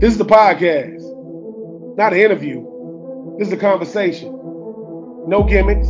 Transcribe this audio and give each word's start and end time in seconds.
This 0.00 0.12
is 0.12 0.18
the 0.18 0.24
podcast, 0.24 1.96
not 1.96 2.12
an 2.12 2.20
interview. 2.20 3.36
This 3.36 3.48
is 3.48 3.54
a 3.54 3.56
conversation. 3.56 4.28
No 5.26 5.42
gimmicks, 5.42 5.88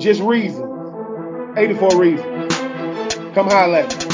just 0.00 0.20
reasons. 0.20 0.62
84 1.58 2.00
reasons. 2.00 2.54
Come 3.34 3.48
holler 3.48 3.78
at 3.78 3.90
me. 3.90 4.04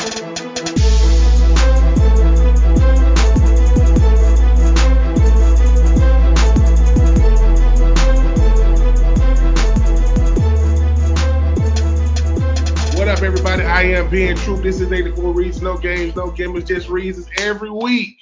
What 12.99 13.09
up, 13.09 13.23
everybody? 13.23 13.63
I 13.63 13.83
am 13.83 14.09
being 14.09 14.37
true. 14.37 14.57
This 14.63 14.81
is 14.81 14.91
84 14.91 15.35
Reasons, 15.35 15.63
no 15.63 15.77
games, 15.77 16.17
no 16.17 16.31
gimmicks, 16.31 16.67
just 16.67 16.89
reasons 16.89 17.29
every 17.37 17.69
week. 17.69 18.17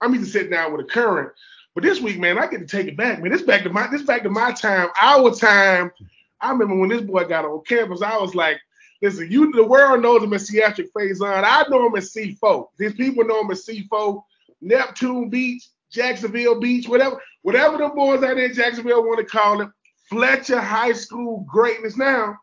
I'm 0.00 0.14
used 0.14 0.26
to 0.26 0.30
sitting 0.30 0.50
down 0.50 0.72
with 0.72 0.84
a 0.84 0.88
current. 0.88 1.32
But 1.74 1.84
this 1.84 2.00
week, 2.00 2.18
man, 2.18 2.38
I 2.38 2.46
get 2.46 2.58
to 2.60 2.66
take 2.66 2.88
it 2.88 2.96
back, 2.96 3.22
man. 3.22 3.30
This 3.30 3.42
back 3.42 3.62
to 3.62 3.70
my 3.70 3.86
this 3.86 4.02
back 4.02 4.22
to 4.24 4.30
my 4.30 4.52
time, 4.52 4.88
our 5.00 5.34
time. 5.34 5.92
I 6.40 6.50
remember 6.50 6.76
when 6.76 6.88
this 6.88 7.02
boy 7.02 7.24
got 7.24 7.44
on 7.44 7.62
campus, 7.64 8.02
I 8.02 8.16
was 8.16 8.34
like, 8.34 8.58
listen, 9.02 9.30
you 9.30 9.52
the 9.52 9.64
world 9.64 10.02
knows 10.02 10.22
him 10.22 10.32
as 10.32 10.50
Ciatrick 10.50 10.90
Fason. 10.96 11.44
I 11.44 11.64
know 11.68 11.86
him 11.86 11.96
as 11.96 12.12
C4. 12.12 12.68
These 12.78 12.94
people 12.94 13.24
know 13.24 13.42
him 13.42 13.50
as 13.50 13.64
C4, 13.64 14.22
Neptune 14.60 15.28
Beach, 15.28 15.68
Jacksonville 15.90 16.58
Beach, 16.58 16.88
whatever, 16.88 17.20
whatever 17.42 17.78
the 17.78 17.88
boys 17.88 18.22
out 18.22 18.36
there 18.36 18.46
in 18.46 18.54
Jacksonville 18.54 19.04
want 19.04 19.18
to 19.18 19.24
call 19.24 19.60
it. 19.60 19.68
Fletcher 20.08 20.60
High 20.60 20.92
School 20.92 21.46
greatness 21.48 21.96
now. 21.96 22.36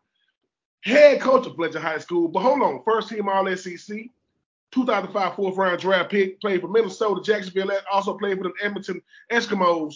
Head 0.80 1.20
coach 1.20 1.46
of 1.46 1.56
Fletcher 1.56 1.80
High 1.80 1.98
School. 1.98 2.28
But 2.28 2.40
hold 2.40 2.62
on, 2.62 2.82
first 2.82 3.10
team 3.10 3.28
all 3.28 3.54
SEC. 3.56 4.06
2005 4.72 5.34
fourth 5.34 5.56
round 5.56 5.80
draft 5.80 6.10
pick, 6.10 6.40
played 6.40 6.60
for 6.60 6.68
Minnesota, 6.68 7.20
Jacksonville, 7.22 7.70
also 7.90 8.16
played 8.16 8.38
for 8.38 8.44
the 8.44 8.52
Edmonton 8.62 9.00
Eskimos. 9.32 9.94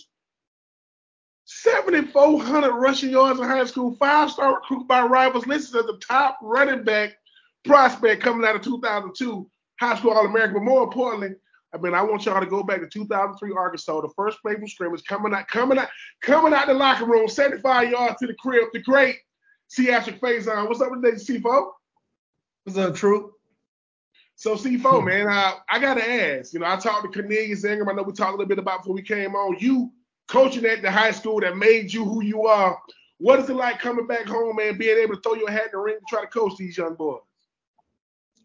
7,400 1.44 2.72
rushing 2.72 3.10
yards 3.10 3.40
in 3.40 3.46
high 3.46 3.64
school, 3.64 3.96
five 3.96 4.30
star 4.30 4.54
recruit 4.54 4.86
by 4.86 5.02
rivals, 5.02 5.46
listed 5.46 5.76
as 5.80 5.86
the 5.86 5.98
top 5.98 6.38
running 6.40 6.84
back 6.84 7.14
prospect 7.64 8.22
coming 8.22 8.46
out 8.46 8.56
of 8.56 8.62
2002 8.62 9.50
high 9.80 9.96
school 9.96 10.12
All 10.12 10.26
American. 10.26 10.54
But 10.54 10.62
more 10.62 10.84
importantly, 10.84 11.36
I 11.74 11.78
mean, 11.78 11.94
I 11.94 12.02
want 12.02 12.26
y'all 12.26 12.40
to 12.40 12.46
go 12.46 12.62
back 12.62 12.80
to 12.80 12.88
2003 12.88 13.52
Arkansas, 13.56 14.00
the 14.00 14.08
first 14.14 14.40
play 14.42 14.54
from 14.54 14.68
scrimmage, 14.68 15.04
coming 15.04 15.34
out, 15.34 15.48
coming 15.48 15.78
out, 15.78 15.88
coming 16.20 16.52
out 16.52 16.66
the 16.66 16.74
locker 16.74 17.06
room, 17.06 17.28
75 17.28 17.90
yards 17.90 18.16
to 18.20 18.26
the 18.26 18.34
crib, 18.34 18.68
the 18.72 18.82
great 18.82 19.16
Ciatrick 19.70 20.20
Fason. 20.20 20.68
What's 20.68 20.80
up 20.80 20.90
with 20.90 21.02
that, 21.02 21.14
C4? 21.14 21.70
What's 22.64 22.78
up, 22.78 22.94
True? 22.94 23.32
So 24.36 24.56
C4, 24.56 25.04
man, 25.04 25.28
I, 25.28 25.54
I 25.68 25.78
gotta 25.78 26.08
ask. 26.08 26.52
You 26.52 26.60
know, 26.60 26.66
I 26.66 26.76
talked 26.76 27.04
to 27.04 27.20
Cornelius 27.20 27.64
Ingram. 27.64 27.88
I 27.88 27.92
know 27.92 28.02
we 28.02 28.12
talked 28.12 28.30
a 28.30 28.36
little 28.36 28.46
bit 28.46 28.58
about 28.58 28.80
before 28.80 28.94
we 28.94 29.02
came 29.02 29.34
on. 29.34 29.56
You 29.58 29.92
coaching 30.28 30.64
at 30.64 30.82
the 30.82 30.90
high 30.90 31.10
school 31.10 31.40
that 31.40 31.56
made 31.56 31.92
you 31.92 32.04
who 32.04 32.22
you 32.22 32.46
are. 32.46 32.78
What 33.18 33.38
is 33.38 33.48
it 33.48 33.54
like 33.54 33.78
coming 33.78 34.06
back 34.06 34.26
home, 34.26 34.56
man, 34.56 34.78
being 34.78 34.98
able 34.98 35.14
to 35.14 35.20
throw 35.20 35.34
your 35.34 35.50
hat 35.50 35.66
in 35.66 35.70
the 35.72 35.78
ring 35.78 35.96
and 35.96 36.06
try 36.08 36.22
to 36.22 36.26
coach 36.26 36.56
these 36.56 36.76
young 36.76 36.94
boys? 36.94 37.20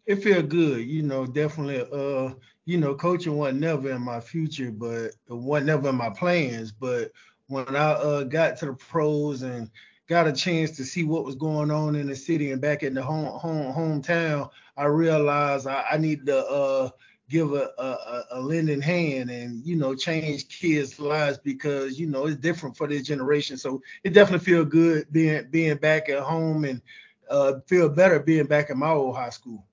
It 0.06 0.22
feel 0.22 0.42
good, 0.42 0.86
you 0.86 1.02
know, 1.02 1.26
definitely. 1.26 1.80
Uh, 1.80 2.34
you 2.64 2.78
know, 2.78 2.94
coaching 2.94 3.36
wasn't 3.36 3.60
never 3.60 3.90
in 3.90 4.02
my 4.02 4.20
future, 4.20 4.70
but 4.70 5.06
it 5.06 5.14
wasn't 5.28 5.66
never 5.66 5.88
in 5.88 5.96
my 5.96 6.10
plans. 6.10 6.70
But 6.70 7.10
when 7.46 7.74
I 7.74 7.92
uh, 7.92 8.24
got 8.24 8.58
to 8.58 8.66
the 8.66 8.74
pros 8.74 9.42
and 9.42 9.70
got 10.06 10.28
a 10.28 10.32
chance 10.32 10.70
to 10.72 10.84
see 10.84 11.04
what 11.04 11.24
was 11.24 11.34
going 11.34 11.70
on 11.70 11.96
in 11.96 12.06
the 12.06 12.16
city 12.16 12.52
and 12.52 12.60
back 12.60 12.82
in 12.82 12.94
the 12.94 13.02
home 13.02 13.26
home 13.38 13.72
hometown, 13.72 14.50
I 14.78 14.84
realized 14.84 15.66
I, 15.66 15.84
I 15.92 15.98
need 15.98 16.24
to 16.26 16.46
uh, 16.46 16.90
give 17.28 17.52
a, 17.52 17.70
a, 17.78 18.24
a 18.32 18.40
lending 18.40 18.80
hand 18.80 19.30
and 19.30 19.66
you 19.66 19.76
know 19.76 19.94
change 19.94 20.48
kids' 20.48 20.98
lives 20.98 21.38
because 21.38 21.98
you 21.98 22.06
know 22.06 22.26
it's 22.26 22.36
different 22.36 22.76
for 22.76 22.86
this 22.86 23.02
generation. 23.02 23.56
So 23.56 23.82
it 24.04 24.14
definitely 24.14 24.44
feel 24.44 24.64
good 24.64 25.12
being 25.12 25.48
being 25.50 25.76
back 25.76 26.08
at 26.08 26.20
home 26.20 26.64
and 26.64 26.80
uh, 27.28 27.54
feel 27.66 27.88
better 27.88 28.20
being 28.20 28.46
back 28.46 28.70
in 28.70 28.78
my 28.78 28.90
old 28.90 29.16
high 29.16 29.30
school. 29.30 29.64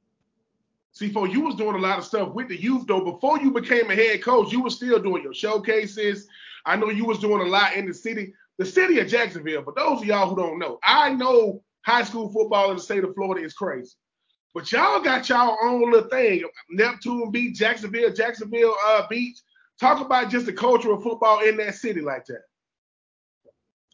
C4 0.93 1.31
you 1.31 1.41
was 1.41 1.55
doing 1.55 1.75
a 1.75 1.79
lot 1.79 1.99
of 1.99 2.05
stuff 2.05 2.33
with 2.33 2.47
the 2.47 2.59
youth 2.59 2.87
though. 2.87 3.01
Before 3.01 3.39
you 3.39 3.51
became 3.51 3.91
a 3.91 3.95
head 3.95 4.23
coach, 4.23 4.51
you 4.51 4.63
were 4.63 4.69
still 4.69 4.99
doing 4.99 5.23
your 5.23 5.33
showcases. 5.33 6.27
I 6.65 6.75
know 6.77 6.89
you 6.89 7.05
was 7.05 7.19
doing 7.19 7.41
a 7.41 7.49
lot 7.49 7.75
in 7.75 7.85
the 7.85 7.93
city 7.93 8.33
the 8.57 8.65
city 8.65 8.99
of 8.99 9.07
Jacksonville, 9.07 9.63
for 9.63 9.73
those 9.75 10.01
of 10.01 10.05
y'all 10.05 10.29
who 10.29 10.35
don't 10.35 10.59
know, 10.59 10.79
I 10.83 11.13
know 11.13 11.61
high 11.81 12.03
school 12.03 12.31
football 12.31 12.71
in 12.71 12.77
the 12.77 12.81
state 12.81 13.03
of 13.03 13.13
Florida 13.13 13.45
is 13.45 13.53
crazy. 13.53 13.95
But 14.55 14.71
y'all 14.71 15.01
got 15.01 15.27
y'all 15.27 15.57
own 15.61 15.91
little 15.91 16.09
thing. 16.09 16.45
Neptune 16.69 17.29
Beach 17.29 17.57
Jacksonville, 17.57 18.13
Jacksonville 18.13 18.73
uh, 18.87 19.05
Beach. 19.09 19.37
Talk 19.81 19.99
about 19.99 20.31
just 20.31 20.45
the 20.45 20.53
culture 20.53 20.93
of 20.93 21.03
football 21.03 21.41
in 21.41 21.57
that 21.57 21.75
city 21.75 21.99
like 21.99 22.25
that. 22.27 22.43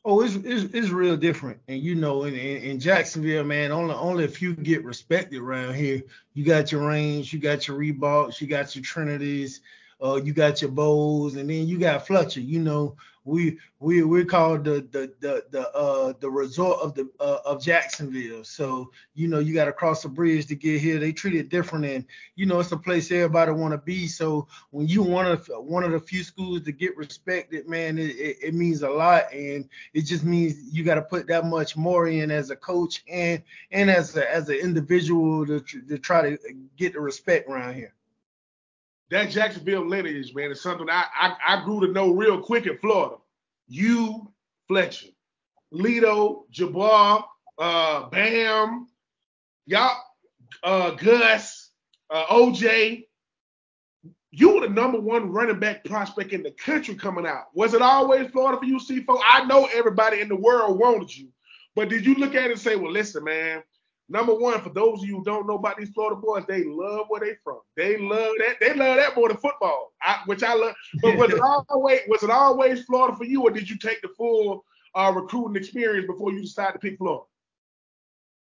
Oh, 0.05 0.21
it's 0.21 0.35
it's, 0.35 0.71
it's 0.75 0.89
real 0.89 1.17
different. 1.17 1.59
And 1.67 1.81
you 1.81 1.95
know, 1.95 2.25
in, 2.25 2.35
in, 2.35 2.63
in, 2.63 2.79
Jacksonville, 2.79 3.44
man, 3.44 3.71
only 3.71 3.95
only 3.95 4.25
a 4.25 4.27
few 4.27 4.55
get 4.55 4.85
respected 4.85 5.41
around 5.41 5.73
here. 5.73 6.03
You 6.35 6.45
got 6.45 6.71
your 6.71 6.88
Raines, 6.88 7.33
you 7.33 7.39
got 7.39 7.67
your 7.67 7.79
Reeboks, 7.79 8.39
you 8.39 8.45
got 8.45 8.75
your 8.75 8.83
Trinities, 8.83 9.61
uh, 10.03 10.17
you 10.23 10.31
got 10.31 10.61
your 10.61 10.69
Bolles, 10.69 11.38
and 11.38 11.50
then 11.50 11.67
you 11.67 11.79
got 11.79 12.05
Fletcher. 12.05 12.39
You 12.39 12.59
know, 12.59 12.95
we 13.23 13.59
we 13.79 14.03
we're 14.03 14.25
called 14.25 14.63
the 14.63 14.87
the 14.91 15.13
the 15.19 15.43
the 15.51 15.69
uh 15.71 16.13
the 16.19 16.29
resort 16.29 16.79
of 16.81 16.93
the 16.95 17.09
uh, 17.19 17.39
of 17.45 17.61
Jacksonville. 17.61 18.43
So 18.43 18.91
you 19.13 19.27
know, 19.27 19.39
you 19.39 19.53
got 19.53 19.65
to 19.65 19.73
cross 19.73 20.01
the 20.01 20.09
bridge 20.09 20.47
to 20.47 20.55
get 20.55 20.81
here. 20.81 20.99
They 20.99 21.11
treat 21.11 21.35
it 21.35 21.49
different, 21.49 21.85
and 21.85 22.05
you 22.35 22.45
know, 22.45 22.59
it's 22.59 22.71
a 22.71 22.77
place 22.77 23.11
everybody 23.11 23.51
want 23.51 23.73
to 23.73 23.77
be. 23.77 24.07
So 24.07 24.47
when 24.71 24.87
you 24.87 25.03
one 25.03 25.27
of 25.27 25.49
one 25.55 25.83
of 25.83 25.91
the 25.91 25.99
few 25.99 26.23
schools 26.23 26.63
to 26.63 26.71
get 26.71 26.97
respected, 26.97 27.67
man, 27.67 27.97
it, 27.97 28.15
it, 28.15 28.37
it 28.41 28.53
means 28.53 28.81
a 28.81 28.89
lot, 28.89 29.31
and 29.31 29.69
it 29.93 30.01
just 30.01 30.23
means 30.23 30.73
you 30.73 30.83
got 30.83 30.95
to 30.95 31.01
put 31.01 31.27
that 31.27 31.45
much 31.45 31.77
more 31.77 32.07
in 32.07 32.31
as 32.31 32.49
a 32.49 32.55
coach 32.55 33.03
and 33.07 33.43
and 33.71 33.89
as 33.89 34.15
a, 34.17 34.31
as 34.31 34.49
an 34.49 34.55
individual 34.55 35.45
to 35.45 35.59
to 35.59 35.97
try 35.99 36.21
to 36.21 36.38
get 36.77 36.93
the 36.93 36.99
respect 36.99 37.47
around 37.47 37.75
here 37.75 37.93
that 39.11 39.29
Jacksonville 39.29 39.85
lineage, 39.88 40.33
man, 40.33 40.51
is 40.51 40.61
something 40.61 40.89
I, 40.89 41.05
I, 41.13 41.35
I 41.45 41.63
grew 41.66 41.85
to 41.85 41.91
know 41.91 42.11
real 42.11 42.41
quick 42.41 42.66
in 42.66 42.77
Florida. 42.77 43.17
You, 43.67 44.31
Fletcher, 44.67 45.07
Lito, 45.73 46.44
Jabbar, 46.51 47.23
uh, 47.59 48.09
Bam, 48.09 48.88
y'all, 49.66 49.97
uh, 50.63 50.91
Gus, 50.91 51.71
uh, 52.09 52.25
OJ. 52.27 53.03
You 54.33 54.55
were 54.55 54.61
the 54.61 54.69
number 54.69 55.00
one 55.00 55.29
running 55.29 55.59
back 55.59 55.83
prospect 55.83 56.31
in 56.31 56.41
the 56.41 56.51
country 56.51 56.95
coming 56.95 57.27
out. 57.27 57.47
Was 57.53 57.73
it 57.73 57.81
always 57.81 58.31
Florida 58.31 58.57
for 58.59 58.66
you, 58.66 58.77
C4? 58.79 59.19
I 59.29 59.44
know 59.44 59.67
everybody 59.73 60.21
in 60.21 60.29
the 60.29 60.38
world 60.38 60.79
wanted 60.79 61.16
you, 61.16 61.27
but 61.75 61.89
did 61.89 62.05
you 62.05 62.16
look 62.16 62.33
at 62.33 62.45
it 62.45 62.51
and 62.51 62.59
say, 62.59 62.77
well, 62.77 62.94
listen, 62.94 63.25
man, 63.25 63.61
Number 64.11 64.35
one, 64.35 64.59
for 64.59 64.69
those 64.69 65.01
of 65.01 65.07
you 65.07 65.19
who 65.19 65.23
don't 65.23 65.47
know 65.47 65.55
about 65.55 65.77
these 65.77 65.91
Florida 65.91 66.19
boys, 66.19 66.44
they 66.45 66.66
love 66.66 67.05
where 67.07 67.22
they 67.22 67.35
from. 67.45 67.61
They 67.77 67.97
love 67.97 68.33
that. 68.39 68.57
They 68.59 68.73
love 68.73 68.97
that 68.97 69.16
more 69.16 69.29
than 69.29 69.38
football, 69.38 69.94
I, 70.01 70.19
which 70.25 70.44
I 70.44 70.53
love. 70.53 70.75
But 71.01 71.16
was 71.16 71.31
it 71.31 71.39
always 71.69 72.01
was 72.09 72.21
it 72.21 72.29
always 72.29 72.83
Florida 72.83 73.16
for 73.16 73.23
you, 73.23 73.44
or 73.44 73.51
did 73.51 73.69
you 73.69 73.77
take 73.77 74.01
the 74.01 74.09
full 74.09 74.66
uh, 74.95 75.13
recruiting 75.16 75.55
experience 75.55 76.07
before 76.07 76.33
you 76.33 76.41
decided 76.41 76.73
to 76.73 76.79
pick 76.79 76.97
Florida? 76.97 77.23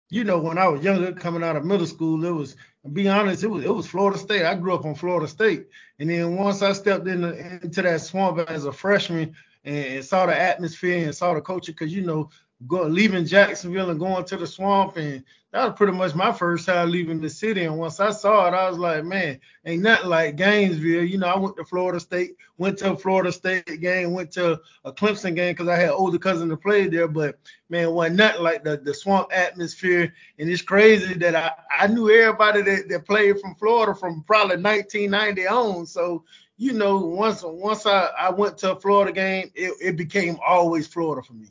You 0.10 0.26
know, 0.26 0.38
when 0.38 0.58
I 0.58 0.68
was 0.68 0.84
younger, 0.84 1.14
coming 1.14 1.44
out 1.44 1.56
of 1.56 1.64
middle 1.64 1.88
school, 1.88 2.26
it 2.26 2.32
was, 2.32 2.58
be 2.92 3.08
honest, 3.08 3.46
it 3.46 3.48
was 3.48 3.64
it 3.64 3.74
was 3.74 3.88
Florida 3.88 4.20
State. 4.20 4.44
I 4.44 4.56
grew 4.56 4.74
up 4.74 4.84
on 4.84 4.96
Florida 4.96 5.30
State, 5.30 5.68
and 5.98 6.10
then 6.10 6.36
once 6.36 6.62
I 6.62 6.74
stepped 6.74 7.08
in 7.08 7.22
the, 7.22 7.62
into 7.64 7.82
that 7.84 8.02
swamp 8.02 8.38
as 8.50 8.66
a 8.66 8.74
freshman 8.74 9.34
and, 9.64 9.78
and 9.78 10.06
saw 10.06 10.26
the 10.26 10.38
atmosphere 10.38 11.06
and 11.06 11.16
saw 11.16 11.34
the 11.34 11.42
culture, 11.42 11.72
because 11.72 11.94
you 11.94 12.02
know 12.02 12.30
go, 12.68 12.84
leaving 12.84 13.26
Jacksonville 13.26 13.90
and 13.90 14.00
going 14.00 14.26
to 14.26 14.38
the 14.38 14.48
swamp, 14.48 14.98
and 14.98 15.24
that 15.52 15.66
was 15.66 15.78
pretty 15.78 15.94
much 15.94 16.16
my 16.16 16.32
first 16.32 16.66
time 16.66 16.90
leaving 16.90 17.22
the 17.22 17.30
city. 17.30 17.64
And 17.66 17.78
once 17.78 18.00
I 18.00 18.10
saw 18.10 18.48
it, 18.48 18.56
I 18.56 18.68
was 18.68 18.80
like, 18.80 19.06
man, 19.06 19.40
ain't 19.66 19.84
nothing 19.84 20.10
like 20.10 20.36
Gainesville. 20.36 21.04
You 21.04 21.20
know, 21.20 21.28
I 21.28 21.38
went 21.38 21.56
to 21.58 21.66
Florida 21.66 22.00
State, 22.00 22.36
went 22.58 22.80
to 22.80 22.94
a 22.94 22.98
Florida 22.98 23.32
State 23.32 23.80
game, 23.80 24.14
went 24.14 24.32
to 24.32 24.60
a 24.84 24.92
Clemson 24.92 25.36
game 25.36 25.54
because 25.54 25.68
I 25.68 25.76
had 25.76 25.92
older 25.92 26.18
cousins 26.18 26.50
that 26.50 26.58
played 26.58 26.92
there. 26.92 27.08
But 27.08 27.38
man, 27.70 27.92
wasn't 27.92 28.16
nothing 28.16 28.42
like 28.42 28.64
the, 28.64 28.78
the 28.78 28.96
swamp 28.96 29.30
atmosphere. 29.32 30.12
And 30.40 30.50
it's 30.50 30.64
crazy 30.64 31.14
that 31.14 31.36
I, 31.36 31.52
I 31.78 31.88
knew 31.88 32.10
everybody 32.10 32.64
that, 32.64 32.90
that 32.90 33.06
played 33.06 33.40
from 33.40 33.54
Florida 33.56 33.94
from 33.94 34.24
probably 34.24 34.58
1990 34.58 35.48
on. 35.48 35.86
So 35.86 36.24
you 36.58 36.74
know, 36.74 36.98
once 36.98 37.44
once 37.44 37.86
I, 37.86 38.10
I 38.18 38.30
went 38.32 38.58
to 38.60 38.72
a 38.72 38.80
Florida 38.80 39.12
game, 39.12 39.52
it, 39.54 39.74
it 39.82 39.98
became 39.98 40.38
always 40.46 40.88
Florida 40.88 41.22
for 41.22 41.34
me 41.34 41.48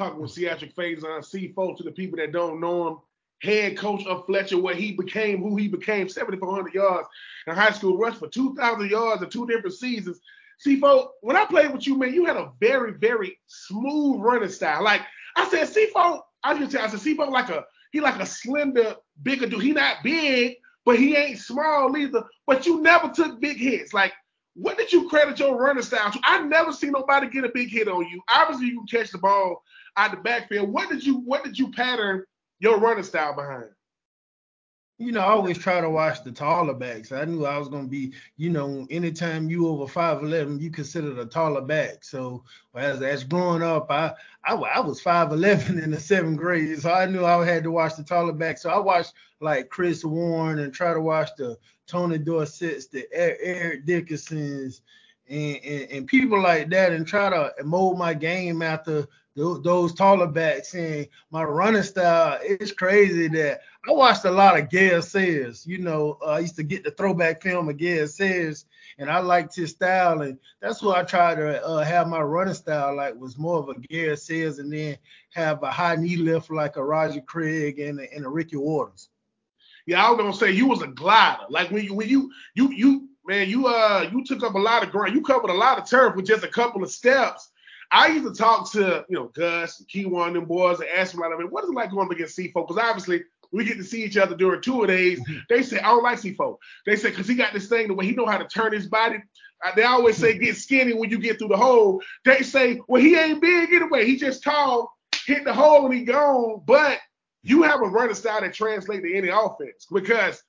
talking 0.00 0.20
with 0.20 0.34
Ciatrick 0.34 0.74
Fason, 0.74 1.04
C4 1.04 1.76
to 1.76 1.82
the 1.82 1.92
people 1.92 2.16
that 2.16 2.32
don't 2.32 2.58
know 2.58 2.88
him, 2.88 2.98
head 3.42 3.76
coach 3.76 4.04
of 4.06 4.24
Fletcher, 4.24 4.58
where 4.58 4.74
he 4.74 4.92
became 4.92 5.42
who 5.42 5.56
he 5.56 5.68
became, 5.68 6.08
7,400 6.08 6.72
yards 6.72 7.06
in 7.46 7.54
high 7.54 7.70
school, 7.70 7.98
rushed 7.98 8.18
for 8.18 8.28
2,000 8.28 8.90
yards 8.90 9.22
in 9.22 9.28
two 9.28 9.46
different 9.46 9.76
seasons. 9.76 10.20
C4, 10.64 11.08
when 11.20 11.36
I 11.36 11.44
played 11.44 11.72
with 11.72 11.86
you, 11.86 11.98
man, 11.98 12.14
you 12.14 12.24
had 12.24 12.36
a 12.36 12.50
very, 12.60 12.92
very 12.92 13.38
smooth 13.46 14.20
running 14.20 14.48
style. 14.48 14.82
Like 14.82 15.02
I 15.36 15.48
said, 15.50 15.68
C4, 15.68 16.20
I 16.44 16.58
just 16.58 16.72
tell 16.72 16.82
I 16.82 16.88
said 16.88 17.00
C4 17.00 17.30
like 17.30 17.50
a 17.50 17.64
he 17.92 18.00
like 18.00 18.20
a 18.20 18.26
slender, 18.26 18.96
bigger 19.22 19.46
dude. 19.46 19.62
He 19.62 19.72
not 19.72 19.96
big, 20.04 20.56
but 20.84 20.98
he 20.98 21.16
ain't 21.16 21.40
small 21.40 21.94
either. 21.96 22.24
But 22.46 22.64
you 22.64 22.80
never 22.80 23.08
took 23.08 23.40
big 23.40 23.58
hits. 23.58 23.92
Like 23.92 24.12
what 24.54 24.76
did 24.76 24.92
you 24.92 25.08
credit 25.08 25.38
your 25.38 25.56
running 25.56 25.82
style 25.82 26.10
to? 26.10 26.20
I 26.24 26.42
never 26.42 26.72
seen 26.72 26.92
nobody 26.92 27.28
get 27.28 27.44
a 27.44 27.50
big 27.52 27.70
hit 27.70 27.88
on 27.88 28.06
you. 28.08 28.20
Obviously, 28.28 28.68
you 28.68 28.78
can 28.78 28.86
catch 28.86 29.10
the 29.10 29.18
ball 29.18 29.62
out 29.96 30.10
the 30.10 30.16
backfield. 30.18 30.72
What 30.72 30.88
did 30.88 31.04
you 31.04 31.18
what 31.18 31.44
did 31.44 31.58
you 31.58 31.70
pattern 31.72 32.24
your 32.58 32.78
running 32.78 33.04
style 33.04 33.34
behind? 33.34 33.70
you 35.00 35.12
know, 35.12 35.20
I 35.20 35.30
always 35.30 35.56
try 35.56 35.80
to 35.80 35.88
watch 35.88 36.22
the 36.22 36.30
taller 36.30 36.74
backs. 36.74 37.10
I 37.10 37.24
knew 37.24 37.46
I 37.46 37.56
was 37.56 37.68
gonna 37.68 37.88
be, 37.88 38.12
you 38.36 38.50
know, 38.50 38.86
anytime 38.90 39.48
you 39.48 39.66
over 39.66 39.88
five 39.88 40.22
eleven, 40.22 40.60
you 40.60 40.70
considered 40.70 41.18
a 41.18 41.24
taller 41.24 41.62
back. 41.62 42.04
So 42.04 42.44
as 42.74 43.00
as 43.00 43.24
growing 43.24 43.62
up, 43.62 43.90
I 43.90 44.12
I, 44.44 44.54
I 44.56 44.80
was 44.80 45.00
five 45.00 45.32
eleven 45.32 45.78
in 45.78 45.90
the 45.90 45.98
seventh 45.98 46.36
grade, 46.36 46.82
so 46.82 46.92
I 46.92 47.06
knew 47.06 47.24
I 47.24 47.42
had 47.46 47.64
to 47.64 47.70
watch 47.70 47.96
the 47.96 48.04
taller 48.04 48.34
back. 48.34 48.58
So 48.58 48.68
I 48.68 48.78
watched 48.78 49.14
like 49.40 49.70
Chris 49.70 50.04
Warren 50.04 50.58
and 50.58 50.72
try 50.72 50.92
to 50.92 51.00
watch 51.00 51.30
the 51.38 51.56
Tony 51.86 52.18
Dorsett's, 52.18 52.88
the 52.88 53.08
Eric 53.10 53.86
Dickersons, 53.86 54.82
and, 55.30 55.56
and, 55.64 55.90
and 55.92 56.06
people 56.06 56.42
like 56.42 56.68
that, 56.70 56.92
and 56.92 57.06
try 57.06 57.30
to 57.30 57.54
mold 57.64 57.96
my 57.96 58.12
game 58.12 58.60
after 58.60 59.08
those 59.36 59.94
taller 59.94 60.26
backs 60.26 60.74
and 60.74 61.08
my 61.30 61.44
running 61.44 61.82
style. 61.82 62.38
It's 62.42 62.72
crazy 62.72 63.28
that 63.28 63.60
I 63.88 63.92
watched 63.92 64.24
a 64.24 64.30
lot 64.30 64.58
of 64.58 64.68
Gale 64.68 65.02
Sayers. 65.02 65.66
You 65.66 65.78
know, 65.78 66.18
uh, 66.22 66.32
I 66.32 66.38
used 66.40 66.56
to 66.56 66.62
get 66.62 66.84
the 66.84 66.90
throwback 66.90 67.42
film 67.42 67.68
of 67.68 67.76
Gale 67.76 68.08
Sayers, 68.08 68.66
and 68.98 69.10
I 69.10 69.20
liked 69.20 69.54
his 69.54 69.70
style, 69.70 70.22
and 70.22 70.38
that's 70.60 70.82
what 70.82 70.98
I 70.98 71.04
tried 71.04 71.36
to 71.36 71.64
uh, 71.64 71.84
have 71.84 72.08
my 72.08 72.20
running 72.20 72.54
style 72.54 72.96
like 72.96 73.14
was 73.14 73.38
more 73.38 73.58
of 73.58 73.68
a 73.68 73.78
Gale 73.78 74.16
Sayers, 74.16 74.58
and 74.58 74.72
then 74.72 74.98
have 75.30 75.62
a 75.62 75.70
high 75.70 75.96
knee 75.96 76.16
lift 76.16 76.50
like 76.50 76.76
a 76.76 76.84
Roger 76.84 77.20
Craig 77.20 77.78
and 77.78 78.00
a, 78.00 78.12
and 78.12 78.26
a 78.26 78.28
Ricky 78.28 78.56
Watters. 78.56 79.08
Yeah, 79.86 80.04
I 80.04 80.10
was 80.10 80.18
gonna 80.18 80.34
say 80.34 80.50
you 80.50 80.66
was 80.66 80.82
a 80.82 80.88
glider. 80.88 81.44
Like 81.48 81.70
when 81.70 81.84
you 81.84 81.94
when 81.94 82.08
you 82.08 82.30
you 82.54 82.72
you 82.72 83.08
man, 83.24 83.48
you 83.48 83.66
uh 83.66 84.08
you 84.12 84.24
took 84.24 84.42
up 84.42 84.54
a 84.54 84.58
lot 84.58 84.82
of 84.82 84.90
ground. 84.90 85.14
You 85.14 85.22
covered 85.22 85.50
a 85.50 85.54
lot 85.54 85.78
of 85.78 85.88
turf 85.88 86.16
with 86.16 86.26
just 86.26 86.44
a 86.44 86.48
couple 86.48 86.82
of 86.82 86.90
steps 86.90 87.49
I 87.92 88.08
used 88.08 88.24
to 88.24 88.34
talk 88.34 88.70
to, 88.72 89.04
you 89.08 89.16
know, 89.16 89.30
Gus 89.34 89.80
and 89.80 89.88
Keiwan 89.88 90.28
and 90.28 90.36
them 90.36 90.44
boys 90.44 90.80
and 90.80 90.88
ask 90.88 91.12
them, 91.12 91.20
like, 91.20 91.32
I 91.32 91.36
mean, 91.36 91.48
what 91.48 91.64
is 91.64 91.70
it 91.70 91.74
like 91.74 91.90
going 91.90 92.06
up 92.06 92.12
against 92.12 92.38
C4? 92.38 92.54
Because 92.54 92.78
obviously 92.78 93.22
we 93.52 93.64
get 93.64 93.78
to 93.78 93.84
see 93.84 94.04
each 94.04 94.16
other 94.16 94.36
during 94.36 94.60
tour 94.60 94.86
days. 94.86 95.20
Mm-hmm. 95.20 95.38
They 95.48 95.62
say, 95.62 95.78
I 95.78 95.88
don't 95.88 96.02
like 96.02 96.20
C4. 96.20 96.56
They 96.86 96.96
say, 96.96 97.10
because 97.10 97.26
he 97.26 97.34
got 97.34 97.52
this 97.52 97.68
thing 97.68 97.88
the 97.88 97.94
way 97.94 98.06
he 98.06 98.12
know 98.12 98.26
how 98.26 98.38
to 98.38 98.46
turn 98.46 98.72
his 98.72 98.86
body. 98.86 99.16
Uh, 99.64 99.72
they 99.74 99.82
always 99.82 100.16
say 100.16 100.38
get 100.38 100.56
skinny 100.56 100.94
when 100.94 101.10
you 101.10 101.18
get 101.18 101.38
through 101.38 101.48
the 101.48 101.56
hole. 101.56 102.00
They 102.24 102.42
say, 102.42 102.80
well, 102.88 103.02
he 103.02 103.16
ain't 103.16 103.42
big 103.42 103.72
anyway. 103.72 104.06
He 104.06 104.16
just 104.16 104.42
tall, 104.42 104.96
hit 105.26 105.44
the 105.44 105.52
hole 105.52 105.86
and 105.86 105.94
he 105.94 106.04
gone. 106.04 106.62
But 106.64 106.98
you 107.42 107.62
have 107.62 107.82
a 107.82 107.88
running 107.88 108.14
style 108.14 108.40
that 108.40 108.54
translates 108.54 109.02
to 109.02 109.14
any 109.14 109.28
offense 109.28 109.86
because, 109.92 110.42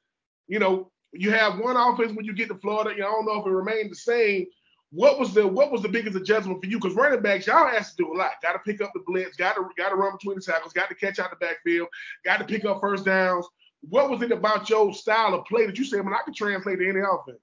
you 0.48 0.60
know, 0.60 0.92
you 1.12 1.32
have 1.32 1.60
one 1.60 1.76
offense 1.76 2.14
when 2.14 2.26
you 2.26 2.34
get 2.34 2.48
to 2.50 2.56
Florida. 2.56 2.92
You 2.92 3.02
know, 3.02 3.08
I 3.08 3.12
don't 3.12 3.26
know 3.26 3.42
if 3.42 3.48
it 3.48 3.50
remained 3.50 3.92
the 3.92 3.96
same 3.96 4.46
what 4.92 5.18
was 5.18 5.34
the 5.34 5.48
what 5.48 5.72
was 5.72 5.82
the 5.82 5.90
biggest 5.90 6.18
adjustment 6.18 6.62
for 6.62 6.70
you? 6.70 6.78
Because 6.78 6.96
running 6.96 7.22
backs, 7.22 7.48
y'all 7.48 7.68
has 7.68 7.92
to 7.92 8.04
do 8.04 8.14
a 8.14 8.16
lot. 8.16 8.32
Got 8.44 8.54
to 8.54 8.60
pick 8.60 8.82
up 8.82 8.92
the 8.94 9.04
blitz, 9.06 9.38
got 9.38 9.56
to 9.56 9.68
got 9.78 9.90
to 9.90 9.96
run 9.96 10.14
between 10.14 10.36
the 10.36 10.42
tackles, 10.42 10.74
got 10.74 10.90
to 10.90 10.96
catch 10.96 11.18
out 11.18 11.30
the 11.30 11.38
backfield, 11.38 11.88
got 12.26 12.38
to 12.38 12.46
pick 12.46 12.66
up 12.66 12.82
first 12.82 13.06
downs. 13.06 13.48
What 13.90 14.10
was 14.10 14.22
it 14.22 14.32
about 14.32 14.70
your 14.70 14.94
style 14.94 15.34
of 15.34 15.46
play 15.46 15.66
that 15.66 15.78
you 15.78 15.86
said, 15.86 16.04
man, 16.04 16.14
I 16.14 16.24
can 16.24 16.34
translate 16.34 16.80
to 16.80 16.88
any 16.90 17.00
offense? 17.00 17.40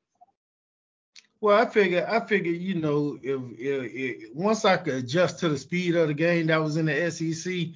Well, 1.41 1.56
I 1.56 1.67
figure, 1.67 2.06
I 2.09 2.21
figure, 2.27 2.53
you 2.53 2.75
know, 2.75 3.17
if, 3.23 3.41
if, 3.59 3.93
if, 3.94 4.35
once 4.35 4.65
I 4.65 4.77
could 4.77 4.94
adjust 4.94 5.39
to 5.41 5.49
the 5.49 5.59
speed 5.59 5.94
of 5.94 6.09
the 6.09 6.15
game 6.15 6.49
that 6.49 6.61
was 6.61 6.77
in 6.77 6.87
the 6.87 7.11
SEC, 7.11 7.69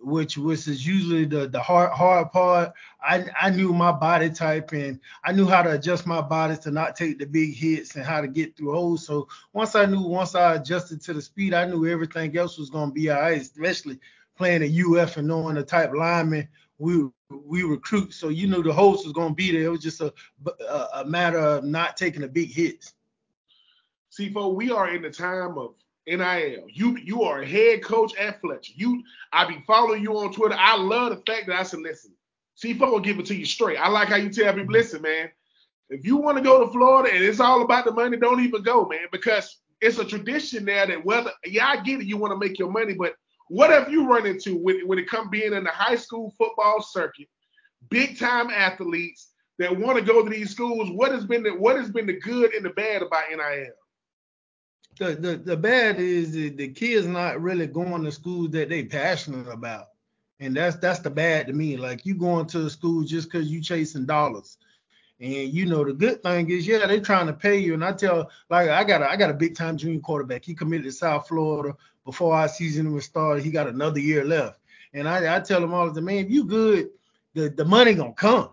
which 0.00 0.38
which 0.38 0.68
is 0.68 0.86
usually 0.86 1.24
the 1.24 1.48
the 1.48 1.60
hard 1.60 1.90
hard 1.92 2.30
part. 2.30 2.72
I 3.00 3.26
I 3.40 3.50
knew 3.50 3.72
my 3.72 3.92
body 3.92 4.30
type 4.30 4.72
and 4.72 5.00
I 5.24 5.32
knew 5.32 5.46
how 5.46 5.62
to 5.62 5.72
adjust 5.72 6.06
my 6.06 6.20
body 6.20 6.56
to 6.58 6.70
not 6.70 6.96
take 6.96 7.18
the 7.18 7.26
big 7.26 7.54
hits 7.54 7.96
and 7.96 8.04
how 8.04 8.20
to 8.20 8.28
get 8.28 8.56
through 8.56 8.72
holes. 8.72 9.06
So 9.06 9.28
once 9.52 9.74
I 9.74 9.86
knew, 9.86 10.02
once 10.02 10.34
I 10.34 10.54
adjusted 10.54 11.00
to 11.02 11.14
the 11.14 11.22
speed, 11.22 11.54
I 11.54 11.66
knew 11.66 11.86
everything 11.86 12.36
else 12.36 12.58
was 12.58 12.70
gonna 12.70 12.92
be 12.92 13.10
all 13.10 13.20
right, 13.20 13.40
especially 13.40 13.98
playing 14.36 14.62
at 14.62 14.70
UF 14.70 15.16
and 15.16 15.28
knowing 15.28 15.56
the 15.56 15.62
type 15.62 15.92
lineman 15.94 16.48
we 16.78 17.08
we 17.28 17.62
recruit. 17.62 18.14
So 18.14 18.28
you 18.28 18.46
knew 18.46 18.62
the 18.62 18.72
host 18.72 19.04
was 19.04 19.12
gonna 19.12 19.34
be 19.34 19.52
there. 19.52 19.62
It 19.64 19.68
was 19.68 19.82
just 19.82 20.00
a 20.00 20.12
a, 20.68 20.86
a 20.96 21.04
matter 21.04 21.38
of 21.38 21.64
not 21.64 21.96
taking 21.96 22.22
the 22.22 22.28
big 22.28 22.52
hits. 22.52 22.94
C4, 24.12 24.54
we 24.54 24.70
are 24.70 24.94
in 24.94 25.02
the 25.02 25.10
time 25.10 25.56
of 25.56 25.74
NIL. 26.06 26.66
You 26.68 26.96
you 26.98 27.22
are 27.22 27.42
a 27.42 27.46
head 27.46 27.82
coach 27.82 28.14
at 28.16 28.40
Fletcher. 28.40 28.72
You 28.76 29.02
I 29.32 29.46
be 29.46 29.62
following 29.66 30.02
you 30.02 30.16
on 30.18 30.32
Twitter. 30.32 30.56
I 30.58 30.76
love 30.76 31.10
the 31.10 31.32
fact 31.32 31.46
that 31.46 31.58
I 31.58 31.62
said, 31.62 31.80
listen, 31.80 32.12
C4 32.62 32.80
will 32.80 33.00
give 33.00 33.18
it 33.18 33.26
to 33.26 33.34
you 33.34 33.44
straight. 33.44 33.78
I 33.78 33.88
like 33.88 34.08
how 34.08 34.16
you 34.16 34.30
tell 34.30 34.52
people, 34.54 34.72
listen, 34.72 35.02
man, 35.02 35.30
if 35.88 36.04
you 36.04 36.16
want 36.16 36.38
to 36.38 36.44
go 36.44 36.64
to 36.64 36.72
Florida 36.72 37.14
and 37.14 37.22
it's 37.22 37.40
all 37.40 37.62
about 37.62 37.84
the 37.84 37.92
money, 37.92 38.16
don't 38.16 38.44
even 38.44 38.62
go, 38.62 38.86
man, 38.86 39.06
because 39.12 39.58
it's 39.80 39.98
a 39.98 40.04
tradition 40.04 40.64
there 40.64 40.86
that 40.86 41.04
whether 41.04 41.30
yeah, 41.44 41.66
I 41.66 41.82
get 41.82 42.00
it, 42.00 42.06
you 42.06 42.16
want 42.16 42.32
to 42.32 42.38
make 42.38 42.58
your 42.58 42.70
money, 42.70 42.94
but 42.94 43.14
what 43.48 43.70
have 43.70 43.90
you 43.90 44.08
run 44.08 44.26
into 44.26 44.56
when, 44.56 44.86
when 44.86 44.98
it 44.98 45.08
comes 45.08 45.28
being 45.30 45.52
in 45.52 45.64
the 45.64 45.70
high 45.70 45.96
school 45.96 46.34
football 46.38 46.80
circuit, 46.82 47.28
big 47.90 48.18
time 48.18 48.48
athletes 48.48 49.32
that 49.58 49.76
want 49.76 49.98
to 49.98 50.04
go 50.04 50.24
to 50.24 50.30
these 50.30 50.50
schools? 50.50 50.90
What 50.90 51.12
has 51.12 51.26
been 51.26 51.42
the 51.42 51.50
what 51.50 51.76
has 51.76 51.90
been 51.90 52.06
the 52.06 52.18
good 52.18 52.54
and 52.54 52.64
the 52.64 52.70
bad 52.70 53.02
about 53.02 53.24
NIL? 53.30 53.72
The, 54.98 55.14
the, 55.14 55.36
the 55.36 55.56
bad 55.56 55.98
is 55.98 56.32
the, 56.32 56.50
the 56.50 56.68
kids 56.68 57.06
not 57.06 57.40
really 57.40 57.66
going 57.66 58.04
to 58.04 58.12
schools 58.12 58.50
that 58.50 58.68
they 58.68 58.84
passionate 58.84 59.48
about. 59.48 59.86
And 60.40 60.56
that's 60.56 60.76
that's 60.76 60.98
the 60.98 61.10
bad 61.10 61.46
to 61.46 61.52
me. 61.52 61.76
Like 61.76 62.04
you 62.04 62.14
going 62.14 62.46
to 62.46 62.66
a 62.66 62.70
school 62.70 63.02
just 63.04 63.30
because 63.30 63.48
you 63.48 63.62
chasing 63.62 64.06
dollars. 64.06 64.58
And 65.20 65.52
you 65.52 65.66
know 65.66 65.84
the 65.84 65.92
good 65.92 66.20
thing 66.22 66.50
is, 66.50 66.66
yeah, 66.66 66.84
they 66.86 66.98
trying 66.98 67.28
to 67.28 67.32
pay 67.32 67.58
you. 67.58 67.74
And 67.74 67.84
I 67.84 67.92
tell, 67.92 68.28
like, 68.50 68.68
I 68.68 68.82
got 68.82 69.02
a, 69.02 69.08
I 69.08 69.16
got 69.16 69.30
a 69.30 69.34
big 69.34 69.54
time 69.54 69.76
junior 69.76 70.00
quarterback. 70.00 70.44
He 70.44 70.52
committed 70.52 70.86
to 70.86 70.92
South 70.92 71.28
Florida 71.28 71.76
before 72.04 72.34
our 72.34 72.48
season 72.48 72.92
was 72.92 73.04
started. 73.04 73.44
He 73.44 73.52
got 73.52 73.68
another 73.68 74.00
year 74.00 74.24
left. 74.24 74.58
And 74.94 75.08
I, 75.08 75.36
I 75.36 75.40
tell 75.40 75.62
him 75.62 75.72
all 75.72 75.86
the 75.88 75.94
time, 75.94 76.06
man, 76.06 76.24
if 76.24 76.30
you 76.30 76.44
good, 76.44 76.90
the, 77.34 77.48
the 77.50 77.64
money 77.64 77.94
gonna 77.94 78.12
come. 78.12 78.50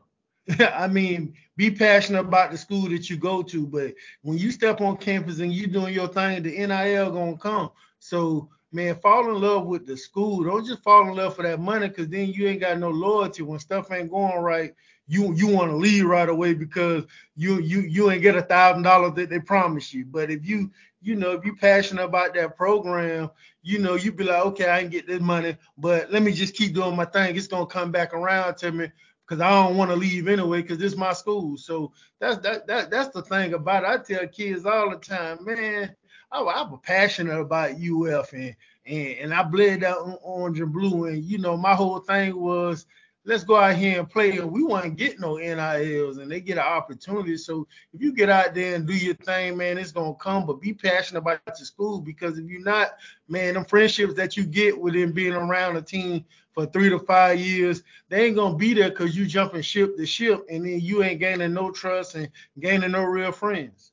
I 0.73 0.87
mean, 0.87 1.33
be 1.57 1.69
passionate 1.71 2.21
about 2.21 2.51
the 2.51 2.57
school 2.57 2.89
that 2.89 3.09
you 3.09 3.17
go 3.17 3.43
to, 3.43 3.67
but 3.67 3.93
when 4.21 4.37
you 4.37 4.51
step 4.51 4.81
on 4.81 4.97
campus 4.97 5.39
and 5.39 5.53
you 5.53 5.67
doing 5.67 5.93
your 5.93 6.07
thing, 6.07 6.43
the 6.43 6.51
NIL 6.65 7.11
gonna 7.11 7.37
come. 7.37 7.69
So 7.99 8.49
man, 8.71 8.95
fall 8.95 9.29
in 9.29 9.41
love 9.41 9.65
with 9.65 9.85
the 9.85 9.97
school. 9.97 10.43
Don't 10.43 10.65
just 10.65 10.83
fall 10.83 11.07
in 11.09 11.15
love 11.15 11.35
for 11.35 11.43
that 11.43 11.59
money, 11.59 11.87
because 11.89 12.07
then 12.07 12.29
you 12.29 12.47
ain't 12.47 12.61
got 12.61 12.79
no 12.79 12.89
loyalty. 12.89 13.43
When 13.43 13.59
stuff 13.59 13.91
ain't 13.91 14.11
going 14.11 14.37
right, 14.39 14.73
you 15.07 15.33
you 15.35 15.47
want 15.47 15.71
to 15.71 15.75
leave 15.75 16.05
right 16.05 16.29
away 16.29 16.53
because 16.53 17.03
you 17.35 17.59
you 17.59 17.81
you 17.81 18.09
ain't 18.11 18.21
get 18.21 18.35
a 18.35 18.41
thousand 18.41 18.83
dollars 18.83 19.13
that 19.15 19.29
they 19.29 19.39
promised 19.39 19.93
you. 19.93 20.05
But 20.05 20.31
if 20.31 20.47
you 20.47 20.71
you 21.01 21.15
know 21.15 21.31
if 21.31 21.45
you 21.45 21.55
passionate 21.55 22.05
about 22.05 22.33
that 22.35 22.55
program, 22.55 23.29
you 23.61 23.79
know 23.79 23.95
you 23.95 24.11
be 24.11 24.23
like, 24.23 24.45
okay, 24.47 24.69
I 24.71 24.81
can 24.81 24.89
get 24.89 25.07
this 25.07 25.21
money, 25.21 25.57
but 25.77 26.11
let 26.11 26.23
me 26.23 26.31
just 26.31 26.55
keep 26.55 26.73
doing 26.73 26.95
my 26.95 27.05
thing. 27.05 27.35
It's 27.35 27.47
gonna 27.47 27.65
come 27.65 27.91
back 27.91 28.13
around 28.13 28.57
to 28.57 28.71
me 28.71 28.91
because 29.29 29.41
I 29.41 29.49
don't 29.51 29.77
want 29.77 29.91
to 29.91 29.95
leave 29.95 30.27
anyway 30.27 30.63
because 30.63 30.81
is 30.81 30.97
my 30.97 31.13
school. 31.13 31.55
So 31.55 31.91
that's 32.19 32.37
that, 32.39 32.65
that 32.65 32.89
that's 32.89 33.09
the 33.09 33.21
thing 33.21 33.53
about 33.53 33.83
it. 33.83 33.89
I 33.89 33.97
tell 33.97 34.27
kids 34.27 34.65
all 34.65 34.89
the 34.89 34.97
time, 34.97 35.45
man, 35.45 35.95
I, 36.31 36.41
I'm 36.41 36.79
passionate 36.79 37.39
about 37.39 37.75
UF 37.79 38.33
and 38.33 38.55
and, 38.87 39.07
and 39.19 39.33
I 39.33 39.43
bled 39.43 39.83
out 39.83 40.19
orange 40.23 40.59
and 40.59 40.73
blue. 40.73 41.05
And 41.05 41.23
you 41.23 41.37
know, 41.37 41.55
my 41.55 41.75
whole 41.75 41.99
thing 41.99 42.35
was 42.35 42.87
let's 43.29 43.43
go 43.43 43.55
out 43.55 43.75
here 43.75 43.99
and 43.99 44.09
play. 44.09 44.37
And 44.37 44.51
we 44.51 44.63
want 44.63 44.85
to 44.85 44.89
get 44.89 45.19
no 45.19 45.37
NILs 45.37 46.17
and 46.17 46.31
they 46.31 46.41
get 46.41 46.57
an 46.57 46.63
opportunity. 46.63 47.37
So 47.37 47.67
if 47.93 48.01
you 48.01 48.11
get 48.11 48.27
out 48.27 48.55
there 48.55 48.73
and 48.73 48.87
do 48.87 48.93
your 48.93 49.13
thing, 49.13 49.55
man, 49.55 49.77
it's 49.77 49.91
gonna 49.91 50.15
come. 50.15 50.47
But 50.47 50.59
be 50.59 50.73
passionate 50.73 51.19
about 51.19 51.39
your 51.45 51.65
school 51.65 52.01
because 52.01 52.39
if 52.39 52.49
you're 52.49 52.63
not, 52.63 52.97
man, 53.27 53.53
them 53.53 53.65
friendships 53.65 54.15
that 54.15 54.35
you 54.35 54.45
get 54.45 54.77
within 54.77 55.11
being 55.11 55.33
around 55.33 55.77
a 55.77 55.81
team 55.81 56.25
for 56.53 56.65
three 56.65 56.89
to 56.89 56.97
five 56.97 57.39
years, 57.39 57.83
they 58.09 58.25
ain't 58.25 58.35
gonna 58.35 58.57
be 58.57 58.73
there 58.73 58.89
because 58.89 59.15
you 59.15 59.27
jumping 59.27 59.61
ship 59.61 59.95
to 59.95 60.05
ship, 60.07 60.43
and 60.49 60.65
then 60.65 60.79
you 60.79 61.03
ain't 61.03 61.19
gaining 61.19 61.53
no 61.53 61.69
trust 61.69 62.15
and 62.15 62.29
gaining 62.59 62.91
no 62.91 63.03
real 63.03 63.31
friends. 63.31 63.91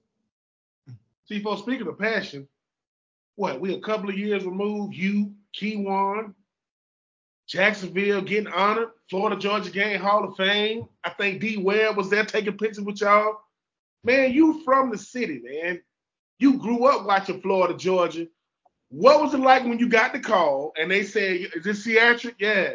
C4, 1.31 1.59
speaking 1.59 1.89
of 1.89 1.99
passion, 1.99 2.49
what 3.35 3.61
we 3.61 3.75
a 3.75 3.81
couple 3.81 4.09
of 4.09 4.17
years 4.17 4.47
removed, 4.47 4.95
you, 4.95 5.35
Keiwan, 5.55 6.33
Jacksonville 7.49 8.23
getting 8.23 8.53
honored, 8.53 8.89
Florida 9.09 9.37
Georgia 9.37 9.71
Game 9.71 10.01
Hall 10.01 10.25
of 10.25 10.37
Fame. 10.37 10.89
I 11.05 11.11
think 11.11 11.41
D 11.41 11.59
Webb 11.59 11.97
was 11.97 12.11
there 12.11 12.25
taking 12.25 12.59
pictures 12.59 12.85
with 12.85 13.01
y'all. 13.01 13.37
Man, 14.03 14.33
you 14.33 14.63
from 14.65 14.91
the 14.91 14.99
city, 14.99 15.41
man. 15.45 15.81
You 16.39 16.59
grew 16.59 16.85
up 16.87 17.07
watching 17.07 17.41
Florida 17.41 17.75
Georgia. 17.75 18.27
What 18.89 19.21
was 19.21 19.35
it 19.35 19.41
like 19.41 19.65
when 19.65 19.79
you 19.79 19.89
got 19.89 20.13
the 20.13 20.21
call 20.21 20.73
and 20.79 20.91
they 20.91 21.03
said, 21.03 21.49
is 21.55 21.65
this 21.65 21.87
Ciatrick? 21.87 22.35
Yeah. 22.39 22.75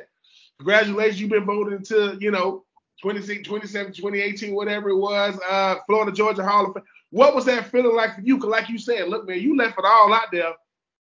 Congratulations, 0.59 1.19
you've 1.19 1.29
been 1.29 1.45
voted 1.45 1.73
into, 1.73 2.17
you 2.19 2.31
know, 2.31 2.65
26, 3.01 3.47
27, 3.47 3.93
2018, 3.93 4.53
whatever 4.53 4.89
it 4.89 4.97
was, 4.97 5.39
uh, 5.49 5.75
Florida, 5.87 6.11
Georgia 6.11 6.43
Hall 6.43 6.67
of 6.67 6.73
Fame. 6.73 6.83
What 7.09 7.35
was 7.35 7.45
that 7.45 7.71
feeling 7.71 7.95
like 7.95 8.15
for 8.15 8.21
you? 8.21 8.37
Because 8.37 8.49
like 8.49 8.69
you 8.69 8.77
said, 8.77 9.09
look, 9.09 9.27
man, 9.27 9.39
you 9.39 9.57
left 9.57 9.79
it 9.79 9.85
all 9.85 10.13
out 10.13 10.31
there. 10.31 10.53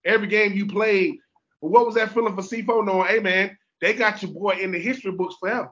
Every 0.06 0.28
game 0.28 0.54
you 0.54 0.68
played. 0.68 1.18
But 1.62 1.72
what 1.72 1.86
was 1.86 1.96
that 1.96 2.14
feeling 2.14 2.36
for 2.36 2.42
C4 2.42 2.86
knowing, 2.86 3.08
hey, 3.08 3.20
man, 3.20 3.58
they 3.80 3.94
got 3.94 4.22
your 4.22 4.32
boy 4.32 4.58
in 4.62 4.72
the 4.72 4.80
history 4.80 5.12
books 5.12 5.36
forever? 5.40 5.72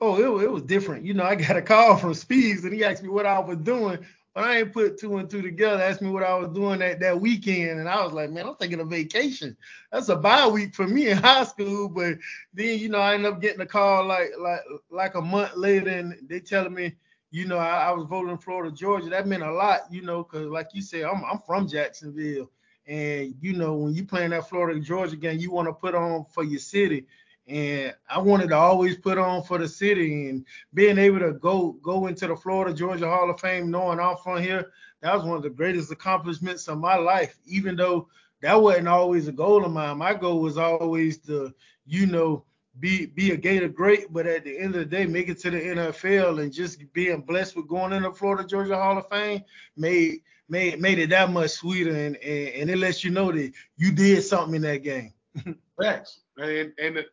Oh, 0.00 0.16
it, 0.16 0.44
it 0.44 0.50
was 0.50 0.62
different. 0.62 1.04
You 1.04 1.14
know, 1.14 1.24
I 1.24 1.36
got 1.36 1.56
a 1.56 1.62
call 1.62 1.96
from 1.96 2.14
Speeds 2.14 2.64
and 2.64 2.74
he 2.74 2.84
asked 2.84 3.02
me 3.02 3.08
what 3.08 3.26
I 3.26 3.38
was 3.38 3.58
doing 3.58 4.04
but 4.34 4.44
I 4.44 4.58
ain't 4.58 4.72
put 4.72 4.98
two 4.98 5.18
and 5.18 5.28
two 5.28 5.42
together. 5.42 5.82
Asked 5.82 6.00
me 6.00 6.08
what 6.08 6.22
I 6.22 6.34
was 6.34 6.48
doing 6.48 6.78
that, 6.78 7.00
that 7.00 7.20
weekend, 7.20 7.80
and 7.80 7.88
I 7.88 8.02
was 8.02 8.12
like, 8.12 8.30
man, 8.30 8.46
I'm 8.46 8.56
taking 8.58 8.80
a 8.80 8.84
vacation. 8.84 9.56
That's 9.90 10.08
a 10.08 10.16
bye 10.16 10.46
week 10.46 10.74
for 10.74 10.86
me 10.86 11.08
in 11.08 11.18
high 11.18 11.44
school. 11.44 11.88
But 11.88 12.16
then, 12.54 12.78
you 12.78 12.88
know, 12.88 12.98
I 12.98 13.14
ended 13.14 13.32
up 13.32 13.42
getting 13.42 13.60
a 13.60 13.66
call 13.66 14.06
like 14.06 14.30
like 14.38 14.60
like 14.90 15.14
a 15.16 15.20
month 15.20 15.56
later, 15.56 15.90
and 15.90 16.16
they 16.28 16.40
telling 16.40 16.72
me, 16.72 16.94
you 17.30 17.46
know, 17.46 17.58
I, 17.58 17.88
I 17.88 17.90
was 17.90 18.06
voting 18.06 18.30
in 18.30 18.38
Florida, 18.38 18.74
Georgia. 18.74 19.10
That 19.10 19.26
meant 19.26 19.42
a 19.42 19.52
lot, 19.52 19.82
you 19.90 20.00
know, 20.00 20.22
because 20.22 20.48
like 20.48 20.68
you 20.72 20.80
said, 20.80 21.04
I'm 21.04 21.22
I'm 21.24 21.40
from 21.46 21.68
Jacksonville, 21.68 22.50
and 22.86 23.34
you 23.40 23.52
know, 23.52 23.74
when 23.74 23.94
you 23.94 24.04
playing 24.04 24.30
that 24.30 24.48
Florida 24.48 24.80
Georgia 24.80 25.16
game, 25.16 25.38
you 25.38 25.50
want 25.50 25.68
to 25.68 25.72
put 25.72 25.94
on 25.94 26.24
for 26.24 26.44
your 26.44 26.60
city. 26.60 27.06
And 27.48 27.94
I 28.08 28.18
wanted 28.18 28.48
to 28.50 28.56
always 28.56 28.96
put 28.96 29.18
on 29.18 29.42
for 29.42 29.58
the 29.58 29.68
city. 29.68 30.28
And 30.28 30.44
being 30.74 30.98
able 30.98 31.18
to 31.20 31.32
go 31.32 31.72
go 31.82 32.06
into 32.06 32.26
the 32.26 32.36
Florida 32.36 32.72
Georgia 32.72 33.08
Hall 33.08 33.30
of 33.30 33.40
Fame 33.40 33.70
knowing 33.70 34.00
I'm 34.00 34.16
from 34.16 34.42
here 34.42 34.70
that 35.02 35.14
was 35.14 35.24
one 35.24 35.36
of 35.36 35.42
the 35.42 35.50
greatest 35.50 35.90
accomplishments 35.90 36.68
of 36.68 36.78
my 36.78 36.96
life. 36.96 37.36
Even 37.44 37.76
though 37.76 38.08
that 38.40 38.60
wasn't 38.60 38.88
always 38.88 39.28
a 39.28 39.32
goal 39.32 39.64
of 39.64 39.72
mine. 39.72 39.98
My 39.98 40.14
goal 40.14 40.40
was 40.40 40.56
always 40.58 41.18
to 41.18 41.52
you 41.86 42.06
know 42.06 42.44
be 42.80 43.06
be 43.06 43.32
a 43.32 43.36
Gator 43.36 43.68
great. 43.68 44.12
But 44.12 44.26
at 44.26 44.44
the 44.44 44.56
end 44.56 44.74
of 44.76 44.80
the 44.80 44.96
day 44.96 45.06
make 45.06 45.28
it 45.28 45.38
to 45.40 45.50
the 45.50 45.60
NFL 45.60 46.42
and 46.42 46.52
just 46.52 46.80
being 46.92 47.22
blessed 47.22 47.56
with 47.56 47.68
going 47.68 47.92
in 47.92 48.04
the 48.04 48.12
Florida 48.12 48.46
Georgia 48.46 48.76
Hall 48.76 48.98
of 48.98 49.08
Fame 49.08 49.42
made 49.76 50.22
made 50.48 50.80
made 50.80 50.98
it 50.98 51.10
that 51.10 51.30
much 51.30 51.50
sweeter 51.50 51.90
and 51.90 52.16
and, 52.16 52.48
and 52.48 52.70
it 52.70 52.78
lets 52.78 53.04
you 53.04 53.10
know 53.10 53.32
that 53.32 53.52
you 53.76 53.92
did 53.92 54.22
something 54.22 54.56
in 54.56 54.62
that 54.62 54.82
game. 54.82 55.12
Thanks. 55.80 56.20
And 56.38 56.72
and 56.78 57.04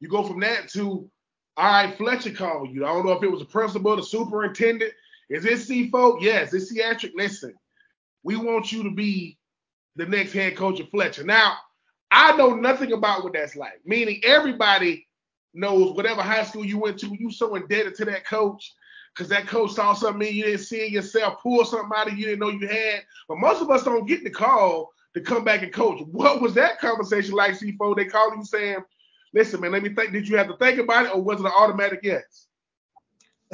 you 0.00 0.08
go 0.08 0.24
from 0.24 0.40
that 0.40 0.68
to, 0.70 1.08
all 1.56 1.64
right, 1.64 1.96
Fletcher 1.96 2.32
called 2.32 2.70
you. 2.70 2.84
I 2.84 2.92
don't 2.92 3.06
know 3.06 3.12
if 3.12 3.22
it 3.22 3.30
was 3.30 3.42
a 3.42 3.46
principal, 3.46 3.96
the 3.96 4.02
superintendent. 4.02 4.92
Is 5.30 5.44
this 5.44 5.68
C4? 5.68 6.20
Yes, 6.20 6.52
it's 6.52 6.72
Ciatrick. 6.72 7.12
Listen, 7.14 7.54
we 8.22 8.36
want 8.36 8.72
you 8.72 8.82
to 8.82 8.90
be 8.90 9.38
the 9.96 10.06
next 10.06 10.32
head 10.32 10.56
coach 10.56 10.80
of 10.80 10.90
Fletcher. 10.90 11.24
Now, 11.24 11.56
I 12.10 12.36
know 12.36 12.54
nothing 12.54 12.92
about 12.92 13.24
what 13.24 13.32
that's 13.32 13.56
like. 13.56 13.80
Meaning 13.84 14.20
everybody 14.24 15.06
knows 15.54 15.94
whatever 15.94 16.20
high 16.22 16.44
school 16.44 16.64
you 16.64 16.78
went 16.78 16.98
to, 16.98 17.14
you 17.14 17.30
so 17.30 17.54
indebted 17.54 17.94
to 17.96 18.04
that 18.06 18.26
coach 18.26 18.74
because 19.14 19.28
that 19.28 19.46
coach 19.46 19.72
saw 19.72 19.92
something 19.94 20.34
you 20.34 20.44
didn't 20.44 20.60
see 20.60 20.86
in 20.86 20.92
yourself, 20.92 21.42
pull 21.42 21.64
something 21.64 21.90
out 21.96 22.08
of 22.08 22.18
you 22.18 22.24
didn't 22.26 22.40
know 22.40 22.50
you 22.50 22.66
had. 22.66 23.02
But 23.28 23.38
most 23.38 23.60
of 23.60 23.70
us 23.70 23.84
don't 23.84 24.06
get 24.06 24.24
the 24.24 24.30
call 24.30 24.92
to 25.14 25.20
come 25.20 25.44
back 25.44 25.62
and 25.62 25.72
coach. 25.72 26.02
What 26.10 26.40
was 26.40 26.54
that 26.54 26.80
conversation 26.80 27.34
like, 27.34 27.52
C4? 27.52 27.96
They 27.96 28.06
called 28.06 28.34
you 28.36 28.44
saying, 28.44 28.78
Listen, 29.34 29.60
man, 29.60 29.72
let 29.72 29.82
me 29.82 29.94
think. 29.94 30.12
Did 30.12 30.28
you 30.28 30.36
have 30.36 30.48
to 30.48 30.56
think 30.56 30.78
about 30.78 31.06
it, 31.06 31.14
or 31.14 31.22
was 31.22 31.40
it 31.40 31.46
an 31.46 31.52
automatic 31.56 32.00
yes? 32.02 32.46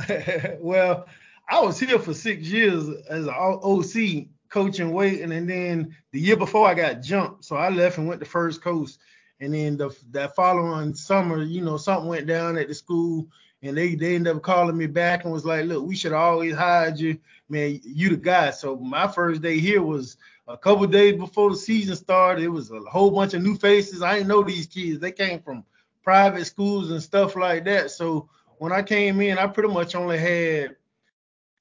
well, 0.60 1.06
I 1.48 1.60
was 1.60 1.78
here 1.78 1.98
for 1.98 2.14
six 2.14 2.42
years 2.42 2.88
as 3.08 3.26
an 3.26 3.34
OC 3.34 4.26
coaching 4.48 4.92
waiting, 4.92 5.32
and 5.32 5.48
then 5.48 5.96
the 6.12 6.20
year 6.20 6.36
before 6.36 6.66
I 6.66 6.74
got 6.74 7.02
jumped, 7.02 7.44
so 7.44 7.56
I 7.56 7.68
left 7.68 7.98
and 7.98 8.08
went 8.08 8.20
to 8.20 8.26
First 8.26 8.60
Coast. 8.60 8.98
And 9.40 9.54
then 9.54 9.76
the, 9.76 9.96
that 10.10 10.34
following 10.34 10.94
summer, 10.94 11.42
you 11.42 11.64
know, 11.64 11.76
something 11.76 12.08
went 12.08 12.26
down 12.26 12.58
at 12.58 12.66
the 12.66 12.74
school, 12.74 13.28
and 13.62 13.76
they 13.76 13.94
they 13.94 14.14
ended 14.14 14.36
up 14.36 14.42
calling 14.42 14.76
me 14.76 14.86
back 14.86 15.24
and 15.24 15.32
was 15.32 15.44
like, 15.44 15.66
"Look, 15.66 15.84
we 15.84 15.96
should 15.96 16.12
always 16.12 16.54
hired 16.54 16.98
you, 16.98 17.18
man. 17.48 17.80
You 17.82 18.10
the 18.10 18.16
guy." 18.16 18.50
So 18.50 18.76
my 18.76 19.08
first 19.08 19.42
day 19.42 19.58
here 19.58 19.82
was 19.82 20.16
a 20.46 20.56
couple 20.56 20.86
days 20.86 21.16
before 21.18 21.50
the 21.50 21.56
season 21.56 21.96
started. 21.96 22.44
It 22.44 22.48
was 22.48 22.70
a 22.70 22.80
whole 22.80 23.10
bunch 23.10 23.34
of 23.34 23.42
new 23.42 23.56
faces. 23.56 24.02
I 24.02 24.14
didn't 24.14 24.28
know 24.28 24.42
these 24.42 24.66
kids. 24.66 25.00
They 25.00 25.12
came 25.12 25.40
from 25.40 25.64
private 26.02 26.46
schools 26.46 26.90
and 26.90 27.02
stuff 27.02 27.36
like 27.36 27.64
that. 27.64 27.90
So 27.90 28.28
when 28.58 28.72
I 28.72 28.82
came 28.82 29.20
in, 29.20 29.38
I 29.38 29.46
pretty 29.46 29.72
much 29.72 29.94
only 29.94 30.18
had 30.18 30.76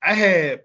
I 0.02 0.14
had 0.14 0.64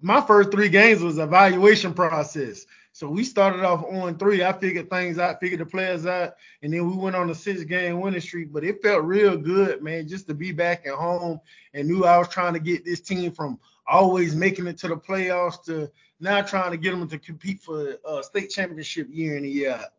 my 0.00 0.20
first 0.20 0.50
three 0.50 0.68
games 0.68 1.02
was 1.02 1.18
evaluation 1.18 1.94
process. 1.94 2.66
So 2.92 3.08
we 3.08 3.22
started 3.22 3.64
off 3.64 3.84
on 3.84 4.18
three. 4.18 4.42
I 4.42 4.52
figured 4.52 4.90
things 4.90 5.18
out, 5.18 5.38
figured 5.40 5.60
the 5.60 5.66
players 5.66 6.06
out, 6.06 6.34
and 6.62 6.72
then 6.72 6.90
we 6.90 6.96
went 6.96 7.14
on 7.14 7.30
a 7.30 7.34
six 7.34 7.62
game 7.62 8.00
winning 8.00 8.20
streak. 8.20 8.52
But 8.52 8.64
it 8.64 8.82
felt 8.82 9.04
real 9.04 9.36
good, 9.36 9.82
man, 9.82 10.08
just 10.08 10.26
to 10.26 10.34
be 10.34 10.50
back 10.52 10.86
at 10.86 10.94
home 10.94 11.40
and 11.72 11.86
knew 11.86 12.04
I 12.04 12.18
was 12.18 12.28
trying 12.28 12.54
to 12.54 12.60
get 12.60 12.84
this 12.84 13.00
team 13.00 13.30
from 13.32 13.58
always 13.86 14.34
making 14.34 14.66
it 14.66 14.78
to 14.78 14.88
the 14.88 14.96
playoffs 14.96 15.62
to 15.64 15.90
now 16.18 16.42
trying 16.42 16.72
to 16.72 16.76
get 16.76 16.90
them 16.90 17.08
to 17.08 17.18
compete 17.18 17.60
for 17.60 17.96
a 18.06 18.22
state 18.22 18.50
championship 18.50 19.08
year 19.10 19.36
in 19.36 19.44
a 19.44 19.48
year 19.48 19.72
out. 19.72 19.92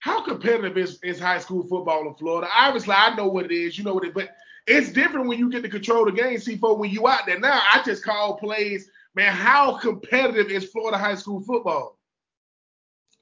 How 0.00 0.22
competitive 0.22 0.76
is, 0.76 0.98
is 1.02 1.20
high 1.20 1.38
school 1.38 1.62
football 1.62 2.08
in 2.08 2.14
Florida? 2.14 2.48
Obviously, 2.54 2.94
I 2.94 3.14
know 3.14 3.28
what 3.28 3.44
it 3.44 3.52
is. 3.52 3.78
You 3.78 3.84
know 3.84 3.94
what 3.94 4.04
it, 4.04 4.14
but 4.14 4.30
it's 4.70 4.92
different 4.92 5.26
when 5.26 5.38
you 5.38 5.50
get 5.50 5.62
to 5.62 5.68
control 5.68 6.04
the 6.04 6.12
game, 6.12 6.38
C4, 6.38 6.78
when 6.78 6.90
you 6.90 7.08
out 7.08 7.26
there. 7.26 7.38
Now, 7.38 7.60
I 7.72 7.82
just 7.84 8.04
call 8.04 8.36
plays. 8.36 8.88
Man, 9.14 9.32
how 9.32 9.76
competitive 9.78 10.50
is 10.50 10.70
Florida 10.70 10.96
high 10.96 11.16
school 11.16 11.40
football? 11.40 11.98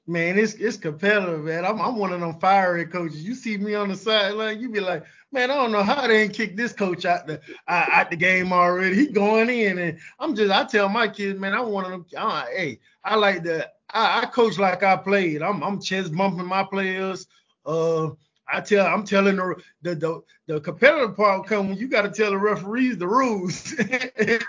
Man, 0.05 0.39
it's 0.39 0.53
it's 0.55 0.77
competitive, 0.77 1.43
man. 1.43 1.65
I'm 1.65 1.79
I'm 1.79 1.95
one 1.97 2.11
of 2.11 2.19
them 2.19 2.39
fiery 2.39 2.85
coaches. 2.85 3.23
You 3.23 3.35
see 3.35 3.57
me 3.57 3.75
on 3.75 3.89
the 3.89 3.95
sideline, 3.95 4.59
you 4.59 4.69
be 4.69 4.79
like, 4.79 5.05
man, 5.31 5.51
I 5.51 5.55
don't 5.55 5.71
know 5.71 5.83
how 5.83 6.07
they 6.07 6.23
ain't 6.23 6.33
kick 6.33 6.57
this 6.57 6.73
coach 6.73 7.05
out 7.05 7.27
the 7.27 7.39
out, 7.67 8.09
the 8.09 8.15
game 8.15 8.51
already. 8.51 8.95
He 8.95 9.07
going 9.07 9.49
in, 9.49 9.77
and 9.77 9.99
I'm 10.19 10.35
just 10.35 10.51
I 10.51 10.65
tell 10.65 10.89
my 10.89 11.07
kids, 11.07 11.39
man, 11.39 11.53
I'm 11.53 11.69
one 11.69 11.85
of 11.85 11.91
them. 11.91 12.05
Uh, 12.17 12.45
hey, 12.47 12.79
I 13.03 13.15
like 13.17 13.43
the 13.43 13.69
I, 13.91 14.21
I, 14.21 14.25
coach 14.25 14.57
like 14.57 14.81
I 14.81 14.95
played. 14.97 15.43
I'm 15.43 15.63
I'm 15.63 15.79
chest 15.79 16.15
bumping 16.15 16.47
my 16.47 16.63
players. 16.63 17.27
Uh, 17.63 18.09
I 18.51 18.61
tell 18.61 18.85
I'm 18.85 19.03
telling 19.03 19.35
the 19.35 19.55
the 19.81 19.95
the, 19.95 20.23
the 20.47 20.61
competitive 20.61 21.15
part 21.15 21.47
come 21.47 21.69
when 21.69 21.77
you 21.77 21.87
got 21.87 22.01
to 22.01 22.09
tell 22.09 22.31
the 22.31 22.37
referees 22.37 22.97
the 22.97 23.07
rules. 23.07 23.63
that 23.75 24.41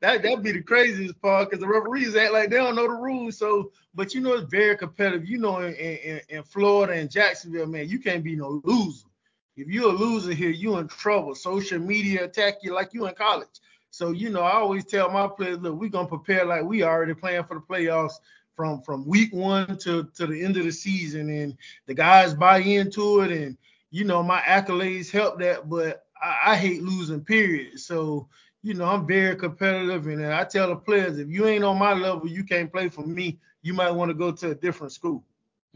that'd 0.00 0.42
be 0.42 0.52
the 0.52 0.62
craziest 0.62 1.20
part 1.20 1.50
because 1.50 1.60
the 1.60 1.68
referees 1.68 2.16
act 2.16 2.32
like 2.32 2.50
they 2.50 2.56
don't 2.56 2.76
know 2.76 2.88
the 2.88 2.94
rules. 2.94 3.36
So, 3.36 3.72
but 3.94 4.14
you 4.14 4.20
know 4.20 4.34
it's 4.34 4.50
very 4.50 4.76
competitive. 4.76 5.28
You 5.28 5.38
know 5.38 5.58
in, 5.58 5.74
in, 5.74 6.20
in 6.28 6.42
Florida 6.42 6.94
and 6.94 7.10
Jacksonville, 7.10 7.66
man, 7.66 7.88
you 7.88 7.98
can't 7.98 8.24
be 8.24 8.36
no 8.36 8.60
loser. 8.64 9.06
If 9.56 9.68
you're 9.68 9.90
a 9.90 9.96
loser 9.96 10.32
here, 10.32 10.50
you 10.50 10.76
in 10.78 10.88
trouble. 10.88 11.34
Social 11.34 11.78
media 11.78 12.24
attack 12.24 12.56
you 12.62 12.74
like 12.74 12.92
you 12.92 13.06
in 13.06 13.14
college. 13.14 13.48
So 13.90 14.10
you 14.10 14.30
know 14.30 14.42
I 14.42 14.52
always 14.52 14.84
tell 14.84 15.10
my 15.10 15.26
players, 15.26 15.58
look, 15.58 15.78
we 15.78 15.88
gonna 15.88 16.08
prepare 16.08 16.44
like 16.44 16.64
we 16.64 16.82
already 16.82 17.14
playing 17.14 17.44
for 17.44 17.54
the 17.54 17.60
playoffs 17.60 18.14
from 18.56 18.80
from 18.80 19.06
week 19.06 19.32
one 19.32 19.76
to 19.76 20.04
to 20.14 20.26
the 20.26 20.42
end 20.42 20.56
of 20.56 20.64
the 20.64 20.72
season, 20.72 21.28
and 21.28 21.56
the 21.86 21.94
guys 21.94 22.34
buy 22.34 22.58
into 22.58 23.20
it, 23.20 23.30
and 23.30 23.56
you 23.90 24.04
know 24.04 24.22
my 24.22 24.40
accolades 24.40 25.10
help 25.10 25.38
that, 25.38 25.68
but 25.68 26.06
I, 26.20 26.52
I 26.52 26.56
hate 26.56 26.82
losing. 26.82 27.22
Period. 27.22 27.78
So 27.78 28.28
you 28.62 28.74
know 28.74 28.86
I'm 28.86 29.06
very 29.06 29.36
competitive, 29.36 30.06
and 30.06 30.26
I 30.26 30.44
tell 30.44 30.68
the 30.68 30.76
players 30.76 31.18
if 31.18 31.28
you 31.28 31.46
ain't 31.46 31.64
on 31.64 31.78
my 31.78 31.92
level, 31.92 32.26
you 32.26 32.42
can't 32.42 32.72
play 32.72 32.88
for 32.88 33.06
me. 33.06 33.38
You 33.62 33.74
might 33.74 33.90
want 33.90 34.08
to 34.08 34.14
go 34.14 34.32
to 34.32 34.50
a 34.50 34.54
different 34.54 34.92
school. 34.92 35.22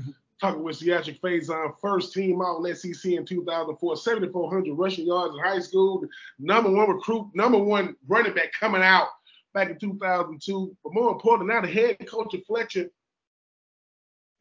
Mm-hmm. 0.01 0.11
Talking 0.41 0.63
with 0.63 0.81
Ciatrick 0.81 1.21
Fason, 1.21 1.75
first 1.83 2.15
team 2.15 2.41
out 2.41 2.65
in 2.65 2.75
SEC 2.75 3.13
in 3.13 3.27
2004, 3.27 3.97
7,400 3.97 4.73
rushing 4.73 5.07
yards 5.07 5.35
in 5.37 5.45
high 5.45 5.59
school, 5.59 6.03
number 6.39 6.71
one 6.71 6.89
recruit, 6.89 7.29
number 7.35 7.59
one 7.59 7.95
running 8.09 8.33
back 8.33 8.53
coming 8.59 8.81
out 8.81 9.09
back 9.55 9.71
in 9.71 9.79
2002. 9.79 10.77
But 10.83 10.95
more 10.95 11.13
important, 11.13 11.49
now 11.49 11.61
the 11.61 11.69
head 11.69 11.99
coach 12.07 12.35
of 12.35 12.45
Fletcher. 12.47 12.91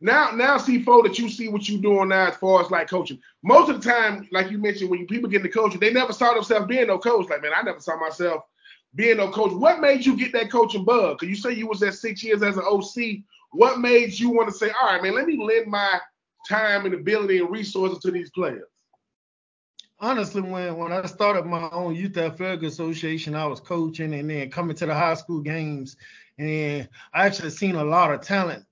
Now, 0.02 0.32
now 0.32 0.58
C4 0.58 1.04
that 1.04 1.20
you 1.20 1.28
see 1.30 1.50
what 1.50 1.68
you're 1.68 1.82
doing 1.82 2.10
now 2.10 2.28
as 2.28 2.38
far 2.38 2.64
as 2.64 2.72
like 2.72 2.90
coaching. 2.90 3.20
Most 3.44 3.70
of 3.70 3.82
the 3.82 3.90
time, 3.90 4.28
like 4.32 4.50
you 4.50 4.58
mentioned, 4.58 4.90
when 4.90 5.06
people 5.08 5.30
get 5.30 5.42
into 5.42 5.50
coaching, 5.50 5.80
they 5.80 5.92
never 5.92 6.14
saw 6.14 6.34
themselves 6.34 6.68
being 6.68 6.88
no 6.88 6.98
coach. 6.98 7.30
Like, 7.30 7.42
man, 7.42 7.52
I 7.56 7.64
never 7.64 7.82
saw 7.82 8.00
myself 8.00 8.44
being 8.96 9.18
no 9.18 9.30
coach. 9.30 9.52
What 9.52 9.82
made 9.82 10.06
you 10.06 10.16
get 10.16 10.32
that 10.34 10.52
coaching 10.52 10.86
bug? 10.86 11.20
Because 11.20 11.30
you 11.30 11.36
say 11.36 11.58
you 11.58 11.68
was 11.68 11.84
at 11.84 11.96
six 11.96 12.24
years 12.24 12.42
as 12.44 12.56
an 12.56 12.64
OC. 12.66 13.24
What 13.52 13.80
made 13.80 14.18
you 14.18 14.30
want 14.30 14.50
to 14.50 14.56
say, 14.56 14.70
all 14.70 14.88
right, 14.88 15.04
man, 15.04 15.16
let 15.16 15.26
me 15.26 15.38
lend 15.38 15.68
my 15.68 16.00
time 16.48 16.86
and 16.86 16.94
ability 16.94 17.40
and 17.40 17.52
resources 17.52 18.00
to 18.00 18.12
these 18.12 18.30
players? 18.30 18.70
Honestly, 20.00 20.42
when 20.42 20.78
when 20.78 20.92
I 20.92 21.06
started 21.06 21.46
my 21.46 21.70
own 21.72 21.96
youth 21.96 22.18
athletic 22.18 22.64
association, 22.64 23.36
I 23.36 23.46
was 23.46 23.60
coaching 23.60 24.14
and 24.14 24.30
then 24.30 24.50
coming 24.50 24.76
to 24.78 24.86
the 24.86 24.94
high 24.94 25.16
school 25.16 25.42
games, 25.42 25.98
and 26.38 26.88
I 27.14 27.26
actually 27.26 27.52
seen 27.52 27.76
a 27.76 27.84
lot 27.84 28.14
of 28.14 28.22
talent. 28.22 28.66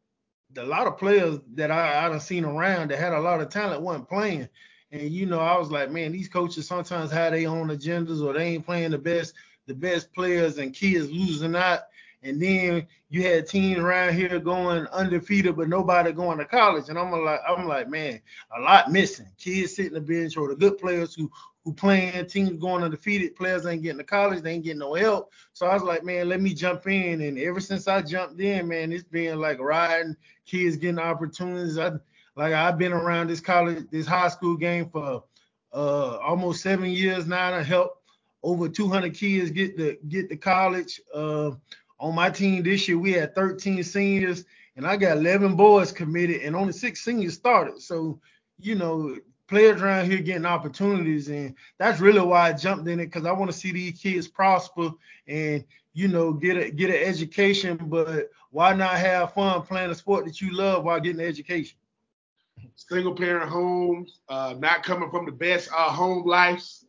A 0.57 0.63
lot 0.63 0.87
of 0.87 0.97
players 0.97 1.39
that 1.53 1.71
I 1.71 2.05
I 2.05 2.09
done 2.09 2.19
seen 2.19 2.45
around 2.45 2.91
that 2.91 2.99
had 2.99 3.13
a 3.13 3.19
lot 3.19 3.41
of 3.41 3.49
talent 3.49 3.81
wasn't 3.81 4.09
playing. 4.09 4.49
And 4.91 5.09
you 5.09 5.25
know, 5.25 5.39
I 5.39 5.57
was 5.57 5.69
like, 5.69 5.91
man, 5.91 6.13
these 6.13 6.29
coaches 6.29 6.67
sometimes 6.67 7.11
have 7.11 7.33
their 7.33 7.49
own 7.49 7.67
agendas 7.67 8.23
or 8.23 8.33
they 8.33 8.53
ain't 8.53 8.65
playing 8.65 8.91
the 8.91 8.97
best 8.97 9.33
the 9.67 9.75
best 9.75 10.13
players 10.13 10.57
and 10.57 10.73
kids 10.73 11.11
losing 11.11 11.55
out. 11.55 11.81
And 12.23 12.41
then 12.41 12.87
you 13.09 13.23
had 13.23 13.47
teams 13.47 13.79
around 13.79 14.15
here 14.15 14.39
going 14.39 14.87
undefeated, 14.87 15.55
but 15.55 15.69
nobody 15.69 16.11
going 16.11 16.39
to 16.39 16.45
college. 16.45 16.89
And 16.89 16.97
I'm 16.97 17.11
like, 17.11 17.39
I'm 17.47 17.67
like, 17.67 17.89
man, 17.89 18.19
a 18.57 18.61
lot 18.61 18.91
missing. 18.91 19.27
Kids 19.37 19.75
sitting 19.75 19.93
the 19.93 20.01
bench 20.01 20.35
or 20.35 20.47
the 20.47 20.55
good 20.55 20.77
players 20.77 21.13
who 21.13 21.31
who 21.63 21.73
playing 21.73 22.25
teams 22.27 22.57
going 22.61 22.81
undefeated. 22.81 23.35
Players 23.35 23.65
ain't 23.65 23.83
getting 23.83 23.97
to 23.97 24.03
college, 24.05 24.41
they 24.41 24.53
ain't 24.53 24.63
getting 24.63 24.79
no 24.79 24.93
help. 24.93 25.33
So 25.51 25.67
I 25.67 25.73
was 25.73 25.83
like, 25.83 26.01
man, 26.01 26.29
let 26.29 26.39
me 26.39 26.53
jump 26.53 26.87
in. 26.87 27.19
And 27.21 27.37
ever 27.37 27.59
since 27.59 27.89
I 27.89 28.01
jumped 28.01 28.39
in, 28.39 28.69
man, 28.69 28.93
it's 28.93 29.03
been 29.03 29.39
like 29.41 29.59
riding, 29.59 30.15
kids 30.45 30.77
getting 30.77 30.97
opportunities. 30.97 31.77
I 31.77 31.91
like 32.37 32.53
I've 32.53 32.77
been 32.77 32.93
around 32.93 33.29
this 33.29 33.41
college, 33.41 33.83
this 33.91 34.07
high 34.07 34.29
school 34.29 34.55
game 34.55 34.89
for 34.89 35.23
uh 35.73 36.17
almost 36.19 36.63
seven 36.63 36.89
years 36.89 37.27
now 37.27 37.51
to 37.51 37.61
help 37.63 38.01
over 38.43 38.69
200 38.69 39.13
kids 39.13 39.51
get 39.51 39.77
to 39.77 39.97
get 40.07 40.29
to 40.29 40.37
college. 40.37 41.01
Uh, 41.13 41.51
on 41.99 42.15
my 42.15 42.29
team 42.29 42.63
this 42.63 42.87
year, 42.87 42.97
we 42.97 43.13
had 43.13 43.35
13 43.35 43.83
seniors, 43.83 44.45
and 44.75 44.85
I 44.85 44.97
got 44.97 45.17
11 45.17 45.55
boys 45.55 45.91
committed, 45.91 46.41
and 46.41 46.55
only 46.55 46.73
six 46.73 47.03
seniors 47.03 47.33
started. 47.33 47.81
So, 47.81 48.19
you 48.59 48.75
know, 48.75 49.17
players 49.47 49.81
around 49.81 50.09
here 50.09 50.19
getting 50.19 50.45
opportunities, 50.45 51.29
and 51.29 51.55
that's 51.77 51.99
really 51.99 52.21
why 52.21 52.49
I 52.49 52.53
jumped 52.53 52.87
in 52.87 52.99
it 52.99 53.05
because 53.05 53.25
I 53.25 53.31
want 53.31 53.51
to 53.51 53.57
see 53.57 53.71
these 53.71 53.99
kids 53.99 54.27
prosper 54.27 54.91
and 55.27 55.63
you 55.93 56.07
know 56.07 56.33
get 56.33 56.57
a 56.57 56.69
get 56.69 56.89
an 56.89 56.97
education. 56.97 57.77
But 57.77 58.29
why 58.51 58.73
not 58.73 58.97
have 58.97 59.33
fun 59.33 59.61
playing 59.63 59.89
a 59.89 59.95
sport 59.95 60.25
that 60.25 60.41
you 60.41 60.55
love 60.55 60.83
while 60.83 60.99
getting 60.99 61.21
an 61.21 61.27
education? 61.27 61.77
Single 62.75 63.15
parent 63.15 63.49
homes, 63.49 64.19
uh, 64.29 64.55
not 64.57 64.83
coming 64.83 65.09
from 65.09 65.25
the 65.25 65.31
best 65.31 65.69
uh, 65.71 65.89
home 65.89 66.25
lives. 66.25 66.85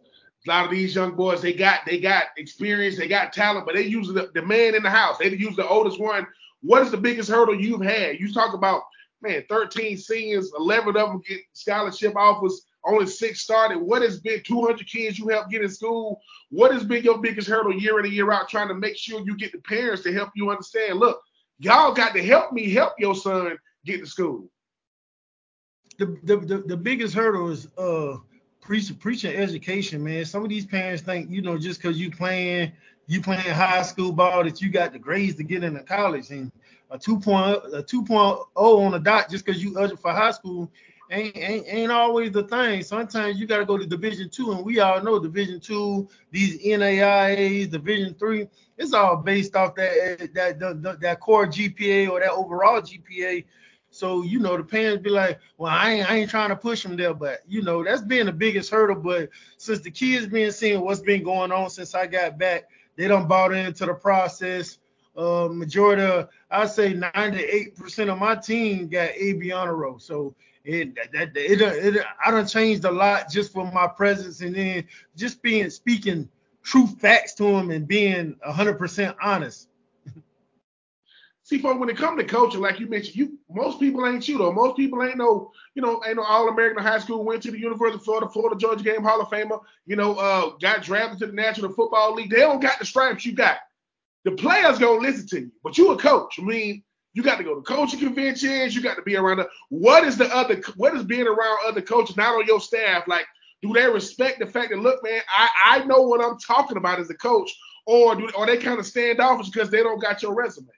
A 0.48 0.50
lot 0.50 0.64
of 0.64 0.70
these 0.70 0.94
young 0.94 1.14
boys, 1.14 1.42
they 1.42 1.52
got 1.52 1.80
they 1.84 2.00
got 2.00 2.24
experience, 2.38 2.96
they 2.96 3.06
got 3.06 3.34
talent, 3.34 3.66
but 3.66 3.74
they 3.74 3.82
use 3.82 4.08
the, 4.08 4.30
the 4.34 4.40
man 4.40 4.74
in 4.74 4.82
the 4.82 4.88
house. 4.88 5.18
They 5.18 5.28
use 5.28 5.54
the 5.56 5.68
oldest 5.68 6.00
one. 6.00 6.26
What 6.62 6.80
is 6.80 6.90
the 6.90 6.96
biggest 6.96 7.28
hurdle 7.28 7.54
you've 7.54 7.82
had? 7.82 8.18
You 8.18 8.32
talk 8.32 8.54
about 8.54 8.84
man, 9.20 9.44
13 9.50 9.98
seniors, 9.98 10.50
11 10.58 10.88
of 10.88 10.94
them 10.94 11.22
get 11.26 11.40
scholarship 11.52 12.16
offers, 12.16 12.64
only 12.86 13.06
six 13.06 13.42
started. 13.42 13.76
What 13.76 14.00
has 14.00 14.20
been 14.20 14.42
200 14.42 14.88
kids 14.88 15.18
you 15.18 15.28
help 15.28 15.50
get 15.50 15.62
in 15.62 15.68
school? 15.68 16.18
What 16.48 16.72
has 16.72 16.82
been 16.82 17.04
your 17.04 17.18
biggest 17.18 17.46
hurdle 17.46 17.74
year 17.74 17.98
in 17.98 18.06
and 18.06 18.14
year 18.14 18.32
out 18.32 18.48
trying 18.48 18.68
to 18.68 18.74
make 18.74 18.96
sure 18.96 19.20
you 19.20 19.36
get 19.36 19.52
the 19.52 19.58
parents 19.58 20.02
to 20.04 20.14
help 20.14 20.30
you 20.34 20.50
understand? 20.50 20.98
Look, 20.98 21.20
y'all 21.58 21.92
got 21.92 22.14
to 22.14 22.24
help 22.24 22.52
me 22.52 22.72
help 22.72 22.94
your 22.98 23.14
son 23.14 23.58
get 23.84 24.00
to 24.00 24.06
school. 24.06 24.48
The 25.98 26.16
the 26.22 26.36
the, 26.36 26.58
the 26.58 26.76
biggest 26.76 27.14
hurdle 27.14 27.50
is 27.50 27.66
uh 27.76 28.16
preaching 28.68 28.96
preaching 28.96 29.34
education, 29.34 30.04
man. 30.04 30.26
Some 30.26 30.44
of 30.44 30.50
these 30.50 30.66
parents 30.66 31.02
think 31.02 31.30
you 31.30 31.40
know 31.40 31.56
just 31.56 31.80
because 31.80 31.98
you 31.98 32.10
playing 32.10 32.70
you 33.06 33.22
playing 33.22 33.40
high 33.40 33.82
school 33.82 34.12
ball 34.12 34.44
that 34.44 34.60
you 34.60 34.68
got 34.68 34.92
the 34.92 34.98
grades 34.98 35.36
to 35.36 35.42
get 35.42 35.64
into 35.64 35.82
college 35.82 36.28
and 36.28 36.52
a 36.90 36.98
2.0 36.98 37.74
a 37.74 37.82
2.0 37.82 38.46
on 38.54 38.92
the 38.92 38.98
dot 38.98 39.30
just 39.30 39.46
because 39.46 39.64
you 39.64 39.74
eligible 39.78 40.02
for 40.02 40.12
high 40.12 40.32
school 40.32 40.70
ain't, 41.10 41.34
ain't 41.38 41.64
ain't 41.66 41.90
always 41.90 42.30
the 42.30 42.42
thing. 42.42 42.82
Sometimes 42.82 43.40
you 43.40 43.46
got 43.46 43.56
to 43.56 43.64
go 43.64 43.78
to 43.78 43.86
Division 43.86 44.28
two, 44.28 44.52
and 44.52 44.62
we 44.62 44.80
all 44.80 45.02
know 45.02 45.18
Division 45.18 45.60
two, 45.60 46.06
these 46.30 46.62
NAIAs, 46.62 47.70
Division 47.70 48.14
three, 48.14 48.48
it's 48.76 48.92
all 48.92 49.16
based 49.16 49.56
off 49.56 49.74
that 49.76 50.28
that 50.34 50.58
that, 50.58 51.00
that 51.00 51.20
core 51.20 51.46
GPA 51.46 52.10
or 52.10 52.20
that 52.20 52.32
overall 52.32 52.82
GPA. 52.82 53.46
So 53.98 54.22
you 54.22 54.38
know 54.38 54.56
the 54.56 54.64
parents 54.64 55.02
be 55.02 55.10
like, 55.10 55.40
well, 55.56 55.72
I 55.72 55.90
ain't 55.90 56.10
I 56.10 56.16
ain't 56.16 56.30
trying 56.30 56.50
to 56.50 56.56
push 56.56 56.82
them 56.82 56.96
there, 56.96 57.14
but 57.14 57.40
you 57.48 57.62
know 57.62 57.82
that's 57.82 58.02
been 58.02 58.26
the 58.26 58.32
biggest 58.32 58.70
hurdle. 58.70 58.96
But 58.96 59.30
since 59.56 59.80
the 59.80 59.90
kids 59.90 60.26
been 60.26 60.52
seeing 60.52 60.80
what's 60.80 61.00
been 61.00 61.22
going 61.24 61.52
on 61.52 61.70
since 61.70 61.94
I 61.94 62.06
got 62.06 62.38
back, 62.38 62.68
they 62.96 63.08
don't 63.08 63.28
bought 63.28 63.52
into 63.52 63.86
the 63.86 63.94
process 63.94 64.78
uh, 65.18 65.48
majority 65.50 66.28
I 66.50 66.66
say 66.66 66.94
98% 66.94 68.12
of 68.12 68.18
my 68.18 68.36
team 68.36 68.88
got 68.88 69.10
AB 69.10 69.50
on 69.50 69.68
a 69.68 69.74
roll. 69.74 69.98
So 69.98 70.34
it, 70.64 70.94
that, 71.12 71.36
it, 71.36 71.60
it, 71.60 71.96
it, 71.96 72.04
I 72.24 72.30
done 72.30 72.46
changed 72.46 72.84
a 72.84 72.90
lot 72.90 73.28
just 73.28 73.52
for 73.52 73.70
my 73.70 73.88
presence 73.88 74.40
and 74.40 74.54
then 74.54 74.84
just 75.16 75.42
being 75.42 75.70
speaking 75.70 76.28
true 76.62 76.86
facts 76.86 77.34
to 77.34 77.44
them 77.44 77.70
and 77.70 77.86
being 77.86 78.36
100% 78.46 79.16
honest. 79.20 79.68
C4, 81.50 81.78
when 81.78 81.88
it 81.88 81.96
comes 81.96 82.20
to 82.20 82.26
coaching, 82.26 82.60
like 82.60 82.78
you 82.78 82.88
mentioned, 82.88 83.16
you 83.16 83.38
most 83.48 83.80
people 83.80 84.06
ain't 84.06 84.28
you 84.28 84.36
though. 84.36 84.52
Most 84.52 84.76
people 84.76 85.02
ain't 85.02 85.16
no, 85.16 85.50
you 85.74 85.80
know, 85.80 86.02
ain't 86.06 86.16
no 86.16 86.22
All 86.22 86.48
American 86.48 86.82
high 86.82 86.98
school. 86.98 87.24
Went 87.24 87.42
to 87.44 87.50
the 87.50 87.58
University 87.58 87.96
of 87.96 88.04
Florida, 88.04 88.28
Florida 88.28 88.56
Georgia 88.56 88.84
Game 88.84 89.02
Hall 89.02 89.20
of 89.20 89.28
Famer. 89.28 89.60
You 89.86 89.96
know, 89.96 90.14
uh, 90.16 90.50
got 90.60 90.82
drafted 90.82 91.20
to 91.20 91.26
the 91.26 91.32
National 91.32 91.72
Football 91.72 92.14
League. 92.14 92.30
They 92.30 92.40
don't 92.40 92.60
got 92.60 92.78
the 92.78 92.84
stripes 92.84 93.24
you 93.24 93.32
got 93.32 93.58
the 94.24 94.32
players 94.32 94.78
gonna 94.78 95.00
listen 95.00 95.26
to 95.28 95.40
you, 95.40 95.52
but 95.62 95.78
you 95.78 95.92
a 95.92 95.98
coach. 95.98 96.38
I 96.38 96.42
mean, 96.42 96.82
you 97.14 97.22
got 97.22 97.38
to 97.38 97.44
go 97.44 97.54
to 97.54 97.62
coaching 97.62 98.00
conventions. 98.00 98.74
You 98.74 98.82
got 98.82 98.96
to 98.96 99.02
be 99.02 99.16
around. 99.16 99.38
The, 99.38 99.48
what 99.70 100.04
is 100.04 100.16
the 100.18 100.26
other? 100.34 100.60
What 100.76 100.94
is 100.94 101.04
being 101.04 101.26
around 101.26 101.58
other 101.66 101.82
coaches, 101.82 102.16
not 102.16 102.34
on 102.34 102.46
your 102.46 102.60
staff? 102.60 103.04
Like, 103.06 103.26
do 103.62 103.72
they 103.72 103.88
respect 103.88 104.38
the 104.38 104.46
fact 104.46 104.70
that 104.70 104.78
look, 104.78 105.02
man, 105.02 105.20
I 105.28 105.48
I 105.64 105.84
know 105.84 106.02
what 106.02 106.22
I'm 106.22 106.38
talking 106.38 106.76
about 106.76 107.00
as 107.00 107.10
a 107.10 107.14
coach, 107.14 107.50
or 107.86 108.14
do 108.14 108.28
or 108.36 108.46
they 108.46 108.58
kind 108.58 108.78
of 108.78 108.86
stand 108.86 109.20
off 109.20 109.44
because 109.50 109.70
they 109.70 109.82
don't 109.82 110.00
got 110.00 110.22
your 110.22 110.34
resume? 110.34 110.68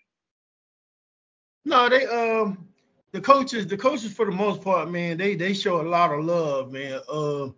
No, 1.64 1.88
they 1.88 2.06
um 2.06 2.66
the 3.12 3.20
coaches 3.20 3.66
the 3.66 3.76
coaches 3.76 4.12
for 4.12 4.24
the 4.24 4.32
most 4.32 4.62
part, 4.62 4.90
man, 4.90 5.18
they 5.18 5.34
they 5.34 5.52
show 5.52 5.80
a 5.80 5.88
lot 5.88 6.12
of 6.12 6.24
love, 6.24 6.72
man. 6.72 7.00
Uh, 7.08 7.48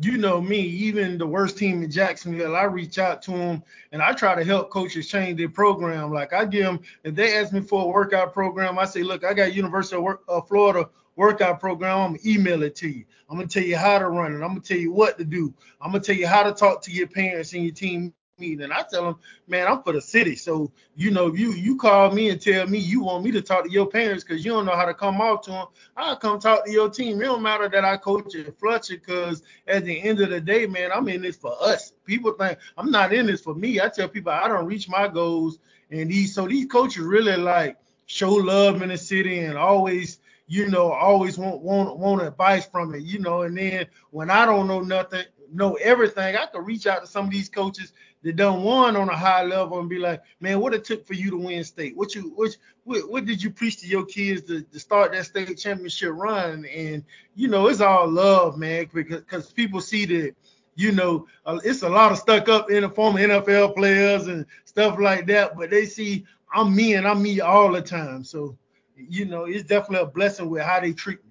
you 0.00 0.16
know 0.16 0.40
me, 0.40 0.60
even 0.60 1.18
the 1.18 1.26
worst 1.26 1.58
team 1.58 1.82
in 1.82 1.90
Jacksonville, 1.90 2.54
I 2.54 2.64
reach 2.64 2.98
out 2.98 3.20
to 3.22 3.32
them 3.32 3.62
and 3.90 4.00
I 4.00 4.12
try 4.12 4.36
to 4.36 4.44
help 4.44 4.70
coaches 4.70 5.08
change 5.08 5.38
their 5.38 5.48
program. 5.48 6.12
Like 6.12 6.32
I 6.32 6.44
give 6.44 6.64
them, 6.64 6.80
if 7.02 7.16
they 7.16 7.36
ask 7.36 7.52
me 7.52 7.60
for 7.60 7.82
a 7.82 7.88
workout 7.88 8.32
program, 8.32 8.78
I 8.78 8.84
say, 8.84 9.02
look, 9.02 9.24
I 9.24 9.34
got 9.34 9.54
University 9.54 9.96
of 9.96 10.18
uh, 10.28 10.40
Florida 10.42 10.88
workout 11.16 11.58
program. 11.58 11.98
I'm 11.98 12.06
gonna 12.10 12.18
email 12.24 12.62
it 12.62 12.76
to 12.76 12.88
you. 12.88 13.04
I'm 13.28 13.36
gonna 13.36 13.48
tell 13.48 13.64
you 13.64 13.76
how 13.76 13.98
to 13.98 14.08
run 14.08 14.32
it. 14.32 14.36
I'm 14.36 14.50
gonna 14.50 14.60
tell 14.60 14.78
you 14.78 14.92
what 14.92 15.18
to 15.18 15.24
do. 15.24 15.52
I'm 15.80 15.90
gonna 15.90 16.04
tell 16.04 16.14
you 16.14 16.28
how 16.28 16.44
to 16.44 16.52
talk 16.52 16.80
to 16.82 16.92
your 16.92 17.08
parents 17.08 17.52
and 17.52 17.64
your 17.64 17.74
team 17.74 18.14
me. 18.38 18.52
And 18.54 18.72
I 18.72 18.82
tell 18.90 19.04
them, 19.04 19.16
man, 19.46 19.66
I'm 19.66 19.82
for 19.82 19.92
the 19.92 20.00
city. 20.00 20.36
So, 20.36 20.70
you 20.96 21.10
know, 21.10 21.34
you 21.34 21.52
you 21.52 21.76
call 21.76 22.12
me 22.12 22.30
and 22.30 22.40
tell 22.40 22.66
me 22.66 22.78
you 22.78 23.00
want 23.02 23.24
me 23.24 23.30
to 23.32 23.42
talk 23.42 23.64
to 23.64 23.70
your 23.70 23.86
parents 23.86 24.24
because 24.24 24.44
you 24.44 24.52
don't 24.52 24.66
know 24.66 24.76
how 24.76 24.86
to 24.86 24.94
come 24.94 25.20
off 25.20 25.42
to 25.42 25.50
them. 25.50 25.66
I'll 25.96 26.16
come 26.16 26.40
talk 26.40 26.64
to 26.64 26.70
your 26.70 26.90
team. 26.90 27.20
It 27.20 27.24
don't 27.26 27.42
matter 27.42 27.68
that 27.68 27.84
I 27.84 27.96
coach 27.96 28.34
at 28.34 28.58
Fletcher 28.58 28.96
because 28.98 29.42
at 29.66 29.84
the 29.84 30.00
end 30.02 30.20
of 30.20 30.30
the 30.30 30.40
day, 30.40 30.66
man, 30.66 30.90
I'm 30.92 31.08
in 31.08 31.22
this 31.22 31.36
for 31.36 31.54
us. 31.62 31.92
People 32.04 32.32
think 32.32 32.58
I'm 32.76 32.90
not 32.90 33.12
in 33.12 33.26
this 33.26 33.40
for 33.40 33.54
me. 33.54 33.80
I 33.80 33.88
tell 33.88 34.08
people 34.08 34.32
I 34.32 34.48
don't 34.48 34.66
reach 34.66 34.88
my 34.88 35.08
goals. 35.08 35.58
And 35.90 36.10
these 36.10 36.34
so 36.34 36.46
these 36.46 36.66
coaches 36.66 37.02
really 37.02 37.36
like 37.36 37.76
show 38.06 38.32
love 38.32 38.82
in 38.82 38.88
the 38.88 38.98
city 38.98 39.40
and 39.40 39.56
always 39.58 40.18
you 40.48 40.66
know, 40.68 40.90
always 40.90 41.36
want 41.36 41.60
want 41.60 41.98
want 41.98 42.22
advice 42.22 42.66
from 42.66 42.94
it, 42.94 43.02
you 43.02 43.18
know. 43.18 43.42
And 43.42 43.56
then 43.56 43.86
when 44.10 44.30
I 44.30 44.46
don't 44.46 44.66
know 44.66 44.80
nothing, 44.80 45.24
know 45.52 45.74
everything, 45.74 46.36
I 46.36 46.46
can 46.46 46.64
reach 46.64 46.86
out 46.86 47.02
to 47.02 47.06
some 47.06 47.26
of 47.26 47.30
these 47.30 47.50
coaches 47.50 47.92
that 48.22 48.36
done 48.36 48.62
won 48.62 48.96
on 48.96 49.08
a 49.08 49.16
high 49.16 49.44
level 49.44 49.78
and 49.78 49.88
be 49.88 49.98
like, 49.98 50.22
man, 50.40 50.60
what 50.60 50.74
it 50.74 50.84
took 50.84 51.06
for 51.06 51.14
you 51.14 51.30
to 51.30 51.36
win 51.36 51.62
state? 51.64 51.96
What 51.96 52.14
you 52.14 52.32
what 52.34 52.56
what, 52.84 53.10
what 53.10 53.24
did 53.24 53.42
you 53.42 53.50
preach 53.50 53.78
to 53.80 53.86
your 53.86 54.04
kids 54.04 54.42
to, 54.48 54.62
to 54.62 54.80
start 54.80 55.12
that 55.12 55.26
state 55.26 55.56
championship 55.58 56.12
run? 56.12 56.64
And 56.66 57.04
you 57.34 57.48
know, 57.48 57.68
it's 57.68 57.80
all 57.80 58.08
love, 58.08 58.58
man, 58.58 58.88
because 58.92 59.20
because 59.20 59.52
people 59.52 59.80
see 59.80 60.06
that 60.06 60.34
you 60.74 60.92
know, 60.92 61.26
uh, 61.44 61.58
it's 61.64 61.82
a 61.82 61.88
lot 61.88 62.12
of 62.12 62.18
stuck 62.18 62.48
up 62.48 62.70
in 62.70 62.82
the 62.82 62.88
former 62.88 63.18
NFL 63.18 63.74
players 63.74 64.28
and 64.28 64.46
stuff 64.64 64.96
like 65.00 65.26
that, 65.26 65.56
but 65.56 65.70
they 65.70 65.84
see 65.86 66.24
I'm 66.54 66.74
me 66.74 66.94
and 66.94 67.06
I'm 67.06 67.20
me 67.20 67.40
all 67.40 67.72
the 67.72 67.82
time. 67.82 68.24
So, 68.24 68.56
you 68.96 69.24
know, 69.24 69.44
it's 69.44 69.64
definitely 69.64 70.06
a 70.06 70.10
blessing 70.10 70.48
with 70.48 70.62
how 70.62 70.80
they 70.80 70.92
treat 70.92 71.22
me. 71.24 71.27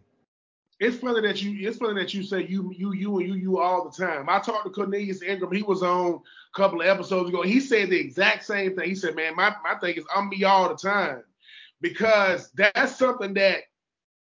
It's 0.80 0.98
funny 0.98 1.22
that 1.22 1.42
you 1.42 1.68
it's 1.68 1.78
funny 1.78 2.00
that 2.00 2.13
you 2.13 2.22
say 2.22 2.46
you 2.46 2.72
you 2.76 2.94
you 2.94 3.18
and 3.18 3.28
you 3.28 3.34
you 3.36 3.60
all 3.60 3.90
the 3.90 4.06
time. 4.06 4.30
I 4.30 4.40
talked 4.40 4.66
to 4.66 4.70
Cornelius 4.70 5.24
Ingram. 5.24 5.52
He 5.52 5.63
was 5.63 5.82
on 5.82 6.13
a 6.13 6.58
couple 6.58 6.82
of 6.82 6.88
episodes 6.88 7.30
ago. 7.30 7.42
He 7.42 7.60
said 7.60 7.90
the 7.90 8.00
exact 8.00 8.46
same 8.46 8.76
thing. 8.76 8.88
He 8.88 8.96
said, 8.96 9.16
"Man, 9.16 9.36
my 9.36 9.56
my 9.63 9.76
thing 9.76 9.96
is 9.96 10.06
I'm 10.16 10.30
me 10.30 10.44
all 10.44 10.70
the 10.70 10.76
time," 10.76 11.24
because 11.82 12.52
that's 12.52 12.96
something 12.96 13.34
that 13.36 13.63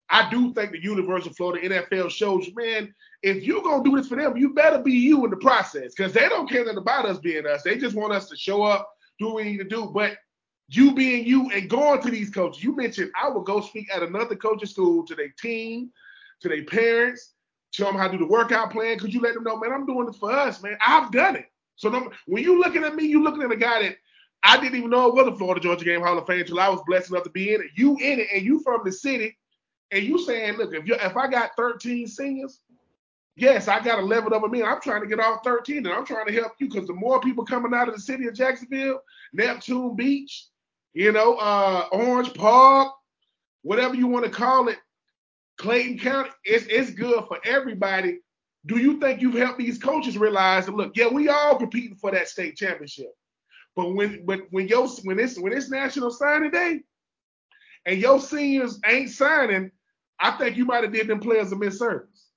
I 0.09 0.31
do 0.31 0.55
think 0.55 0.73
the 0.73 0.83
University 0.83 1.29
of 1.29 1.37
Florida 1.37 1.69
NFL 1.69 2.11
shows. 2.11 2.49
Man, 2.55 2.95
if 3.23 3.43
you're 3.43 3.63
gonna 3.63 3.85
do 3.85 3.97
this 3.97 4.09
for 4.09 4.17
them, 4.17 4.39
you 4.39 4.55
better 4.55 4.79
be 4.79 4.93
you 4.93 5.25
in 5.25 5.31
the 5.31 5.37
process, 5.37 5.95
because 5.95 6.15
they 6.15 6.27
don't 6.27 6.49
care 6.49 6.65
nothing 6.65 6.79
about 6.79 7.05
us 7.05 7.19
being 7.19 7.47
us. 7.47 7.65
They 7.65 7.77
just 7.77 7.97
want 7.97 8.15
us 8.15 8.31
to 8.31 8.37
show 8.37 8.63
up, 8.63 8.91
do 9.19 9.27
what 9.27 9.37
we 9.37 9.45
need 9.45 9.59
to 9.59 9.65
do. 9.65 9.91
But 9.93 10.17
you 10.69 10.95
being 10.95 11.27
you 11.27 11.51
and 11.51 11.69
going 11.69 12.01
to 12.01 12.11
these 12.11 12.31
coaches, 12.31 12.65
you 12.65 12.75
mentioned 12.75 13.11
I 13.21 13.29
would 13.29 13.45
go 13.45 13.61
speak 13.61 13.95
at 13.95 14.03
another 14.03 14.37
coaching 14.37 14.69
school 14.69 15.05
to 15.05 15.15
their 15.15 15.35
team 15.39 15.93
to 16.41 16.49
their 16.49 16.65
parents, 16.65 17.33
show 17.71 17.85
them 17.85 17.97
how 17.97 18.09
to 18.09 18.13
do 18.13 18.25
the 18.25 18.31
workout 18.31 18.71
plan. 18.71 18.99
Could 18.99 19.13
you 19.13 19.21
let 19.21 19.35
them 19.35 19.45
know, 19.45 19.57
man, 19.59 19.73
I'm 19.73 19.87
doing 19.87 20.07
this 20.07 20.17
for 20.17 20.33
us, 20.33 20.63
man. 20.63 20.77
I've 20.85 21.11
done 21.11 21.37
it. 21.37 21.47
So 21.77 22.11
when 22.27 22.43
you 22.43 22.59
looking 22.59 22.85
at 22.85 22.95
me, 22.95 23.05
you 23.05 23.23
looking 23.23 23.43
at 23.43 23.53
a 23.53 23.57
guy 23.57 23.83
that 23.83 23.97
I 24.43 24.59
didn't 24.61 24.79
even 24.79 24.91
know 24.91 25.09
it 25.09 25.15
was 25.15 25.27
a 25.27 25.37
Florida 25.37 25.61
Georgia 25.61 25.85
Game 25.85 26.01
Hall 26.01 26.17
of 26.17 26.27
Fame 26.27 26.41
until 26.41 26.61
I 26.61 26.69
was 26.69 26.81
blessed 26.87 27.11
enough 27.11 27.25
to 27.25 27.31
be 27.31 27.55
in 27.55 27.61
it. 27.61 27.69
You 27.75 27.97
in 27.99 28.21
it, 28.21 28.29
and 28.33 28.43
you 28.43 28.61
from 28.61 28.81
the 28.85 28.93
city, 28.93 29.37
and 29.91 30.05
you 30.05 30.19
saying, 30.19 30.57
look, 30.57 30.73
if 30.73 30.87
you 30.87 30.95
if 30.95 31.17
I 31.17 31.29
got 31.29 31.51
13 31.57 32.07
seniors, 32.07 32.61
yes, 33.37 33.69
I 33.69 33.83
got 33.83 33.99
11 33.99 34.33
of 34.33 34.43
them 34.43 34.55
in. 34.55 34.65
I'm 34.65 34.81
trying 34.81 35.03
to 35.03 35.07
get 35.07 35.21
all 35.21 35.41
13, 35.45 35.79
and 35.79 35.89
I'm 35.89 36.07
trying 36.07 36.27
to 36.27 36.33
help 36.33 36.53
you 36.59 36.69
because 36.69 36.87
the 36.87 36.95
more 36.95 37.21
people 37.21 37.45
coming 37.45 37.75
out 37.75 37.89
of 37.89 37.95
the 37.95 38.01
city 38.01 38.27
of 38.27 38.35
Jacksonville, 38.35 39.03
Neptune 39.33 39.97
Beach, 39.97 40.47
you 40.95 41.13
know, 41.13 41.35
uh, 41.35 41.89
Orange 41.93 42.33
Park, 42.33 42.95
whatever 43.63 43.95
you 43.95 44.07
want 44.07 44.25
to 44.25 44.31
call 44.31 44.69
it, 44.69 44.79
Clayton 45.59 45.99
County, 45.99 46.31
it's, 46.45 46.67
it's 46.67 46.91
good 46.91 47.25
for 47.27 47.39
everybody. 47.45 48.21
Do 48.67 48.79
you 48.79 48.99
think 49.01 49.21
you've 49.23 49.35
helped 49.35 49.59
these 49.59 49.79
coaches 49.79 50.19
realize 50.19 50.67
that 50.67 50.75
look, 50.75 50.97
yeah, 50.97 51.09
we 51.09 51.29
all 51.29 51.57
competing 51.57 51.97
for 51.97 52.11
that 52.11 52.29
state 52.29 52.57
championship. 52.57 53.13
But 53.75 53.95
when 53.95 54.25
but 54.27 54.41
when 54.51 54.69
your 54.69 54.89
when 55.05 55.19
it's 55.19 55.39
when 55.39 55.53
it's 55.53 55.71
national 55.71 56.11
signing 56.11 56.51
day 56.51 56.81
and 57.85 58.01
your 58.01 58.21
seniors 58.21 58.81
ain't 58.87 59.11
signing, 59.11 59.71
I 60.19 60.33
think 60.33 60.57
you 60.57 60.65
might 60.65 60.83
have 60.83 60.93
did 60.93 61.09
them 61.09 61.21
players 61.21 61.53
a 61.53 61.57
misservice. 61.57 62.31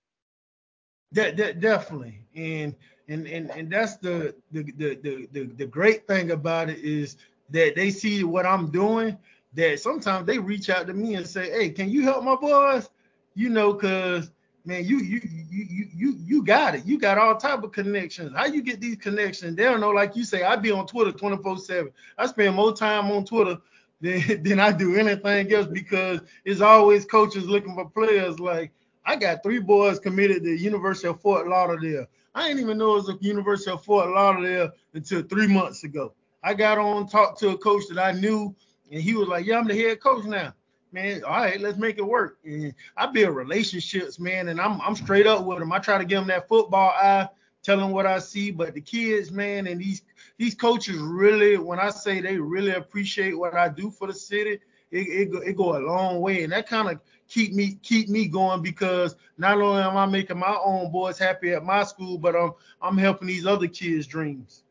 That, 1.13 1.37
that 1.37 1.59
definitely. 1.59 2.25
And 2.35 2.75
And 3.09 3.25
and 3.25 3.49
and 3.49 3.71
that's 3.71 3.97
the 3.97 4.35
the 4.51 4.61
the 4.77 4.95
the, 5.01 5.27
the, 5.31 5.45
the 5.57 5.65
great 5.65 6.05
thing 6.05 6.29
about 6.31 6.69
it 6.69 6.77
is 6.79 7.17
that 7.49 7.75
they 7.75 7.89
see 7.89 8.23
what 8.23 8.45
I'm 8.45 8.69
doing. 8.69 9.17
That 9.55 9.79
sometimes 9.79 10.27
they 10.27 10.37
reach 10.37 10.69
out 10.69 10.85
to 10.85 10.93
me 10.93 11.15
and 11.15 11.27
say, 11.27 11.49
"Hey, 11.49 11.71
can 11.71 11.89
you 11.89 12.03
help 12.03 12.23
my 12.23 12.35
boys?" 12.35 12.87
You 13.35 13.49
know, 13.49 13.73
cause 13.73 14.31
man, 14.65 14.85
you 14.85 14.99
you 14.99 15.21
you 15.23 15.65
you 15.69 15.87
you 15.95 16.17
you 16.25 16.43
got 16.43 16.75
it. 16.75 16.85
You 16.85 16.99
got 16.99 17.17
all 17.17 17.35
type 17.35 17.63
of 17.63 17.71
connections. 17.71 18.33
How 18.35 18.45
you 18.45 18.61
get 18.61 18.79
these 18.79 18.97
connections? 18.97 19.55
They 19.55 19.63
don't 19.63 19.79
know, 19.79 19.91
like 19.91 20.15
you 20.15 20.23
say, 20.23 20.43
I 20.43 20.55
be 20.55 20.71
on 20.71 20.87
Twitter 20.87 21.11
24/7. 21.11 21.91
I 22.17 22.27
spend 22.27 22.55
more 22.55 22.75
time 22.75 23.11
on 23.11 23.25
Twitter 23.25 23.57
than, 24.01 24.43
than 24.43 24.59
I 24.59 24.71
do 24.71 24.95
anything 24.95 25.53
else 25.53 25.67
because 25.67 26.21
it's 26.45 26.61
always 26.61 27.05
coaches 27.05 27.45
looking 27.45 27.75
for 27.75 27.89
players. 27.89 28.39
Like 28.39 28.71
I 29.05 29.15
got 29.15 29.43
three 29.43 29.59
boys 29.59 29.99
committed 29.99 30.43
to 30.43 30.55
University 30.55 31.07
of 31.07 31.21
Fort 31.21 31.47
Lauderdale. 31.47 32.05
I 32.35 32.47
didn't 32.47 32.61
even 32.61 32.77
know 32.77 32.93
it 32.93 33.07
was 33.07 33.09
a 33.09 33.17
University 33.21 33.71
of 33.71 33.83
Fort 33.83 34.09
Lauderdale 34.09 34.71
until 34.93 35.23
three 35.23 35.47
months 35.47 35.83
ago. 35.83 36.13
I 36.43 36.53
got 36.53 36.77
on, 36.77 37.07
talked 37.07 37.39
to 37.39 37.49
a 37.49 37.57
coach 37.57 37.83
that 37.89 37.99
I 37.99 38.11
knew, 38.13 38.55
and 38.91 39.01
he 39.01 39.13
was 39.13 39.27
like, 39.27 39.45
"Yeah, 39.45 39.57
I'm 39.59 39.67
the 39.67 39.75
head 39.75 39.99
coach 39.99 40.25
now." 40.25 40.53
Man, 40.91 41.23
all 41.23 41.31
right, 41.31 41.61
let's 41.61 41.77
make 41.77 41.99
it 41.99 42.05
work. 42.05 42.39
And 42.43 42.73
I 42.97 43.05
build 43.05 43.35
relationships, 43.35 44.19
man, 44.19 44.47
and 44.47 44.59
I'm 44.59 44.81
I'm 44.81 44.95
straight 44.95 45.27
up 45.27 45.45
with 45.45 45.59
them. 45.59 45.71
I 45.71 45.79
try 45.79 45.99
to 45.99 46.05
give 46.05 46.19
them 46.19 46.27
that 46.29 46.47
football 46.47 46.89
eye, 46.89 47.29
tell 47.61 47.77
them 47.77 47.91
what 47.91 48.07
I 48.07 48.17
see. 48.17 48.49
But 48.49 48.73
the 48.73 48.81
kids, 48.81 49.31
man, 49.31 49.67
and 49.67 49.79
these 49.79 50.01
these 50.37 50.55
coaches 50.55 50.97
really, 50.97 51.57
when 51.57 51.79
I 51.79 51.91
say 51.91 52.21
they 52.21 52.37
really 52.37 52.71
appreciate 52.71 53.37
what 53.37 53.53
I 53.53 53.69
do 53.69 53.91
for 53.91 54.07
the 54.07 54.13
city, 54.13 54.59
it 54.89 54.97
it, 55.07 55.29
it 55.49 55.57
go 55.57 55.77
a 55.77 55.85
long 55.85 56.21
way, 56.21 56.43
and 56.43 56.51
that 56.53 56.67
kind 56.67 56.89
of 56.89 56.99
keep 57.27 57.53
me 57.53 57.77
keep 57.83 58.09
me 58.09 58.27
going 58.27 58.63
because 58.63 59.15
not 59.37 59.61
only 59.61 59.83
am 59.83 59.95
I 59.95 60.07
making 60.07 60.39
my 60.39 60.57
own 60.63 60.91
boys 60.91 61.19
happy 61.19 61.51
at 61.51 61.63
my 61.63 61.83
school, 61.83 62.17
but 62.17 62.35
I'm 62.35 62.53
I'm 62.81 62.97
helping 62.97 63.27
these 63.27 63.45
other 63.45 63.67
kids' 63.67 64.07
dreams. 64.07 64.63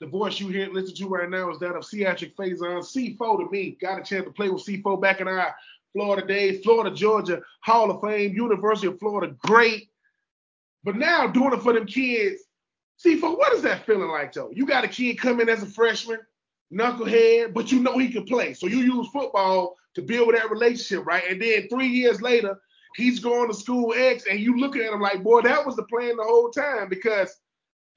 The 0.00 0.06
voice 0.06 0.38
you 0.38 0.48
hear 0.48 0.68
listen 0.72 0.94
to 0.96 1.08
right 1.08 1.28
now 1.28 1.50
is 1.50 1.58
that 1.58 1.74
of 1.74 1.82
Ciatrick 1.82 2.36
Fason. 2.36 2.58
C4 2.60 3.38
to 3.44 3.50
me, 3.50 3.76
got 3.80 3.98
a 3.98 4.04
chance 4.04 4.24
to 4.24 4.30
play 4.30 4.48
with 4.48 4.64
C4 4.64 5.00
back 5.00 5.20
in 5.20 5.26
our 5.26 5.54
Florida 5.92 6.26
days, 6.26 6.62
Florida, 6.62 6.94
Georgia, 6.94 7.42
Hall 7.62 7.90
of 7.90 8.00
Fame, 8.00 8.32
University 8.32 8.86
of 8.86 8.98
Florida, 8.98 9.34
great. 9.40 9.88
But 10.84 10.96
now 10.96 11.26
doing 11.26 11.52
it 11.52 11.62
for 11.62 11.72
them 11.72 11.86
kids, 11.86 12.42
C4, 13.04 13.36
what 13.36 13.52
is 13.54 13.62
that 13.62 13.86
feeling 13.86 14.10
like 14.10 14.32
though? 14.32 14.50
You 14.52 14.66
got 14.66 14.84
a 14.84 14.88
kid 14.88 15.18
come 15.18 15.40
in 15.40 15.48
as 15.48 15.62
a 15.62 15.66
freshman, 15.66 16.20
knucklehead, 16.72 17.52
but 17.52 17.72
you 17.72 17.80
know 17.80 17.98
he 17.98 18.10
can 18.10 18.24
play. 18.24 18.54
So 18.54 18.66
you 18.66 18.78
use 18.78 19.08
football 19.08 19.76
to 19.94 20.02
build 20.02 20.34
that 20.34 20.50
relationship, 20.50 21.06
right? 21.06 21.24
And 21.28 21.42
then 21.42 21.68
three 21.68 21.88
years 21.88 22.22
later, 22.22 22.60
he's 22.94 23.18
going 23.18 23.48
to 23.48 23.54
school 23.54 23.94
X, 23.96 24.26
and 24.30 24.38
you 24.38 24.58
looking 24.58 24.82
at 24.82 24.92
him 24.92 25.00
like, 25.00 25.22
boy, 25.22 25.42
that 25.42 25.64
was 25.66 25.74
the 25.76 25.84
plan 25.84 26.16
the 26.16 26.24
whole 26.24 26.50
time. 26.50 26.88
Because 26.88 27.36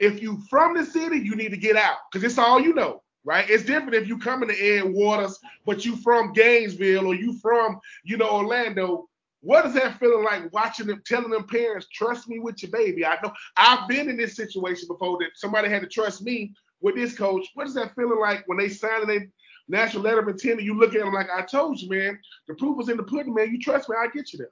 if 0.02 0.22
you 0.22 0.42
from 0.50 0.76
the 0.76 0.84
city, 0.84 1.20
you 1.20 1.36
need 1.36 1.52
to 1.52 1.58
get 1.58 1.78
out, 1.78 1.98
because 2.12 2.26
it's 2.26 2.40
all 2.40 2.60
you 2.60 2.74
know, 2.74 3.04
right? 3.24 3.48
It's 3.50 3.64
different 3.64 3.94
if 3.94 4.08
you 4.08 4.18
come 4.18 4.42
in 4.42 4.50
the 4.50 4.60
Ed 4.60 4.92
Waters, 4.92 5.40
but 5.66 5.86
you 5.86 5.96
from 5.98 6.34
Gainesville 6.34 7.06
or 7.06 7.16
you 7.16 7.38
from, 7.40 7.80
you 8.04 8.18
know, 8.18 8.30
Orlando. 8.30 9.08
What 9.44 9.66
is 9.66 9.74
that 9.76 10.00
feeling 10.00 10.24
like 10.24 10.52
watching 10.52 10.88
them 10.88 11.02
telling 11.06 11.30
them 11.30 11.48
parents, 11.48 11.88
trust 11.94 12.28
me 12.28 12.40
with 12.40 12.62
your 12.62 12.72
baby? 12.72 13.06
I 13.06 13.18
know 13.24 13.32
I've 13.56 13.88
been 13.88 14.10
in 14.10 14.18
this 14.18 14.36
situation 14.36 14.88
before 14.88 15.18
that 15.20 15.30
somebody 15.36 15.70
had 15.70 15.82
to 15.84 15.88
trust 15.88 16.22
me 16.24 16.54
with 16.82 16.96
this 16.96 17.16
coach. 17.18 17.48
What 17.54 17.68
is 17.68 17.76
that 17.76 17.96
feeling 17.96 18.20
like 18.20 18.44
when 18.48 18.58
they 18.58 18.70
sign 18.70 19.08
they 19.08 19.30
national 19.68 20.04
letter 20.04 20.20
of 20.20 20.28
intent 20.28 20.60
and 20.60 20.66
you 20.66 20.78
look 20.78 20.96
at 20.96 21.02
them 21.02 21.14
like 21.14 21.30
I 21.36 21.44
told 21.44 21.80
you, 21.80 21.90
man, 21.90 22.20
the 22.48 22.56
proof 22.56 22.82
is 22.82 22.90
in 22.90 22.98
the 22.98 23.04
pudding, 23.04 23.34
man. 23.34 23.52
You 23.52 23.60
trust 23.60 23.88
me, 23.88 23.96
I 24.00 24.08
get 24.08 24.34
you 24.34 24.40
there. 24.40 24.50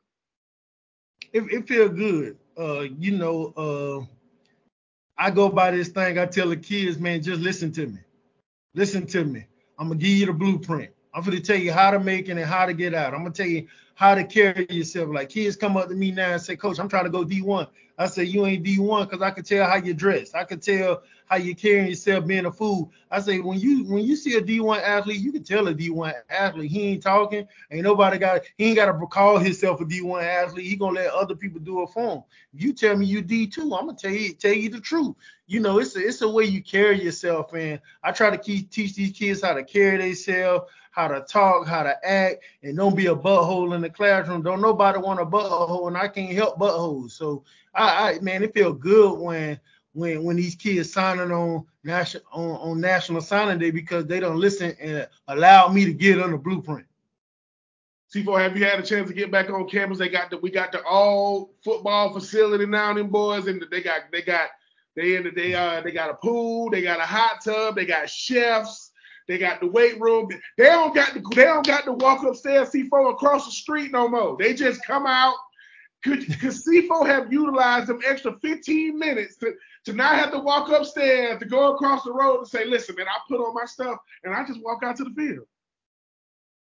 It, 1.33 1.51
it 1.51 1.67
feels 1.67 1.91
good. 1.91 2.37
Uh, 2.57 2.85
you 2.97 3.17
know, 3.17 3.53
uh, 3.57 4.05
I 5.19 5.31
go 5.31 5.49
by 5.49 5.71
this 5.71 5.89
thing. 5.89 6.17
I 6.17 6.25
tell 6.25 6.47
the 6.47 6.55
kids, 6.55 6.97
man, 6.97 7.21
just 7.21 7.41
listen 7.41 7.73
to 7.73 7.87
me. 7.87 7.99
Listen 8.73 9.05
to 9.07 9.25
me. 9.25 9.45
I'm 9.77 9.89
gonna 9.89 9.99
give 9.99 10.09
you 10.11 10.25
the 10.27 10.33
blueprint. 10.33 10.91
I'm 11.13 11.23
gonna 11.23 11.41
tell 11.41 11.57
you 11.57 11.73
how 11.73 11.91
to 11.91 11.99
make 11.99 12.29
it 12.29 12.37
and 12.37 12.45
how 12.45 12.65
to 12.65 12.73
get 12.73 12.93
out. 12.93 13.13
I'm 13.13 13.23
gonna 13.23 13.33
tell 13.33 13.45
you 13.45 13.67
how 13.95 14.15
to 14.15 14.23
carry 14.23 14.65
yourself. 14.69 15.09
Like 15.09 15.29
kids 15.29 15.57
come 15.57 15.75
up 15.75 15.89
to 15.89 15.95
me 15.95 16.11
now 16.11 16.31
and 16.31 16.41
say, 16.41 16.55
Coach, 16.55 16.79
I'm 16.79 16.87
trying 16.87 17.03
to 17.03 17.09
go 17.09 17.25
D1. 17.25 17.67
I 17.99 18.07
say, 18.07 18.23
You 18.23 18.45
ain't 18.45 18.65
D1 18.65 19.09
because 19.09 19.21
I 19.21 19.29
can 19.31 19.43
tell 19.43 19.69
how 19.69 19.75
you 19.75 19.93
dress. 19.93 20.33
I 20.33 20.45
can 20.45 20.59
tell 20.59 21.03
how 21.25 21.35
you 21.35 21.55
carrying 21.55 21.87
yourself 21.87 22.25
being 22.25 22.45
a 22.45 22.51
fool. 22.51 22.91
I 23.11 23.19
say, 23.19 23.39
when 23.39 23.59
you 23.59 23.83
when 23.83 24.03
you 24.03 24.15
see 24.15 24.35
a 24.35 24.41
D1 24.41 24.81
athlete, 24.81 25.21
you 25.21 25.31
can 25.31 25.43
tell 25.43 25.67
a 25.67 25.73
D1 25.73 26.13
athlete. 26.29 26.71
He 26.71 26.87
ain't 26.87 27.03
talking. 27.03 27.45
Ain't 27.69 27.83
nobody 27.83 28.17
got 28.17 28.41
he 28.57 28.67
ain't 28.67 28.77
gotta 28.77 28.93
call 29.07 29.37
himself 29.37 29.81
a 29.81 29.85
D1 29.85 30.23
athlete. 30.23 30.65
He 30.65 30.75
gonna 30.75 30.93
let 30.93 31.11
other 31.13 31.35
people 31.35 31.59
do 31.59 31.83
it 31.83 31.89
for 31.89 32.15
him. 32.15 32.23
You 32.53 32.73
tell 32.73 32.97
me 32.97 33.05
you 33.05 33.21
D2, 33.21 33.57
I'm 33.57 33.87
gonna 33.87 33.95
tell 33.95 34.11
you 34.11 34.33
tell 34.33 34.53
you 34.53 34.69
the 34.69 34.79
truth. 34.79 35.15
You 35.45 35.59
know, 35.59 35.79
it's 35.79 35.95
a, 35.95 35.99
it's 35.99 36.21
a 36.21 36.29
way 36.29 36.45
you 36.45 36.63
carry 36.63 37.03
yourself, 37.03 37.53
and 37.53 37.79
I 38.03 38.11
try 38.11 38.29
to 38.29 38.37
keep, 38.37 38.69
teach 38.69 38.93
these 38.95 39.11
kids 39.11 39.41
how 39.41 39.53
to 39.53 39.63
carry 39.63 39.97
themselves, 39.97 40.71
how 40.99 41.07
to 41.07 41.21
talk, 41.21 41.65
how 41.65 41.83
to 41.83 41.95
act, 42.05 42.43
and 42.61 42.75
don't 42.75 42.95
be 42.95 43.07
a 43.07 43.15
butthole 43.15 43.73
in 43.73 43.81
the 43.81 43.89
classroom. 43.89 44.41
Don't 44.41 44.61
nobody 44.61 44.99
want 44.99 45.21
a 45.21 45.25
butthole, 45.25 45.87
and 45.87 45.95
I 45.95 46.09
can't 46.09 46.33
help 46.33 46.59
buttholes. 46.59 47.11
So 47.11 47.43
I, 47.73 48.15
I 48.15 48.19
man, 48.19 48.43
it 48.43 48.53
feel 48.53 48.73
good 48.73 49.17
when 49.17 49.59
when 49.93 50.23
when 50.23 50.35
these 50.35 50.55
kids 50.55 50.91
signing 50.91 51.31
on 51.31 51.65
national 51.83 52.23
on, 52.33 52.51
on 52.57 52.81
national 52.81 53.21
signing 53.21 53.59
day 53.59 53.71
because 53.71 54.07
they 54.07 54.19
don't 54.19 54.39
listen 54.39 54.75
and 54.81 55.07
allow 55.29 55.69
me 55.69 55.85
to 55.85 55.93
get 55.93 56.21
on 56.21 56.31
the 56.31 56.37
blueprint. 56.37 56.85
C4, 58.13 58.41
have 58.41 58.57
you 58.57 58.65
had 58.65 58.79
a 58.79 58.83
chance 58.83 59.07
to 59.07 59.13
get 59.13 59.31
back 59.31 59.49
on 59.49 59.69
campus? 59.69 59.99
They 59.99 60.09
got 60.09 60.29
the 60.31 60.37
we 60.39 60.51
got 60.51 60.73
the 60.73 60.83
all 60.83 61.53
football 61.63 62.11
facility 62.11 62.65
now, 62.65 62.93
them 62.93 63.07
boys, 63.07 63.47
and 63.47 63.63
they 63.71 63.81
got 63.81 64.01
they 64.11 64.21
got 64.21 64.49
they 64.97 65.15
in 65.15 65.23
the 65.23 65.31
they 65.31 65.53
uh 65.53 65.79
they 65.79 65.91
got 65.91 66.09
a 66.09 66.15
pool, 66.15 66.69
they 66.69 66.81
got 66.81 66.99
a 66.99 67.03
hot 67.03 67.41
tub, 67.41 67.75
they 67.75 67.85
got 67.85 68.09
chefs, 68.09 68.88
they 69.29 69.37
got 69.37 69.59
the 69.59 69.67
weight 69.67 70.01
room. 70.01 70.27
They 70.57 70.65
don't 70.65 70.93
got 70.93 71.13
to 71.13 71.21
they 71.35 71.43
don't 71.43 71.65
got 71.65 71.85
to 71.85 71.93
walk 71.93 72.23
upstairs 72.23 72.71
C4 72.71 73.11
across 73.11 73.45
the 73.45 73.51
street 73.51 73.91
no 73.91 74.09
more. 74.09 74.35
They 74.37 74.55
just 74.55 74.83
come 74.83 75.05
out. 75.05 75.35
Could 76.03 76.25
could 76.39 76.49
C4 76.49 77.05
have 77.05 77.31
utilized 77.31 77.87
them 77.87 78.01
extra 78.05 78.35
15 78.41 78.97
minutes 78.97 79.37
to, 79.37 79.53
to 79.85 79.93
not 79.93 80.15
have 80.15 80.31
to 80.31 80.39
walk 80.39 80.69
upstairs 80.69 81.37
to 81.39 81.45
go 81.45 81.75
across 81.75 82.03
the 82.03 82.11
road 82.11 82.39
and 82.39 82.47
say, 82.47 82.65
listen, 82.65 82.95
man, 82.95 83.05
I 83.07 83.19
put 83.29 83.39
on 83.39 83.53
my 83.53 83.65
stuff 83.65 83.99
and 84.23 84.33
I 84.33 84.43
just 84.47 84.63
walk 84.63 84.81
out 84.83 84.97
to 84.97 85.03
the 85.03 85.11
field. 85.11 85.45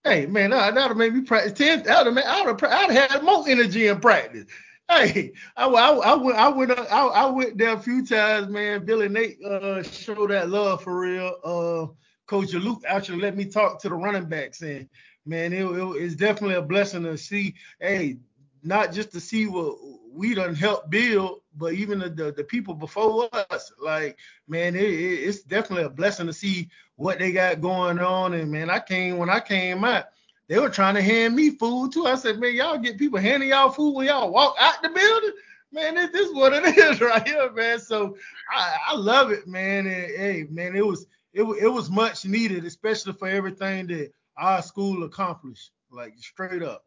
Hey 0.02 0.24
man, 0.24 0.50
that 0.50 0.74
have 0.74 0.96
made 0.96 1.14
me 1.14 1.20
practice 1.20 1.52
ten. 1.52 1.80
I'd 1.80 2.06
have, 2.06 2.16
I'd 2.16 2.90
have 2.90 3.10
had 3.10 3.22
more 3.22 3.46
energy 3.46 3.88
in 3.88 4.00
practice. 4.00 4.46
Hey, 4.88 5.32
I, 5.56 5.66
I, 5.66 5.90
I 5.92 6.14
went 6.14 6.38
I 6.38 6.48
went 6.48 6.70
I, 6.70 6.84
I 6.84 7.26
went 7.26 7.58
there 7.58 7.74
a 7.74 7.78
few 7.78 8.06
times, 8.06 8.48
man. 8.48 8.86
Billy 8.86 9.08
Napier 9.08 9.50
uh 9.50 9.82
showed 9.82 10.30
that 10.30 10.48
love 10.48 10.82
for 10.82 10.98
real. 10.98 11.34
Uh, 11.44 11.92
Coach 12.26 12.52
Luke 12.54 12.82
actually 12.88 13.20
let 13.20 13.36
me 13.36 13.44
talk 13.44 13.80
to 13.80 13.88
the 13.88 13.94
running 13.94 14.26
backs, 14.26 14.62
and 14.62 14.88
man, 15.26 15.52
it, 15.52 15.64
it, 15.64 16.02
it's 16.02 16.14
definitely 16.14 16.56
a 16.56 16.62
blessing 16.62 17.02
to 17.04 17.16
see. 17.18 17.54
Hey, 17.80 18.18
not 18.62 18.92
just 18.92 19.12
to 19.12 19.20
see 19.20 19.46
what 19.46 19.76
we 20.10 20.34
done 20.34 20.54
helped 20.54 20.90
build, 20.90 21.40
but 21.56 21.74
even 21.74 21.98
the, 21.98 22.08
the, 22.08 22.32
the 22.32 22.44
people 22.44 22.74
before 22.74 23.28
us. 23.50 23.72
Like, 23.82 24.18
man, 24.48 24.74
it, 24.74 24.82
it, 24.82 25.20
it's 25.24 25.42
definitely 25.42 25.84
a 25.84 25.90
blessing 25.90 26.26
to 26.26 26.32
see 26.32 26.68
what 26.96 27.18
they 27.18 27.32
got 27.32 27.60
going 27.60 27.98
on. 27.98 28.32
And 28.34 28.50
man, 28.50 28.70
I 28.70 28.78
came 28.78 29.18
when 29.18 29.28
I 29.28 29.40
came 29.40 29.84
out, 29.84 30.06
they 30.48 30.58
were 30.58 30.70
trying 30.70 30.94
to 30.94 31.02
hand 31.02 31.34
me 31.34 31.50
food 31.50 31.92
too. 31.92 32.06
I 32.06 32.14
said, 32.14 32.38
man, 32.38 32.54
y'all 32.54 32.78
get 32.78 32.98
people 32.98 33.18
handing 33.18 33.48
y'all 33.50 33.70
food 33.70 33.94
when 33.94 34.06
y'all 34.06 34.30
walk 34.30 34.56
out 34.58 34.82
the 34.82 34.88
building. 34.88 35.32
Man, 35.72 35.96
this, 35.96 36.10
this 36.10 36.28
is 36.28 36.34
what 36.34 36.52
it 36.52 36.64
is 36.78 37.00
right 37.00 37.26
here, 37.26 37.50
man. 37.52 37.80
So 37.80 38.16
I, 38.52 38.76
I 38.88 38.96
love 38.96 39.32
it, 39.32 39.46
man. 39.46 39.86
And 39.86 40.10
hey, 40.16 40.46
man, 40.48 40.76
it 40.76 40.86
was 40.86 41.06
it, 41.34 41.42
it 41.42 41.68
was 41.68 41.90
much 41.90 42.24
needed, 42.24 42.64
especially 42.64 43.12
for 43.12 43.28
everything 43.28 43.88
that 43.88 44.12
our 44.36 44.62
school 44.62 45.04
accomplished. 45.04 45.70
Like 45.90 46.14
straight 46.18 46.62
up. 46.62 46.84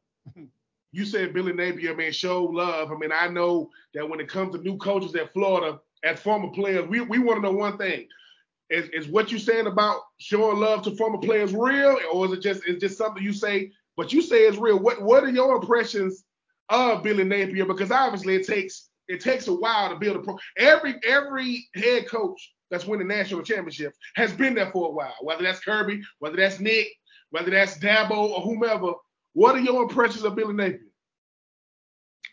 you 0.91 1.05
said 1.05 1.33
Billy 1.33 1.53
Napier, 1.53 1.95
man, 1.95 2.11
show 2.11 2.43
love. 2.43 2.91
I 2.91 2.95
mean, 2.95 3.11
I 3.11 3.27
know 3.27 3.69
that 3.93 4.07
when 4.07 4.19
it 4.19 4.27
comes 4.27 4.53
to 4.53 4.61
new 4.61 4.77
coaches 4.77 5.15
at 5.15 5.31
Florida, 5.33 5.79
as 6.03 6.19
former 6.19 6.49
players, 6.49 6.87
we, 6.87 7.01
we 7.01 7.19
want 7.19 7.37
to 7.37 7.41
know 7.41 7.51
one 7.55 7.77
thing. 7.77 8.07
Is, 8.69 8.89
is 8.89 9.07
what 9.07 9.31
you 9.31 9.39
saying 9.39 9.67
about 9.67 10.01
showing 10.17 10.57
love 10.59 10.81
to 10.83 10.95
former 10.97 11.19
players 11.19 11.53
real, 11.53 11.97
or 12.11 12.25
is 12.25 12.33
it 12.33 12.41
just 12.41 12.67
is 12.67 12.81
just 12.81 12.97
something 12.97 13.23
you 13.23 13.31
say? 13.31 13.71
But 13.95 14.11
you 14.11 14.21
say 14.21 14.39
it's 14.39 14.57
real. 14.57 14.77
What 14.77 15.01
what 15.01 15.23
are 15.23 15.29
your 15.29 15.55
impressions 15.55 16.25
of 16.67 17.01
Billy 17.01 17.23
Napier? 17.23 17.65
Because 17.65 17.91
obviously 17.91 18.35
it 18.35 18.45
takes 18.45 18.89
it 19.07 19.21
takes 19.21 19.47
a 19.47 19.53
while 19.53 19.89
to 19.89 19.95
build 19.95 20.17
a 20.17 20.19
pro. 20.19 20.37
Every 20.57 20.95
every 21.05 21.69
head 21.75 22.09
coach 22.09 22.53
that's 22.69 22.85
winning 22.85 23.07
national 23.07 23.43
championships 23.43 23.97
has 24.15 24.31
been 24.33 24.53
there 24.53 24.71
for 24.71 24.87
a 24.87 24.91
while. 24.91 25.15
Whether 25.21 25.43
that's 25.43 25.59
Kirby, 25.59 26.01
whether 26.19 26.37
that's 26.37 26.59
Nick, 26.59 26.87
whether 27.29 27.51
that's 27.51 27.77
Dabo 27.77 28.11
or 28.11 28.41
whomever. 28.41 28.93
What 29.33 29.55
are 29.55 29.59
your 29.59 29.83
impressions 29.83 30.23
of 30.23 30.35
Billy 30.35 30.53
Napier? 30.53 30.79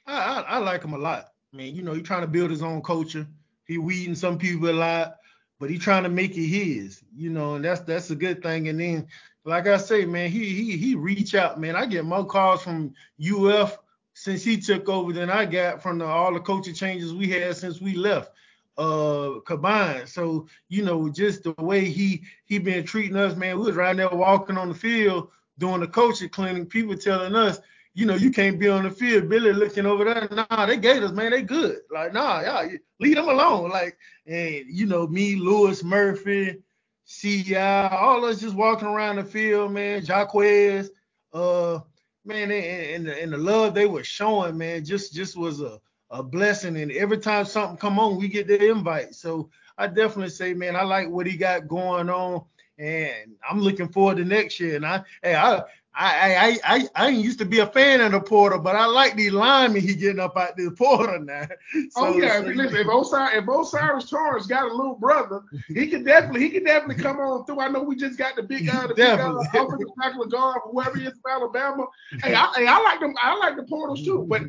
I, 0.06 0.12
I, 0.12 0.40
I 0.40 0.58
like 0.58 0.82
him 0.82 0.94
a 0.94 0.98
lot. 0.98 1.26
I 1.52 1.56
mean, 1.56 1.74
you 1.74 1.82
know, 1.82 1.92
he's 1.92 2.06
trying 2.06 2.22
to 2.22 2.28
build 2.28 2.50
his 2.50 2.62
own 2.62 2.82
culture. 2.82 3.26
He 3.66 3.78
weeding 3.78 4.14
some 4.14 4.38
people 4.38 4.70
a 4.70 4.72
lot, 4.72 5.16
but 5.60 5.70
he's 5.70 5.82
trying 5.82 6.02
to 6.02 6.08
make 6.08 6.36
it 6.36 6.46
his, 6.46 7.02
you 7.16 7.30
know, 7.30 7.54
and 7.54 7.64
that's 7.64 7.80
that's 7.82 8.10
a 8.10 8.16
good 8.16 8.42
thing. 8.42 8.68
And 8.68 8.80
then, 8.80 9.06
like 9.44 9.66
I 9.66 9.76
say, 9.76 10.04
man, 10.04 10.30
he 10.30 10.48
he 10.50 10.76
he 10.76 10.94
reach 10.94 11.34
out, 11.34 11.60
man. 11.60 11.76
I 11.76 11.86
get 11.86 12.04
more 12.04 12.26
calls 12.26 12.62
from 12.62 12.94
UF 13.22 13.78
since 14.14 14.42
he 14.42 14.56
took 14.58 14.88
over 14.88 15.12
than 15.12 15.30
I 15.30 15.44
got 15.44 15.82
from 15.82 15.98
the, 15.98 16.06
all 16.06 16.32
the 16.32 16.40
coaching 16.40 16.74
changes 16.74 17.12
we 17.12 17.28
had 17.28 17.56
since 17.56 17.80
we 17.80 17.94
left. 17.94 18.32
Uh 18.76 19.40
combined. 19.46 20.08
So, 20.08 20.48
you 20.68 20.82
know, 20.82 21.08
just 21.08 21.44
the 21.44 21.54
way 21.58 21.84
he 21.84 22.22
he 22.44 22.58
been 22.58 22.84
treating 22.84 23.16
us, 23.16 23.36
man, 23.36 23.58
we 23.58 23.66
was 23.66 23.76
right 23.76 23.96
there 23.96 24.08
walking 24.08 24.56
on 24.56 24.68
the 24.68 24.74
field 24.74 25.30
doing 25.58 25.80
the 25.80 25.86
coaching 25.86 26.28
clinic, 26.28 26.68
people 26.68 26.96
telling 26.96 27.34
us, 27.34 27.60
you 27.94 28.06
know, 28.06 28.14
you 28.14 28.30
can't 28.30 28.58
be 28.58 28.68
on 28.68 28.84
the 28.84 28.90
field. 28.90 29.28
Billy 29.28 29.52
looking 29.52 29.86
over 29.86 30.04
there, 30.04 30.28
nah, 30.30 30.66
they 30.66 30.76
Gators, 30.76 31.12
man, 31.12 31.30
they 31.30 31.42
good. 31.42 31.78
Like, 31.92 32.12
nah, 32.12 32.40
yeah, 32.40 32.76
leave 32.98 33.14
them 33.14 33.28
alone. 33.28 33.70
Like, 33.70 33.96
and 34.26 34.64
you 34.66 34.86
know, 34.86 35.06
me, 35.06 35.36
Louis 35.36 35.82
Murphy, 35.84 36.58
CI, 37.06 37.56
all 37.56 38.24
us 38.24 38.40
just 38.40 38.56
walking 38.56 38.88
around 38.88 39.16
the 39.16 39.24
field, 39.24 39.72
man, 39.72 40.04
Jaquez, 40.04 40.90
uh, 41.32 41.78
man, 42.24 42.50
and, 42.50 42.52
and, 42.52 43.06
the, 43.06 43.22
and 43.22 43.32
the 43.32 43.38
love 43.38 43.74
they 43.74 43.86
were 43.86 44.04
showing, 44.04 44.58
man, 44.58 44.84
just 44.84 45.14
just 45.14 45.36
was 45.36 45.60
a 45.60 45.80
a 46.14 46.22
blessing. 46.22 46.76
And 46.76 46.92
every 46.92 47.18
time 47.18 47.44
something 47.44 47.76
come 47.76 47.98
on, 47.98 48.16
we 48.16 48.28
get 48.28 48.46
the 48.46 48.70
invite. 48.70 49.14
So 49.14 49.50
I 49.76 49.88
definitely 49.88 50.30
say, 50.30 50.54
man, 50.54 50.76
I 50.76 50.84
like 50.84 51.08
what 51.10 51.26
he 51.26 51.36
got 51.36 51.68
going 51.68 52.08
on, 52.08 52.44
and 52.78 53.34
I'm 53.48 53.60
looking 53.60 53.88
forward 53.88 54.18
to 54.18 54.24
next 54.24 54.58
year. 54.60 54.76
And 54.76 54.86
I, 54.86 55.02
hey, 55.22 55.34
I. 55.34 55.62
I, 55.96 56.58
I 56.64 56.76
I 56.76 56.88
I 56.96 57.08
used 57.10 57.38
to 57.38 57.44
be 57.44 57.60
a 57.60 57.68
fan 57.68 58.00
of 58.00 58.10
the 58.10 58.20
portal, 58.20 58.58
but 58.58 58.74
I 58.74 58.86
like 58.86 59.14
the 59.14 59.30
linemen 59.30 59.80
he 59.80 59.94
getting 59.94 60.18
up 60.18 60.36
out 60.36 60.56
the 60.56 60.72
portal 60.72 61.20
now. 61.20 61.46
So, 61.72 62.06
oh 62.06 62.18
yeah, 62.18 62.40
so, 62.40 62.46
listen, 62.48 62.78
if 62.78 62.88
O'Cyrus 62.88 63.30
if 63.36 63.48
O'Cyrus 63.48 64.10
Torrence 64.10 64.48
got 64.48 64.68
a 64.68 64.74
little 64.74 64.96
brother, 64.96 65.42
he 65.68 65.86
can 65.86 66.02
definitely 66.02 66.40
he 66.40 66.50
can 66.50 66.64
definitely 66.64 67.00
come 67.00 67.20
on 67.20 67.46
through. 67.46 67.60
I 67.60 67.68
know 67.68 67.84
we 67.84 67.94
just 67.94 68.18
got 68.18 68.34
the 68.34 68.42
big 68.42 68.68
uh, 68.68 68.88
the 68.88 68.94
definitely. 68.94 69.46
big 69.52 69.60
uh, 69.60 69.66
offensive 69.66 69.94
tackle 70.02 70.26
guard, 70.26 70.62
whoever 70.64 70.98
he 70.98 71.06
is 71.06 71.12
from 71.22 71.30
Alabama. 71.30 71.86
Hey, 72.24 72.34
I, 72.34 72.52
hey, 72.56 72.66
I 72.66 72.80
like 72.80 72.98
them. 72.98 73.14
I 73.22 73.36
like 73.36 73.54
the 73.54 73.62
portals 73.62 74.04
too, 74.04 74.26
but 74.28 74.42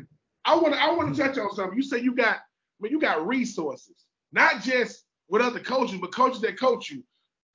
I 0.46 0.54
want 0.56 0.74
to 0.74 0.80
I 0.80 0.92
want 0.92 1.14
to 1.14 1.22
touch 1.22 1.38
on 1.38 1.54
something. 1.54 1.76
You 1.76 1.82
say 1.82 2.00
you 2.00 2.14
got, 2.14 2.36
I 2.36 2.40
mean, 2.80 2.92
you 2.92 3.00
got 3.00 3.26
resources, 3.26 4.06
not 4.32 4.62
just 4.62 5.04
with 5.28 5.42
other 5.42 5.60
coaches, 5.60 5.98
but 6.00 6.14
coaches 6.14 6.40
that 6.42 6.58
coach 6.58 6.90
you. 6.90 7.02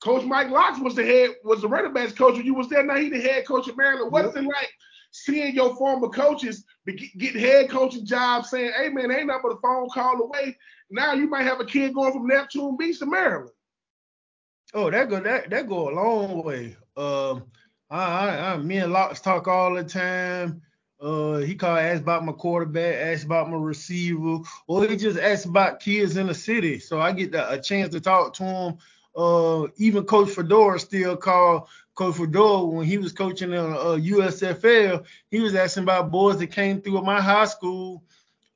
Coach 0.04 0.25
Mike 0.25 0.49
Locks 0.49 0.80
was 0.80 0.95
the 0.95 1.04
head, 1.04 1.32
was 1.43 1.62
the 1.62 1.67
running 1.67 1.93
backs 1.93 2.13
coach 2.13 2.36
when 2.36 2.45
you 2.45 2.56
was 2.56 2.67
there. 2.67 2.84
Now 2.84 2.97
he 2.97 3.10
the 3.10 3.21
head 3.21 3.47
coach 3.47 3.67
of 3.67 3.77
Maryland. 3.77 4.12
What's 4.12 4.36
yep. 4.36 4.43
it 4.43 4.47
like 4.47 4.69
seeing 5.12 5.54
your 5.54 5.75
former 5.75 6.10
coaches 6.10 6.65
get 7.17 7.36
head 7.36 7.69
coaching 7.69 8.06
jobs, 8.06 8.49
saying, 8.49 8.71
"Hey 8.77 8.89
man, 8.89 9.12
ain't 9.12 9.27
nothing 9.27 9.41
but 9.43 9.58
a 9.58 9.62
phone 9.62 9.88
call 9.89 10.21
away." 10.21 10.58
Now 10.89 11.13
you 11.13 11.30
might 11.30 11.43
have 11.43 11.60
a 11.60 11.65
kid 11.65 11.93
going 11.93 12.12
from 12.12 12.27
Neptune 12.27 12.77
Beach 12.77 12.99
to 12.99 13.06
Maryland. 13.06 13.51
Oh, 14.73 14.89
that 14.89 15.10
go 15.10 15.19
that 15.19 15.49
that 15.49 15.67
go 15.67 15.89
a 15.89 15.93
long 15.93 16.43
way. 16.43 16.75
Um, 16.97 17.43
I, 17.89 18.04
I, 18.04 18.54
I 18.54 18.58
me 18.58 18.77
and 18.77 18.91
Locks 18.91 19.21
talk 19.21 19.47
all 19.47 19.75
the 19.75 19.84
time. 19.84 20.62
Uh, 21.02 21.38
he 21.38 21.56
called, 21.56 21.80
asked 21.80 22.04
about 22.04 22.24
my 22.24 22.32
quarterback, 22.32 22.96
asked 22.96 23.26
about 23.26 23.50
my 23.50 23.58
receiver, 23.58 24.40
or 24.68 24.86
he 24.86 24.96
just 24.96 25.20
asked 25.20 25.46
about 25.46 25.80
kids 25.80 26.16
in 26.16 26.28
the 26.28 26.36
city. 26.36 26.80
So 26.80 27.02
I 27.02 27.12
get 27.12 27.34
a 27.34 27.60
chance 27.60 27.92
to 27.94 28.00
talk 28.00 28.36
to 28.36 28.44
him. 28.44 28.78
Uh, 29.16 29.68
even 29.78 30.06
Coach 30.06 30.30
Fedora 30.30 30.80
still 30.80 31.18
called 31.18 31.68
Coach 31.96 32.18
Fedora 32.18 32.66
when 32.66 32.86
he 32.86 33.00
was 33.00 33.14
coaching 33.14 33.52
in 33.52 33.60
uh, 33.60 33.98
USFL. 34.00 35.04
He 35.32 35.40
was 35.40 35.56
asking 35.56 35.84
about 35.84 36.12
boys 36.12 36.38
that 36.38 36.48
came 36.52 36.82
through 36.82 37.00
at 37.00 37.04
my 37.04 37.20
high 37.20 37.46
school 37.46 38.04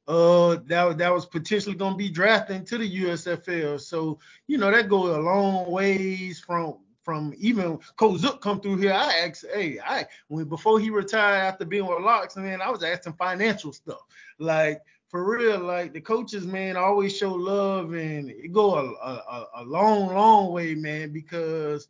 uh 0.07 0.57
that 0.67 0.99
that 0.99 1.11
was 1.11 1.25
potentially 1.25 1.75
going 1.75 1.93
to 1.93 1.97
be 1.97 2.09
drafted 2.09 2.57
into 2.57 2.77
the 2.77 3.01
USFL. 3.03 3.81
So 3.81 4.19
you 4.47 4.57
know 4.59 4.69
that 4.71 4.87
goes 4.87 5.15
a 5.15 5.19
long 5.19 5.71
ways 5.71 6.39
from 6.39 6.77
from 7.05 7.33
even 7.37 7.79
Coach 7.95 8.19
Zook 8.21 8.41
come 8.41 8.59
through 8.59 8.77
here. 8.77 8.91
I 8.91 9.27
asked, 9.27 9.45
hey, 9.53 9.79
I 9.79 10.07
when 10.27 10.45
before 10.45 10.79
he 10.79 10.89
retired 10.89 11.43
after 11.43 11.63
being 11.63 11.85
with 11.85 12.01
Locks, 12.01 12.35
man, 12.35 12.61
I 12.61 12.71
was 12.71 12.83
asking 12.83 13.13
financial 13.13 13.71
stuff. 13.71 14.01
Like 14.39 14.81
for 15.07 15.23
real, 15.23 15.59
like 15.59 15.93
the 15.93 16.01
coaches, 16.01 16.45
man, 16.45 16.75
always 16.75 17.15
show 17.15 17.31
love 17.31 17.93
and 17.93 18.29
it 18.31 18.51
go 18.51 18.73
a, 18.75 18.83
a, 18.83 19.47
a 19.57 19.63
long, 19.63 20.07
long 20.07 20.51
way, 20.51 20.73
man, 20.73 21.13
because 21.13 21.87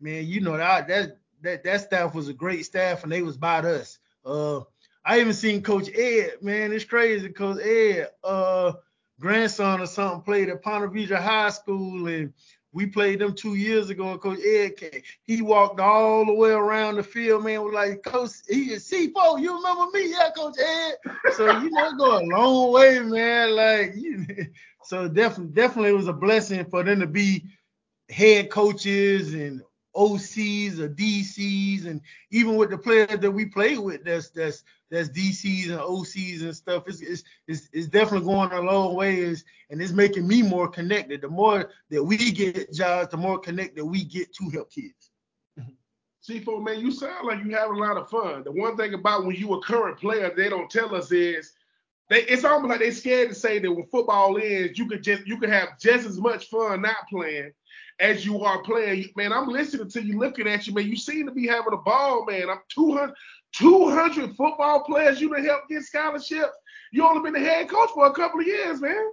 man, 0.00 0.26
you 0.26 0.40
know 0.40 0.56
that 0.56 0.86
that 0.88 1.18
that 1.42 1.64
that 1.64 1.80
staff 1.80 2.14
was 2.14 2.28
a 2.28 2.32
great 2.32 2.64
staff 2.64 3.02
and 3.02 3.12
they 3.12 3.22
was 3.22 3.36
about 3.36 3.64
us. 3.64 3.98
Uh 4.24 4.60
I 5.04 5.18
even 5.18 5.32
seen 5.32 5.62
Coach 5.62 5.88
Ed, 5.92 6.34
man, 6.42 6.72
it's 6.72 6.84
crazy. 6.84 7.28
Coach 7.28 7.60
Ed, 7.60 8.10
uh, 8.22 8.74
grandson 9.18 9.80
or 9.80 9.86
something 9.86 10.22
played 10.22 10.48
at 10.48 10.62
Ponte 10.62 10.92
Vedra 10.92 11.20
High 11.20 11.50
School 11.50 12.06
and 12.06 12.32
we 12.72 12.86
played 12.86 13.18
them 13.18 13.34
two 13.34 13.54
years 13.54 13.90
ago, 13.90 14.12
and 14.12 14.20
Coach 14.20 14.40
Ed 14.44 14.76
came. 14.76 15.02
He 15.24 15.42
walked 15.42 15.78
all 15.78 16.24
the 16.24 16.32
way 16.32 16.50
around 16.50 16.96
the 16.96 17.02
field, 17.02 17.44
man. 17.44 17.62
Was 17.62 17.74
like, 17.74 18.02
Coach, 18.02 18.30
he 18.48 18.72
is 18.72 18.88
C4. 18.88 19.40
You 19.40 19.56
remember 19.56 19.90
me? 19.92 20.10
Yeah, 20.10 20.30
Coach 20.34 20.56
Ed. 20.58 20.94
So 21.34 21.58
you 21.60 21.70
know, 21.70 21.96
go 21.96 22.18
a 22.18 22.24
long 22.24 22.72
way, 22.72 23.00
man. 23.00 23.54
Like, 23.54 23.94
you, 23.96 24.26
so 24.84 25.06
definitely, 25.08 25.52
definitely, 25.52 25.90
it 25.90 25.96
was 25.96 26.08
a 26.08 26.12
blessing 26.12 26.64
for 26.64 26.82
them 26.82 27.00
to 27.00 27.06
be 27.06 27.44
head 28.08 28.50
coaches 28.50 29.34
and 29.34 29.62
OCs 29.94 30.78
or 30.78 30.88
DCs, 30.88 31.86
and 31.86 32.00
even 32.30 32.56
with 32.56 32.70
the 32.70 32.78
players 32.78 33.18
that 33.18 33.30
we 33.30 33.44
play 33.44 33.78
with, 33.78 34.04
that's 34.04 34.30
that's 34.30 34.64
that's 34.90 35.08
DCs 35.08 35.70
and 35.70 35.80
OCs 35.80 36.42
and 36.42 36.56
stuff. 36.56 36.84
It's 36.86 37.00
it's 37.00 37.24
it's, 37.46 37.68
it's 37.72 37.88
definitely 37.88 38.26
going 38.26 38.52
a 38.52 38.60
long 38.60 38.94
ways, 38.94 39.44
and 39.70 39.80
it's 39.82 39.92
making 39.92 40.26
me 40.26 40.42
more 40.42 40.68
connected. 40.68 41.20
The 41.20 41.28
more 41.28 41.70
that 41.90 42.02
we 42.02 42.16
get 42.32 42.72
jobs, 42.72 43.10
the 43.10 43.16
more 43.16 43.38
connected 43.38 43.84
we 43.84 44.04
get 44.04 44.32
to 44.34 44.48
help 44.50 44.70
kids. 44.70 45.10
Mm-hmm. 45.58 45.72
C4 46.32 46.64
man, 46.64 46.80
you 46.80 46.90
sound 46.90 47.26
like 47.26 47.44
you 47.44 47.54
have 47.54 47.70
a 47.70 47.74
lot 47.74 47.96
of 47.96 48.08
fun. 48.08 48.44
The 48.44 48.52
one 48.52 48.76
thing 48.76 48.94
about 48.94 49.26
when 49.26 49.36
you 49.36 49.52
a 49.54 49.62
current 49.62 49.98
player, 49.98 50.32
they 50.34 50.48
don't 50.48 50.70
tell 50.70 50.94
us 50.94 51.12
is 51.12 51.52
they, 52.08 52.22
it's 52.24 52.44
almost 52.44 52.70
like 52.70 52.80
they're 52.80 52.92
scared 52.92 53.30
to 53.30 53.34
say 53.34 53.58
that 53.58 53.72
when 53.72 53.86
football 53.86 54.38
ends, 54.38 54.78
you 54.78 54.86
could 54.86 55.02
just 55.02 55.26
you 55.26 55.38
could 55.38 55.50
have 55.50 55.78
just 55.78 56.06
as 56.06 56.18
much 56.18 56.48
fun 56.48 56.82
not 56.82 57.08
playing 57.10 57.52
as 58.00 58.24
you 58.24 58.42
are 58.42 58.62
playing. 58.62 59.10
Man, 59.16 59.32
I'm 59.32 59.48
listening 59.48 59.88
to 59.88 60.02
you, 60.02 60.18
looking 60.18 60.48
at 60.48 60.66
you, 60.66 60.74
man. 60.74 60.88
You 60.88 60.96
seem 60.96 61.26
to 61.26 61.32
be 61.32 61.46
having 61.46 61.72
a 61.72 61.76
ball, 61.76 62.24
man. 62.26 62.50
I'm 62.50 62.60
200, 62.68 63.14
200 63.52 64.36
football 64.36 64.84
players 64.84 65.20
you 65.20 65.34
to 65.34 65.42
help 65.42 65.68
get 65.68 65.82
scholarships. 65.82 66.56
You 66.92 67.06
only 67.06 67.22
been 67.22 67.40
the 67.40 67.48
head 67.48 67.68
coach 67.68 67.90
for 67.94 68.06
a 68.06 68.12
couple 68.12 68.40
of 68.40 68.46
years, 68.46 68.80
man. 68.80 69.10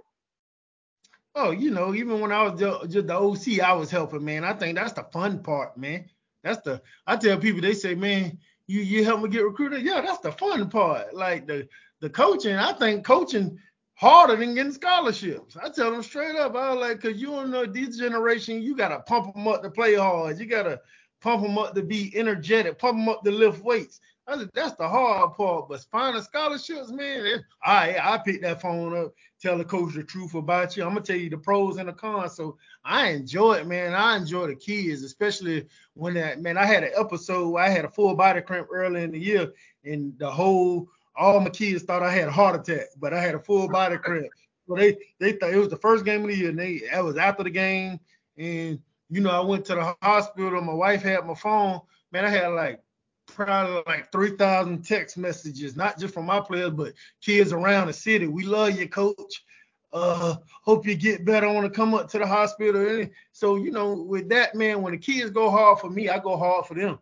Oh, 1.34 1.52
you 1.52 1.70
know, 1.70 1.94
even 1.94 2.20
when 2.20 2.32
I 2.32 2.42
was 2.42 2.60
just 2.90 3.06
the 3.06 3.16
OC, 3.16 3.60
I 3.60 3.72
was 3.72 3.90
helping, 3.90 4.24
man. 4.24 4.44
I 4.44 4.52
think 4.52 4.76
that's 4.76 4.92
the 4.92 5.04
fun 5.12 5.42
part, 5.42 5.76
man. 5.76 6.06
That's 6.42 6.60
the 6.62 6.82
I 7.06 7.16
tell 7.16 7.38
people 7.38 7.60
they 7.60 7.74
say, 7.74 7.94
man, 7.94 8.38
you 8.66 8.80
you 8.80 9.04
help 9.04 9.22
me 9.22 9.28
get 9.28 9.44
recruited. 9.44 9.82
Yeah, 9.82 10.00
that's 10.00 10.18
the 10.18 10.32
fun 10.32 10.68
part. 10.68 11.14
Like 11.14 11.46
the 11.46 11.68
the 12.00 12.10
coaching, 12.10 12.56
I 12.56 12.72
think 12.72 13.04
coaching 13.04 13.58
harder 14.00 14.34
than 14.34 14.54
getting 14.54 14.72
scholarships. 14.72 15.58
I 15.62 15.68
tell 15.68 15.90
them 15.92 16.02
straight 16.02 16.34
up. 16.34 16.56
I 16.56 16.70
was 16.70 16.80
like, 16.80 17.02
cause 17.02 17.16
you 17.16 17.26
don't 17.26 17.50
know 17.50 17.66
this 17.66 17.98
generation, 17.98 18.62
you 18.62 18.74
gotta 18.74 19.00
pump 19.00 19.34
them 19.34 19.46
up 19.46 19.62
to 19.62 19.70
play 19.70 19.94
hard. 19.94 20.38
You 20.38 20.46
gotta 20.46 20.80
pump 21.20 21.42
them 21.42 21.58
up 21.58 21.74
to 21.74 21.82
be 21.82 22.10
energetic, 22.16 22.78
pump 22.78 22.96
them 22.96 23.10
up 23.10 23.22
to 23.24 23.30
lift 23.30 23.62
weights. 23.62 24.00
I 24.26 24.38
said, 24.38 24.48
that's 24.54 24.74
the 24.76 24.88
hard 24.88 25.34
part. 25.34 25.68
But 25.68 25.84
finding 25.92 26.22
scholarships, 26.22 26.90
man, 26.90 27.44
I 27.62 27.98
I 28.00 28.18
pick 28.24 28.40
that 28.40 28.62
phone 28.62 28.96
up, 28.96 29.12
tell 29.38 29.58
the 29.58 29.66
coach 29.66 29.92
the 29.94 30.02
truth 30.02 30.32
about 30.32 30.78
you. 30.78 30.84
I'm 30.84 30.94
gonna 30.94 31.02
tell 31.02 31.16
you 31.16 31.28
the 31.28 31.36
pros 31.36 31.76
and 31.76 31.90
the 31.90 31.92
cons. 31.92 32.36
So 32.36 32.56
I 32.82 33.08
enjoy 33.08 33.56
it, 33.56 33.66
man. 33.66 33.92
I 33.92 34.16
enjoy 34.16 34.46
the 34.46 34.56
kids, 34.56 35.02
especially 35.02 35.66
when 35.92 36.14
that 36.14 36.40
man. 36.40 36.56
I 36.56 36.64
had 36.64 36.84
an 36.84 36.92
episode. 36.96 37.54
I 37.56 37.68
had 37.68 37.84
a 37.84 37.90
full 37.90 38.14
body 38.14 38.40
cramp 38.40 38.68
early 38.72 39.02
in 39.02 39.10
the 39.10 39.18
year, 39.18 39.52
and 39.84 40.18
the 40.18 40.30
whole 40.30 40.88
all 41.20 41.38
my 41.40 41.50
kids 41.50 41.84
thought 41.84 42.02
I 42.02 42.10
had 42.10 42.28
a 42.28 42.32
heart 42.32 42.56
attack, 42.56 42.86
but 42.98 43.12
I 43.12 43.20
had 43.20 43.34
a 43.34 43.40
full 43.40 43.68
body 43.68 43.98
cramp. 43.98 44.28
So 44.66 44.74
they 44.74 44.96
they 45.18 45.32
thought 45.32 45.52
it 45.52 45.58
was 45.58 45.68
the 45.68 45.76
first 45.76 46.04
game 46.04 46.22
of 46.22 46.28
the 46.28 46.36
year, 46.36 46.48
and 46.48 46.58
they 46.58 46.82
that 46.90 47.04
was 47.04 47.16
after 47.16 47.44
the 47.44 47.50
game. 47.50 48.00
And 48.38 48.80
you 49.10 49.20
know, 49.20 49.30
I 49.30 49.40
went 49.40 49.66
to 49.66 49.74
the 49.74 49.96
hospital. 50.02 50.60
My 50.62 50.72
wife 50.72 51.02
had 51.02 51.26
my 51.26 51.34
phone. 51.34 51.80
Man, 52.10 52.24
I 52.24 52.30
had 52.30 52.48
like 52.48 52.80
probably 53.26 53.82
like 53.86 54.10
3,000 54.10 54.82
text 54.82 55.18
messages, 55.18 55.76
not 55.76 55.98
just 55.98 56.14
from 56.14 56.26
my 56.26 56.40
players, 56.40 56.70
but 56.70 56.94
kids 57.20 57.52
around 57.52 57.88
the 57.88 57.92
city. 57.92 58.26
We 58.26 58.44
love 58.44 58.78
you, 58.78 58.88
coach. 58.88 59.44
Uh, 59.92 60.36
hope 60.62 60.86
you 60.86 60.94
get 60.94 61.24
better. 61.24 61.46
I 61.46 61.52
want 61.52 61.66
to 61.66 61.76
come 61.76 61.94
up 61.94 62.08
to 62.10 62.18
the 62.18 62.26
hospital. 62.26 63.06
So, 63.32 63.56
you 63.56 63.72
know, 63.72 63.94
with 63.94 64.28
that, 64.30 64.54
man, 64.54 64.82
when 64.82 64.92
the 64.92 64.98
kids 64.98 65.30
go 65.30 65.50
hard 65.50 65.78
for 65.80 65.90
me, 65.90 66.08
I 66.08 66.18
go 66.18 66.36
hard 66.36 66.66
for 66.66 66.74
them. 66.74 66.98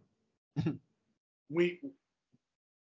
we 1.51 1.81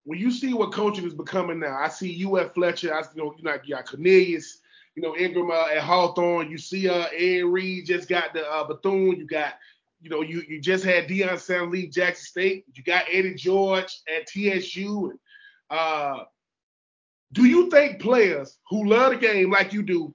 when 0.06 0.20
you 0.20 0.30
see 0.30 0.54
what 0.54 0.72
coaching 0.72 1.04
is 1.04 1.14
becoming 1.14 1.58
now, 1.58 1.76
I 1.76 1.88
see 1.88 2.10
you 2.10 2.38
at 2.38 2.54
Fletcher. 2.54 2.94
I 2.94 3.00
you 3.00 3.22
know 3.22 3.34
you, 3.36 3.42
know, 3.42 3.58
you 3.64 3.74
got 3.74 3.88
Cornelius, 3.88 4.60
you 4.94 5.02
know 5.02 5.16
Ingram 5.16 5.50
uh, 5.50 5.66
at 5.66 5.82
Hawthorne. 5.82 6.48
You 6.48 6.58
see 6.58 6.88
uh 6.88 7.08
Ed 7.08 7.44
Reed 7.44 7.86
just 7.86 8.08
got 8.08 8.32
the 8.32 8.48
uh, 8.48 8.64
Bethune. 8.64 9.16
You 9.16 9.26
got 9.26 9.54
you 10.00 10.08
know 10.08 10.22
you 10.22 10.42
you 10.48 10.60
just 10.60 10.84
had 10.84 11.08
Deion 11.08 11.38
Sanders 11.40 11.72
leave 11.72 11.90
Jackson 11.90 12.24
State. 12.24 12.64
You 12.72 12.84
got 12.84 13.06
Eddie 13.10 13.34
George 13.34 14.00
at 14.16 14.28
TSU. 14.28 15.10
And, 15.10 15.78
uh, 15.78 16.24
do 17.32 17.44
you 17.44 17.68
think 17.68 18.00
players 18.00 18.58
who 18.70 18.88
love 18.88 19.12
the 19.12 19.18
game 19.18 19.50
like 19.50 19.72
you 19.72 19.82
do, 19.82 20.14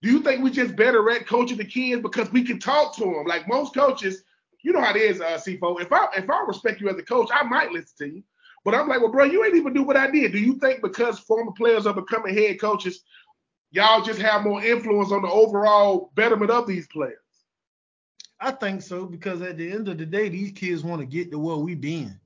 do 0.00 0.12
you 0.12 0.20
think 0.20 0.44
we 0.44 0.50
just 0.52 0.76
better 0.76 1.10
at 1.10 1.26
coaching 1.26 1.58
the 1.58 1.64
kids 1.64 2.02
because 2.02 2.30
we 2.30 2.44
can 2.44 2.60
talk 2.60 2.94
to 2.96 3.04
them? 3.04 3.26
Like 3.26 3.48
most 3.48 3.74
coaches, 3.74 4.22
you 4.62 4.72
know 4.72 4.80
how 4.80 4.94
it 4.94 4.96
is, 4.96 5.20
uh, 5.20 5.40
C4. 5.44 5.82
If 5.82 5.92
I 5.92 6.06
if 6.16 6.30
I 6.30 6.44
respect 6.46 6.80
you 6.80 6.88
as 6.88 6.96
a 6.96 7.02
coach, 7.02 7.28
I 7.34 7.42
might 7.42 7.72
listen 7.72 7.96
to 7.98 8.14
you. 8.14 8.22
But 8.64 8.74
I'm 8.74 8.88
like, 8.88 9.00
well, 9.00 9.10
bro, 9.10 9.24
you 9.24 9.44
ain't 9.44 9.56
even 9.56 9.72
do 9.72 9.82
what 9.82 9.96
I 9.96 10.10
did. 10.10 10.32
Do 10.32 10.38
you 10.38 10.54
think 10.54 10.82
because 10.82 11.18
former 11.18 11.52
players 11.52 11.86
are 11.86 11.94
becoming 11.94 12.34
head 12.34 12.60
coaches, 12.60 13.02
y'all 13.70 14.02
just 14.02 14.20
have 14.20 14.42
more 14.42 14.62
influence 14.62 15.12
on 15.12 15.22
the 15.22 15.28
overall 15.28 16.10
betterment 16.14 16.50
of 16.50 16.66
these 16.66 16.86
players? 16.88 17.18
I 18.40 18.52
think 18.52 18.82
so 18.82 19.04
because 19.04 19.42
at 19.42 19.56
the 19.56 19.70
end 19.70 19.88
of 19.88 19.98
the 19.98 20.06
day, 20.06 20.28
these 20.28 20.52
kids 20.52 20.84
want 20.84 21.00
to 21.00 21.06
get 21.06 21.30
to 21.30 21.38
where 21.38 21.56
we 21.56 21.74
been. 21.74 22.18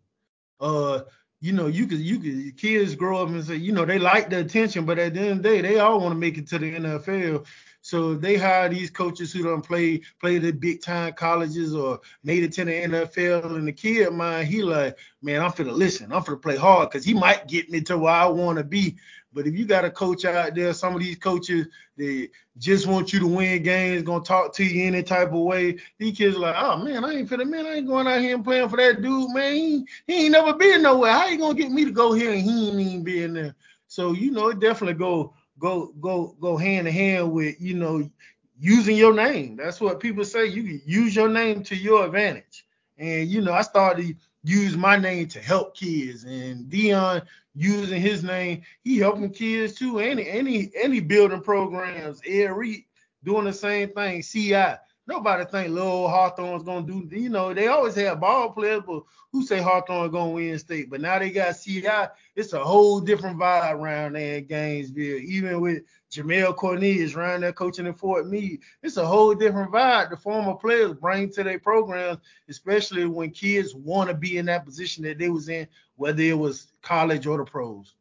Uh, 0.61 1.01
you 1.41 1.53
know, 1.53 1.67
you 1.67 1.87
could 1.87 1.99
you 1.99 2.19
could 2.19 2.57
kids 2.57 2.95
grow 2.95 3.23
up 3.23 3.29
and 3.29 3.45
say, 3.45 3.57
you 3.57 3.73
know, 3.73 3.85
they 3.85 3.99
like 3.99 4.31
the 4.31 4.39
attention, 4.39 4.85
but 4.85 4.99
at 4.99 5.15
the 5.15 5.21
end 5.21 5.31
of 5.31 5.37
the 5.39 5.43
day, 5.43 5.61
they 5.61 5.79
all 5.79 6.01
want 6.01 6.13
to 6.13 6.19
make 6.19 6.39
it 6.39 6.47
to 6.49 6.59
the 6.59 6.75
NFL. 6.75 7.47
So 7.85 8.15
they 8.15 8.37
hire 8.37 8.69
these 8.69 8.91
coaches 8.91 9.33
who 9.33 9.43
don't 9.43 9.67
play 9.67 10.01
play 10.21 10.39
the 10.39 10.53
big 10.53 10.83
time 10.83 11.13
colleges 11.15 11.75
or 11.75 12.01
made 12.23 12.45
it 12.45 12.53
to 12.53 12.65
the 12.65 12.71
NFL. 12.71 13.57
And 13.57 13.67
the 13.67 13.73
kid 13.73 14.13
mind, 14.13 14.47
he 14.47 14.63
like, 14.63 14.97
man, 15.21 15.43
I'm 15.43 15.51
finna 15.51 15.73
listen, 15.75 16.13
I'm 16.13 16.23
finna 16.23 16.41
play 16.41 16.57
hard 16.57 16.91
because 16.91 17.05
he 17.05 17.13
might 17.13 17.49
get 17.49 17.71
me 17.71 17.81
to 17.83 17.99
where 17.99 18.15
I 18.15 18.27
want 18.27 18.59
to 18.59 18.65
be. 18.65 18.97
But 19.35 19.49
if 19.49 19.57
you 19.57 19.65
got 19.67 19.85
a 19.85 19.91
coach 19.91 20.25
out 20.25 20.55
there, 20.55 20.73
some 20.75 20.95
of 20.95 21.01
these 21.01 21.19
coaches 21.19 21.67
they 21.97 22.29
just 22.59 22.87
want 22.87 23.13
you 23.13 23.19
to 23.19 23.27
win 23.27 23.63
games, 23.65 24.05
gonna 24.05 24.23
talk 24.23 24.55
to 24.55 24.65
you 24.65 24.85
any 24.87 25.03
type 25.03 25.29
of 25.29 25.41
way. 25.41 25.77
These 25.99 26.17
kids 26.17 26.37
are 26.37 26.41
like, 26.41 26.57
oh 26.57 26.77
man, 26.77 27.05
I 27.05 27.15
ain't 27.15 27.29
finna 27.29 27.49
man, 27.49 27.67
I 27.67 27.75
ain't 27.75 27.89
going 27.89 28.07
out 28.07 28.21
here 28.21 28.37
and 28.37 28.45
playing 28.45 28.69
for 28.69 28.77
that 28.77 29.03
dude, 29.03 29.35
man. 29.35 29.55
He, 29.55 29.85
he 30.07 30.25
ain't 30.25 30.33
never 30.33 30.55
been 30.55 30.83
nowhere. 30.83 31.13
How 31.13 31.27
you 31.27 31.39
gonna 31.39 31.55
get 31.55 31.73
me 31.73 31.85
to 31.85 31.91
go 31.91 32.13
here 32.13 32.31
and 32.33 32.43
he 32.43 32.69
ain't 32.69 32.81
even 32.81 33.03
been 33.03 33.35
there? 33.35 33.57
So 33.89 34.13
you 34.13 34.31
know, 34.31 34.51
it 34.51 34.61
definitely 34.61 34.95
go 34.95 35.35
go 35.63 35.95
go 36.01 36.37
go 36.41 36.57
hand 36.57 36.89
in 36.89 36.93
hand 36.93 37.33
with 37.33 37.59
you 37.61 37.75
know 37.75 38.11
using 38.59 38.97
your 38.97 39.15
name. 39.15 39.57
That's 39.57 39.81
what 39.81 40.01
people 40.01 40.25
say. 40.25 40.47
You 40.47 40.63
can 40.65 40.83
use 40.85 41.17
your 41.17 41.29
name 41.29 41.63
to 41.65 41.77
your 41.77 42.05
advantage. 42.05 42.67
And 42.99 43.29
you 43.29 43.41
know, 43.41 43.53
I 43.53 43.63
started 43.63 44.17
use 44.45 44.77
my 44.77 44.97
name 44.97 45.29
to 45.29 45.41
help 45.41 45.77
kids. 45.77 46.25
And 46.25 46.69
Dion 46.69 47.23
using 47.55 48.01
his 48.01 48.25
name, 48.25 48.63
he 48.83 48.99
helping 48.99 49.31
kids 49.31 49.75
too. 49.75 50.01
Any 50.01 50.29
any 50.29 50.73
any 50.75 51.01
building 51.01 51.41
programs, 51.41 52.21
Reed 52.27 52.85
doing 53.25 53.45
the 53.45 53.53
same 53.53 53.91
thing. 53.91 54.23
CI. 54.23 54.75
Nobody 55.07 55.45
think 55.45 55.71
little 55.71 56.09
Hawthorne's 56.09 56.63
gonna 56.63 56.87
do. 56.87 57.09
You 57.11 57.29
know, 57.29 57.53
they 57.53 57.67
always 57.67 57.97
have 57.97 58.21
ball 58.21 58.53
players, 58.53 58.83
but 58.87 59.03
who 59.33 59.45
say 59.45 59.61
Hawthorne 59.61 60.13
gonna 60.13 60.31
win 60.31 60.59
state? 60.61 60.91
But 60.91 61.01
now 61.01 61.19
they 61.19 61.31
got 61.31 61.61
CI. 61.61 62.09
It's 62.37 62.53
a 62.53 62.63
whole 62.63 63.01
different 63.01 63.37
vibe 63.37 63.81
around 63.81 64.13
there 64.13 64.37
in 64.37 64.47
Gainesville. 64.47 65.19
Even 65.19 65.61
with 65.61 65.83
Jamel 66.13 66.55
Cornelius 66.55 67.15
around 67.15 67.41
there 67.41 67.53
coaching 67.53 67.87
in 67.87 67.95
Fort 67.95 68.29
Meade, 68.29 68.61
it's 68.85 68.97
a 68.97 69.05
whole 69.05 69.35
different 69.35 69.73
vibe 69.73 70.11
the 70.11 70.17
former 70.17 70.55
players 70.55 70.93
bring 70.95 71.31
to 71.33 71.43
their 71.43 71.59
programs, 71.59 72.19
especially 72.49 73.07
when 73.07 73.31
kids 73.31 73.75
want 73.75 74.09
to 74.09 74.15
be 74.15 74.39
in 74.39 74.47
that 74.47 74.65
position 74.65 75.03
that 75.03 75.19
they 75.19 75.31
was 75.31 75.49
in, 75.49 75.67
whether 75.97 76.23
it 76.23 76.39
was 76.39 76.69
college 76.81 77.27
or 77.27 77.39
the 77.39 77.45
pros. 77.45 77.97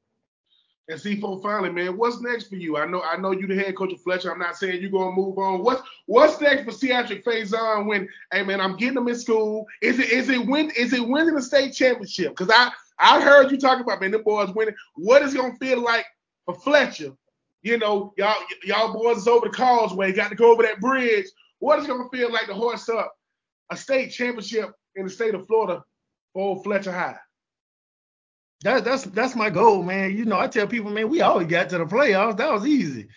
And 0.89 1.00
C4 1.00 1.41
finally, 1.41 1.70
man, 1.70 1.96
what's 1.96 2.22
next 2.22 2.48
for 2.48 2.56
you? 2.56 2.76
I 2.76 2.86
know 2.86 3.02
I 3.02 3.15
know 3.15 3.32
you 3.32 3.48
the 3.48 3.56
head 3.56 3.78
coach 3.78 3.94
of 3.94 4.02
Fletcher. 4.02 4.32
I'm 4.32 4.39
not 4.39 4.58
saying 4.58 4.82
you're 4.82 4.91
gonna 4.91 5.15
move 5.15 5.38
on. 5.38 5.63
What's 5.63 5.82
what's 6.08 6.41
next 6.41 6.63
for 6.63 6.72
Ciatrick 6.72 7.24
Fason 7.24 7.86
when 7.86 8.10
hey 8.34 8.44
man, 8.44 8.60
I'm 8.60 8.78
getting 8.78 8.96
them 8.96 9.08
in 9.08 9.15
school. 9.15 9.65
Is 9.82 10.00
it 10.00 10.10
is 10.10 10.30
it 10.30 10.46
win 10.46 10.72
is 10.72 10.94
it 10.94 11.08
winning 11.08 11.36
the 11.36 11.41
state 11.41 11.74
championship? 11.74 12.36
Because 12.36 12.50
I 12.54 12.72
I 13.00 13.22
heard 13.22 13.52
you 13.52 13.58
talking 13.58 13.84
about 13.84 14.02
man, 14.02 14.12
the 14.12 14.20
boys 14.20 14.50
winning. 14.56 14.76
What 14.96 15.22
is 15.22 15.34
it 15.34 15.38
gonna 15.38 15.56
feel 15.58 15.82
like 15.82 16.06
for 16.46 16.56
Fletcher? 16.56 17.13
You 17.62 17.78
know, 17.78 18.13
y'all 18.17 18.36
y'all 18.63 18.94
boys 18.94 19.17
is 19.17 19.28
over 19.28 19.48
the 19.48 19.54
causeway, 19.54 20.12
got 20.12 20.30
to 20.30 20.36
go 20.36 20.52
over 20.52 20.63
that 20.63 20.82
bridge. 20.82 21.28
What 21.60 21.78
is 21.78 21.86
it 21.86 21.89
gonna 21.89 22.10
feel 22.10 22.32
like 22.32 22.48
to 22.48 22.56
horse 22.56 22.89
up 22.89 23.13
a 23.70 23.78
state 23.78 24.10
championship 24.10 24.72
in 24.96 25.06
the 25.06 25.12
state 25.12 25.36
of 25.36 25.46
Florida 25.46 25.84
for 26.34 26.62
Fletcher 26.63 26.91
High? 26.91 27.17
That, 28.63 28.86
that's 28.86 29.04
that's 29.06 29.36
my 29.36 29.50
goal, 29.50 29.82
man. 29.82 30.15
You 30.15 30.26
know, 30.26 30.39
I 30.39 30.47
tell 30.47 30.67
people, 30.67 30.91
man, 30.91 31.10
we 31.10 31.21
always 31.21 31.47
got 31.47 31.69
to 31.69 31.80
the 31.80 31.86
playoffs. 31.86 32.38
That 32.38 32.52
was 32.52 32.65
easy. 32.65 33.08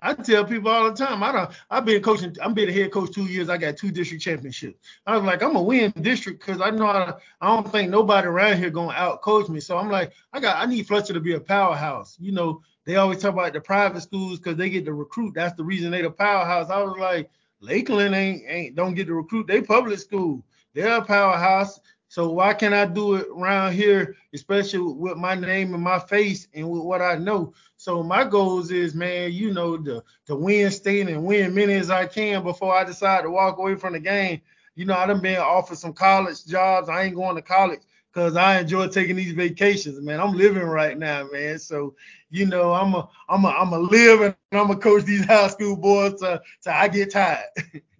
I 0.00 0.12
tell 0.12 0.44
people 0.44 0.70
all 0.70 0.90
the 0.90 0.96
time. 0.96 1.22
I 1.22 1.32
don't. 1.32 1.50
I've 1.70 1.86
been 1.86 2.02
coaching. 2.02 2.36
I'm 2.42 2.52
been 2.52 2.68
a 2.68 2.72
head 2.72 2.92
coach 2.92 3.12
two 3.12 3.24
years. 3.24 3.48
I 3.48 3.56
got 3.56 3.78
two 3.78 3.90
district 3.90 4.22
championships. 4.22 4.78
I 5.06 5.16
was 5.16 5.24
like, 5.24 5.42
I'm 5.42 5.54
gonna 5.54 5.62
win 5.62 5.94
district 6.02 6.44
because 6.44 6.60
I 6.60 6.68
know 6.68 6.86
I, 6.86 7.14
I 7.40 7.46
don't 7.46 7.72
think 7.72 7.90
nobody 7.90 8.26
around 8.26 8.58
here 8.58 8.68
gonna 8.68 8.92
out 8.92 9.22
coach 9.22 9.48
me. 9.48 9.60
So 9.60 9.78
I'm 9.78 9.90
like, 9.90 10.12
I 10.34 10.40
got. 10.40 10.58
I 10.58 10.66
need 10.66 10.86
Fletcher 10.86 11.14
to 11.14 11.20
be 11.20 11.32
a 11.32 11.40
powerhouse. 11.40 12.18
You 12.20 12.32
know, 12.32 12.60
they 12.84 12.96
always 12.96 13.20
talk 13.20 13.32
about 13.32 13.54
the 13.54 13.62
private 13.62 14.02
schools 14.02 14.38
because 14.38 14.58
they 14.58 14.68
get 14.68 14.84
to 14.84 14.92
recruit. 14.92 15.32
That's 15.34 15.56
the 15.56 15.64
reason 15.64 15.90
they 15.90 16.02
the 16.02 16.10
powerhouse. 16.10 16.68
I 16.68 16.82
was 16.82 16.98
like, 16.98 17.30
Lakeland 17.60 18.14
ain't 18.14 18.42
ain't 18.46 18.74
don't 18.74 18.92
get 18.94 19.06
to 19.06 19.14
recruit. 19.14 19.46
They 19.46 19.62
public 19.62 19.98
school. 19.98 20.44
They're 20.74 20.98
a 20.98 21.04
powerhouse. 21.04 21.80
So 22.14 22.28
why 22.28 22.54
can't 22.54 22.72
I 22.74 22.86
do 22.86 23.16
it 23.16 23.26
around 23.36 23.72
here, 23.72 24.14
especially 24.32 24.78
with 24.78 25.16
my 25.16 25.34
name 25.34 25.74
and 25.74 25.82
my 25.82 25.98
face 25.98 26.46
and 26.54 26.70
with 26.70 26.82
what 26.82 27.02
I 27.02 27.16
know? 27.16 27.54
So 27.76 28.04
my 28.04 28.22
goals 28.22 28.70
is, 28.70 28.94
man, 28.94 29.32
you 29.32 29.52
know, 29.52 29.76
to 29.78 30.00
to 30.26 30.36
win 30.36 30.70
state 30.70 31.08
and 31.08 31.24
win 31.24 31.52
many 31.56 31.74
as 31.74 31.90
I 31.90 32.06
can 32.06 32.44
before 32.44 32.72
I 32.72 32.84
decide 32.84 33.22
to 33.22 33.30
walk 33.30 33.58
away 33.58 33.74
from 33.74 33.94
the 33.94 33.98
game. 33.98 34.40
You 34.76 34.84
know, 34.84 34.94
I 34.94 35.08
done 35.08 35.22
been 35.22 35.38
offered 35.40 35.78
some 35.78 35.92
college 35.92 36.46
jobs. 36.46 36.88
I 36.88 37.02
ain't 37.02 37.16
going 37.16 37.34
to 37.34 37.42
college 37.42 37.80
because 38.12 38.36
I 38.36 38.60
enjoy 38.60 38.86
taking 38.86 39.16
these 39.16 39.32
vacations, 39.32 40.00
man. 40.00 40.20
I'm 40.20 40.34
living 40.34 40.62
right 40.62 40.96
now, 40.96 41.26
man. 41.32 41.58
So, 41.58 41.96
you 42.30 42.46
know, 42.46 42.74
I'm 42.74 42.94
a 42.94 43.08
I'm 43.28 43.44
a 43.44 43.48
I'm 43.48 43.72
a 43.72 43.78
live 43.80 44.20
and 44.20 44.36
I'm 44.52 44.70
a 44.70 44.76
coach 44.76 45.02
these 45.02 45.24
high 45.24 45.48
school 45.48 45.74
boys 45.74 46.20
till, 46.20 46.38
I 46.72 46.86
get 46.86 47.10
tired. 47.10 47.42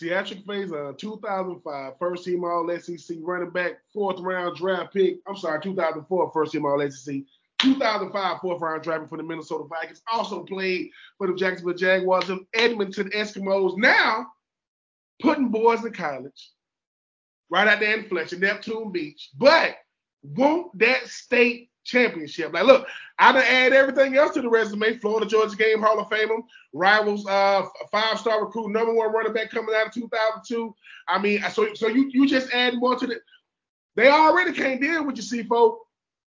Ciatrick 0.00 0.44
Fason, 0.44 0.90
uh, 0.90 0.92
2005, 0.96 1.98
first 1.98 2.24
team 2.24 2.44
All 2.44 2.68
SEC 2.78 3.18
running 3.20 3.50
back, 3.50 3.80
fourth 3.92 4.18
round 4.20 4.56
draft 4.56 4.94
pick. 4.94 5.18
I'm 5.26 5.36
sorry, 5.36 5.60
2004, 5.60 6.30
first 6.32 6.52
team 6.52 6.64
All 6.64 6.80
SEC. 6.90 7.16
2005, 7.60 8.40
fourth 8.40 8.62
round 8.62 8.82
draft 8.82 9.02
pick 9.02 9.10
for 9.10 9.16
the 9.18 9.22
Minnesota 9.22 9.64
Vikings. 9.64 10.02
Also 10.10 10.42
played 10.44 10.90
for 11.18 11.26
the 11.26 11.34
Jacksonville 11.34 11.74
Jaguars 11.74 12.30
and 12.30 12.46
Edmonton 12.54 13.10
Eskimos. 13.10 13.76
Now, 13.76 14.26
putting 15.20 15.48
boys 15.48 15.84
in 15.84 15.92
college, 15.92 16.50
right 17.50 17.68
out 17.68 17.80
there 17.80 17.98
in 17.98 18.08
Fletcher, 18.08 18.38
Neptune 18.38 18.92
Beach. 18.92 19.30
But 19.36 19.76
won't 20.22 20.78
that 20.78 21.08
state 21.08 21.69
championship. 21.84 22.52
Like, 22.52 22.64
look, 22.64 22.86
I 23.18 23.32
done 23.32 23.44
add 23.44 23.72
everything 23.72 24.16
else 24.16 24.34
to 24.34 24.42
the 24.42 24.48
resume. 24.48 24.98
Florida 24.98 25.26
Georgia 25.26 25.56
Game 25.56 25.80
Hall 25.80 26.00
of 26.00 26.08
Famer, 26.08 26.42
rivals, 26.72 27.26
uh, 27.26 27.66
five 27.90 28.18
star 28.18 28.44
recruit, 28.44 28.70
number 28.70 28.94
one 28.94 29.12
running 29.12 29.32
back 29.32 29.50
coming 29.50 29.74
out 29.74 29.88
of 29.88 29.92
2002. 29.92 30.74
I 31.08 31.20
mean, 31.20 31.42
so 31.52 31.74
so 31.74 31.88
you 31.88 32.10
you 32.12 32.26
just 32.26 32.52
add 32.52 32.74
more 32.76 32.96
to 32.96 33.06
the. 33.06 33.20
They 33.96 34.08
already 34.08 34.52
can't 34.52 34.80
deal 34.80 35.04
with 35.04 35.16
you, 35.16 35.44
C4. 35.44 35.76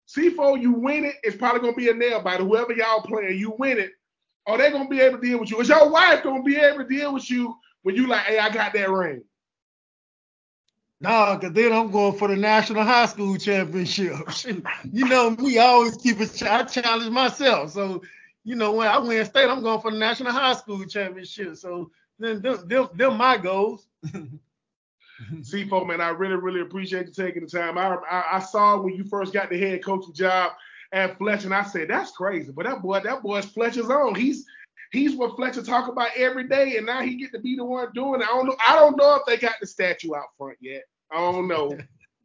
C4, 0.08 0.62
you 0.62 0.74
win 0.74 1.06
it, 1.06 1.16
it's 1.24 1.38
probably 1.38 1.62
gonna 1.62 1.74
be 1.74 1.90
a 1.90 1.94
nail 1.94 2.22
biter. 2.22 2.44
Whoever 2.44 2.74
y'all 2.74 3.02
playing, 3.02 3.40
you 3.40 3.56
win 3.58 3.80
it. 3.80 3.92
Are 4.46 4.58
they 4.58 4.70
gonna 4.72 4.90
be 4.90 5.00
able 5.00 5.20
to 5.20 5.26
deal 5.26 5.40
with 5.40 5.50
you? 5.50 5.60
Is 5.62 5.70
your 5.70 5.90
wife 5.90 6.24
gonna 6.24 6.44
be 6.44 6.58
able 6.58 6.80
to 6.80 6.88
deal 6.88 7.14
with 7.14 7.30
you 7.30 7.56
when 7.84 7.96
you 7.96 8.08
like, 8.08 8.26
hey, 8.26 8.40
I 8.40 8.50
got 8.50 8.74
that 8.74 8.90
ring? 8.90 9.24
Nah, 11.04 11.38
cause 11.38 11.52
then 11.52 11.74
I'm 11.74 11.92
going 11.92 12.18
for 12.18 12.30
the 12.30 12.38
national 12.38 12.84
high 12.84 13.08
school 13.08 13.36
championship. 13.36 14.16
you 14.94 15.06
know 15.06 15.32
me, 15.32 15.58
I 15.58 15.66
always 15.66 15.98
keep 15.98 16.22
it. 16.22 16.42
I 16.44 16.64
challenge 16.64 17.12
myself. 17.12 17.72
So, 17.72 18.02
you 18.46 18.56
know, 18.56 18.72
when 18.72 18.88
I 18.88 18.98
win 19.00 19.26
state, 19.26 19.50
I'm 19.50 19.62
going 19.62 19.82
for 19.82 19.92
the 19.92 19.98
national 19.98 20.32
high 20.32 20.54
school 20.54 20.86
championship. 20.86 21.58
So 21.58 21.92
then, 22.20 22.42
them, 22.42 22.66
them, 22.70 22.88
them 22.94 23.18
my 23.18 23.36
goals. 23.36 23.86
C4, 25.34 25.86
man, 25.86 26.00
I 26.00 26.10
really, 26.10 26.38
really 26.38 26.62
appreciate 26.62 27.08
you 27.08 27.12
taking 27.12 27.44
the 27.44 27.50
time. 27.50 27.78
I, 27.78 27.98
I, 28.10 28.38
I 28.38 28.40
saw 28.40 28.80
when 28.80 28.96
you 28.96 29.04
first 29.04 29.34
got 29.34 29.50
the 29.50 29.60
head 29.60 29.84
coaching 29.84 30.14
job 30.14 30.54
at 30.94 31.18
Fletcher, 31.18 31.48
and 31.48 31.54
I 31.54 31.64
said 31.64 31.90
that's 31.90 32.12
crazy. 32.12 32.54
But 32.54 32.66
that 32.66 32.82
boy, 32.82 33.02
that 33.02 33.22
boy's 33.22 33.46
Fletcher's 33.46 33.90
own. 33.90 34.16
He's 34.16 34.46
he's 34.94 35.16
what 35.16 35.36
Fletcher 35.36 35.64
talk 35.64 35.90
about 35.90 36.12
every 36.16 36.48
day, 36.48 36.78
and 36.78 36.86
now 36.86 37.02
he 37.02 37.18
get 37.18 37.34
to 37.34 37.40
be 37.40 37.58
the 37.58 37.66
one 37.66 37.90
doing 37.94 38.22
it. 38.22 38.28
I 38.28 38.36
don't 38.36 38.46
know. 38.46 38.56
I 38.66 38.76
don't 38.78 38.96
know 38.96 39.16
if 39.16 39.26
they 39.28 39.36
got 39.36 39.56
the 39.60 39.68
statue 39.68 40.16
out 40.16 40.28
front 40.38 40.58
yet. 40.62 40.84
I 41.14 41.18
don't 41.18 41.48
know. 41.48 41.78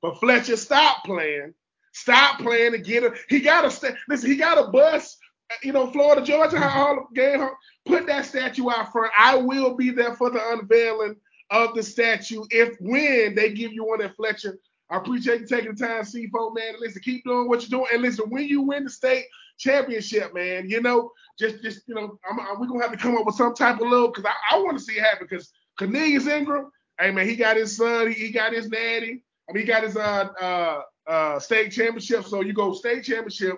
but 0.02 0.18
Fletcher, 0.18 0.56
stop 0.56 1.04
playing. 1.04 1.54
Stop 1.92 2.38
playing 2.38 2.72
to 2.72 2.78
get 2.78 3.02
him. 3.02 3.14
He 3.28 3.40
got 3.40 3.64
a 3.64 3.70
st- 3.70 3.96
listen. 4.08 4.30
He 4.30 4.36
got 4.36 4.58
a 4.58 4.70
bus. 4.70 5.16
You 5.62 5.72
know, 5.72 5.90
Florida 5.90 6.22
Georgia 6.22 6.56
mm-hmm. 6.56 6.68
Hall 6.68 6.98
of 6.98 7.14
Game. 7.14 7.48
Put 7.86 8.06
that 8.06 8.26
statue 8.26 8.70
out 8.70 8.92
front. 8.92 9.12
I 9.18 9.36
will 9.36 9.74
be 9.74 9.90
there 9.90 10.14
for 10.14 10.30
the 10.30 10.40
unveiling 10.52 11.16
of 11.50 11.74
the 11.74 11.82
statue 11.82 12.44
if 12.50 12.76
when 12.80 13.34
they 13.34 13.52
give 13.52 13.72
you 13.72 13.84
one 13.84 14.02
at 14.02 14.14
Fletcher. 14.16 14.58
I 14.90 14.96
appreciate 14.96 15.40
you 15.40 15.46
taking 15.46 15.74
the 15.74 15.86
time, 15.86 16.02
C4, 16.02 16.54
man. 16.54 16.74
Listen, 16.80 17.02
keep 17.02 17.24
doing 17.24 17.48
what 17.48 17.60
you're 17.60 17.78
doing. 17.78 17.90
And 17.92 18.02
listen, 18.02 18.26
when 18.30 18.44
you 18.44 18.62
win 18.62 18.84
the 18.84 18.90
state 18.90 19.26
championship, 19.58 20.34
man, 20.34 20.68
you 20.68 20.80
know, 20.80 21.10
just 21.38 21.62
just 21.62 21.86
you 21.86 21.94
know, 21.94 22.18
I'm, 22.28 22.40
I'm, 22.40 22.60
we're 22.60 22.66
gonna 22.66 22.82
have 22.82 22.92
to 22.92 22.98
come 22.98 23.16
up 23.16 23.26
with 23.26 23.34
some 23.34 23.54
type 23.54 23.80
of 23.80 23.88
little 23.88 24.08
because 24.08 24.24
I, 24.24 24.56
I 24.56 24.58
want 24.60 24.78
to 24.78 24.84
see 24.84 24.94
it 24.94 25.02
happen 25.02 25.26
because 25.28 25.52
Cornelius 25.78 26.26
Ingram, 26.26 26.70
Hey 27.00 27.10
man, 27.10 27.28
he 27.28 27.36
got 27.36 27.56
his 27.56 27.76
son, 27.76 28.08
he, 28.12 28.26
he 28.26 28.32
got 28.32 28.52
his 28.52 28.68
daddy. 28.68 29.22
I 29.48 29.52
mean, 29.52 29.62
he 29.62 29.66
got 29.66 29.84
his 29.84 29.96
uh 29.96 30.28
uh 30.40 30.82
uh 31.06 31.38
state 31.38 31.72
championship. 31.72 32.24
So 32.24 32.42
you 32.42 32.52
go 32.52 32.72
state 32.72 33.04
championship, 33.04 33.56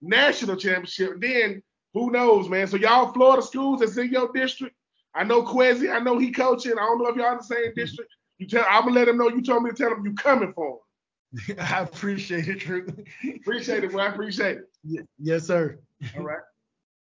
national 0.00 0.56
championship, 0.56 1.20
then 1.20 1.62
who 1.94 2.10
knows, 2.10 2.48
man? 2.48 2.66
So 2.66 2.76
y'all 2.76 3.12
Florida 3.12 3.42
schools 3.42 3.80
that's 3.80 3.96
in 3.96 4.10
your 4.10 4.30
district. 4.32 4.76
I 5.14 5.24
know 5.24 5.42
Quezzy, 5.42 5.92
I 5.92 5.98
know 5.98 6.18
he 6.18 6.30
coaching. 6.30 6.72
I 6.72 6.82
don't 6.82 6.98
know 7.02 7.08
if 7.08 7.16
y'all 7.16 7.32
in 7.32 7.38
the 7.38 7.44
same 7.44 7.74
district. 7.74 8.10
You 8.38 8.46
tell 8.46 8.64
I'm 8.68 8.84
gonna 8.84 8.94
let 8.94 9.08
him 9.08 9.18
know 9.18 9.28
you 9.28 9.42
told 9.42 9.64
me 9.64 9.70
to 9.70 9.76
tell 9.76 9.92
him 9.92 10.04
you 10.04 10.14
coming 10.14 10.52
for 10.52 10.78
him. 10.78 11.56
I 11.58 11.80
appreciate 11.80 12.48
it, 12.48 12.60
Drew. 12.60 12.86
appreciate 13.36 13.84
it, 13.84 13.92
boy. 13.92 13.98
I 13.98 14.06
appreciate 14.06 14.58
it. 14.58 15.08
Yes, 15.18 15.46
sir. 15.46 15.78
All 16.16 16.24
right. 16.24 16.40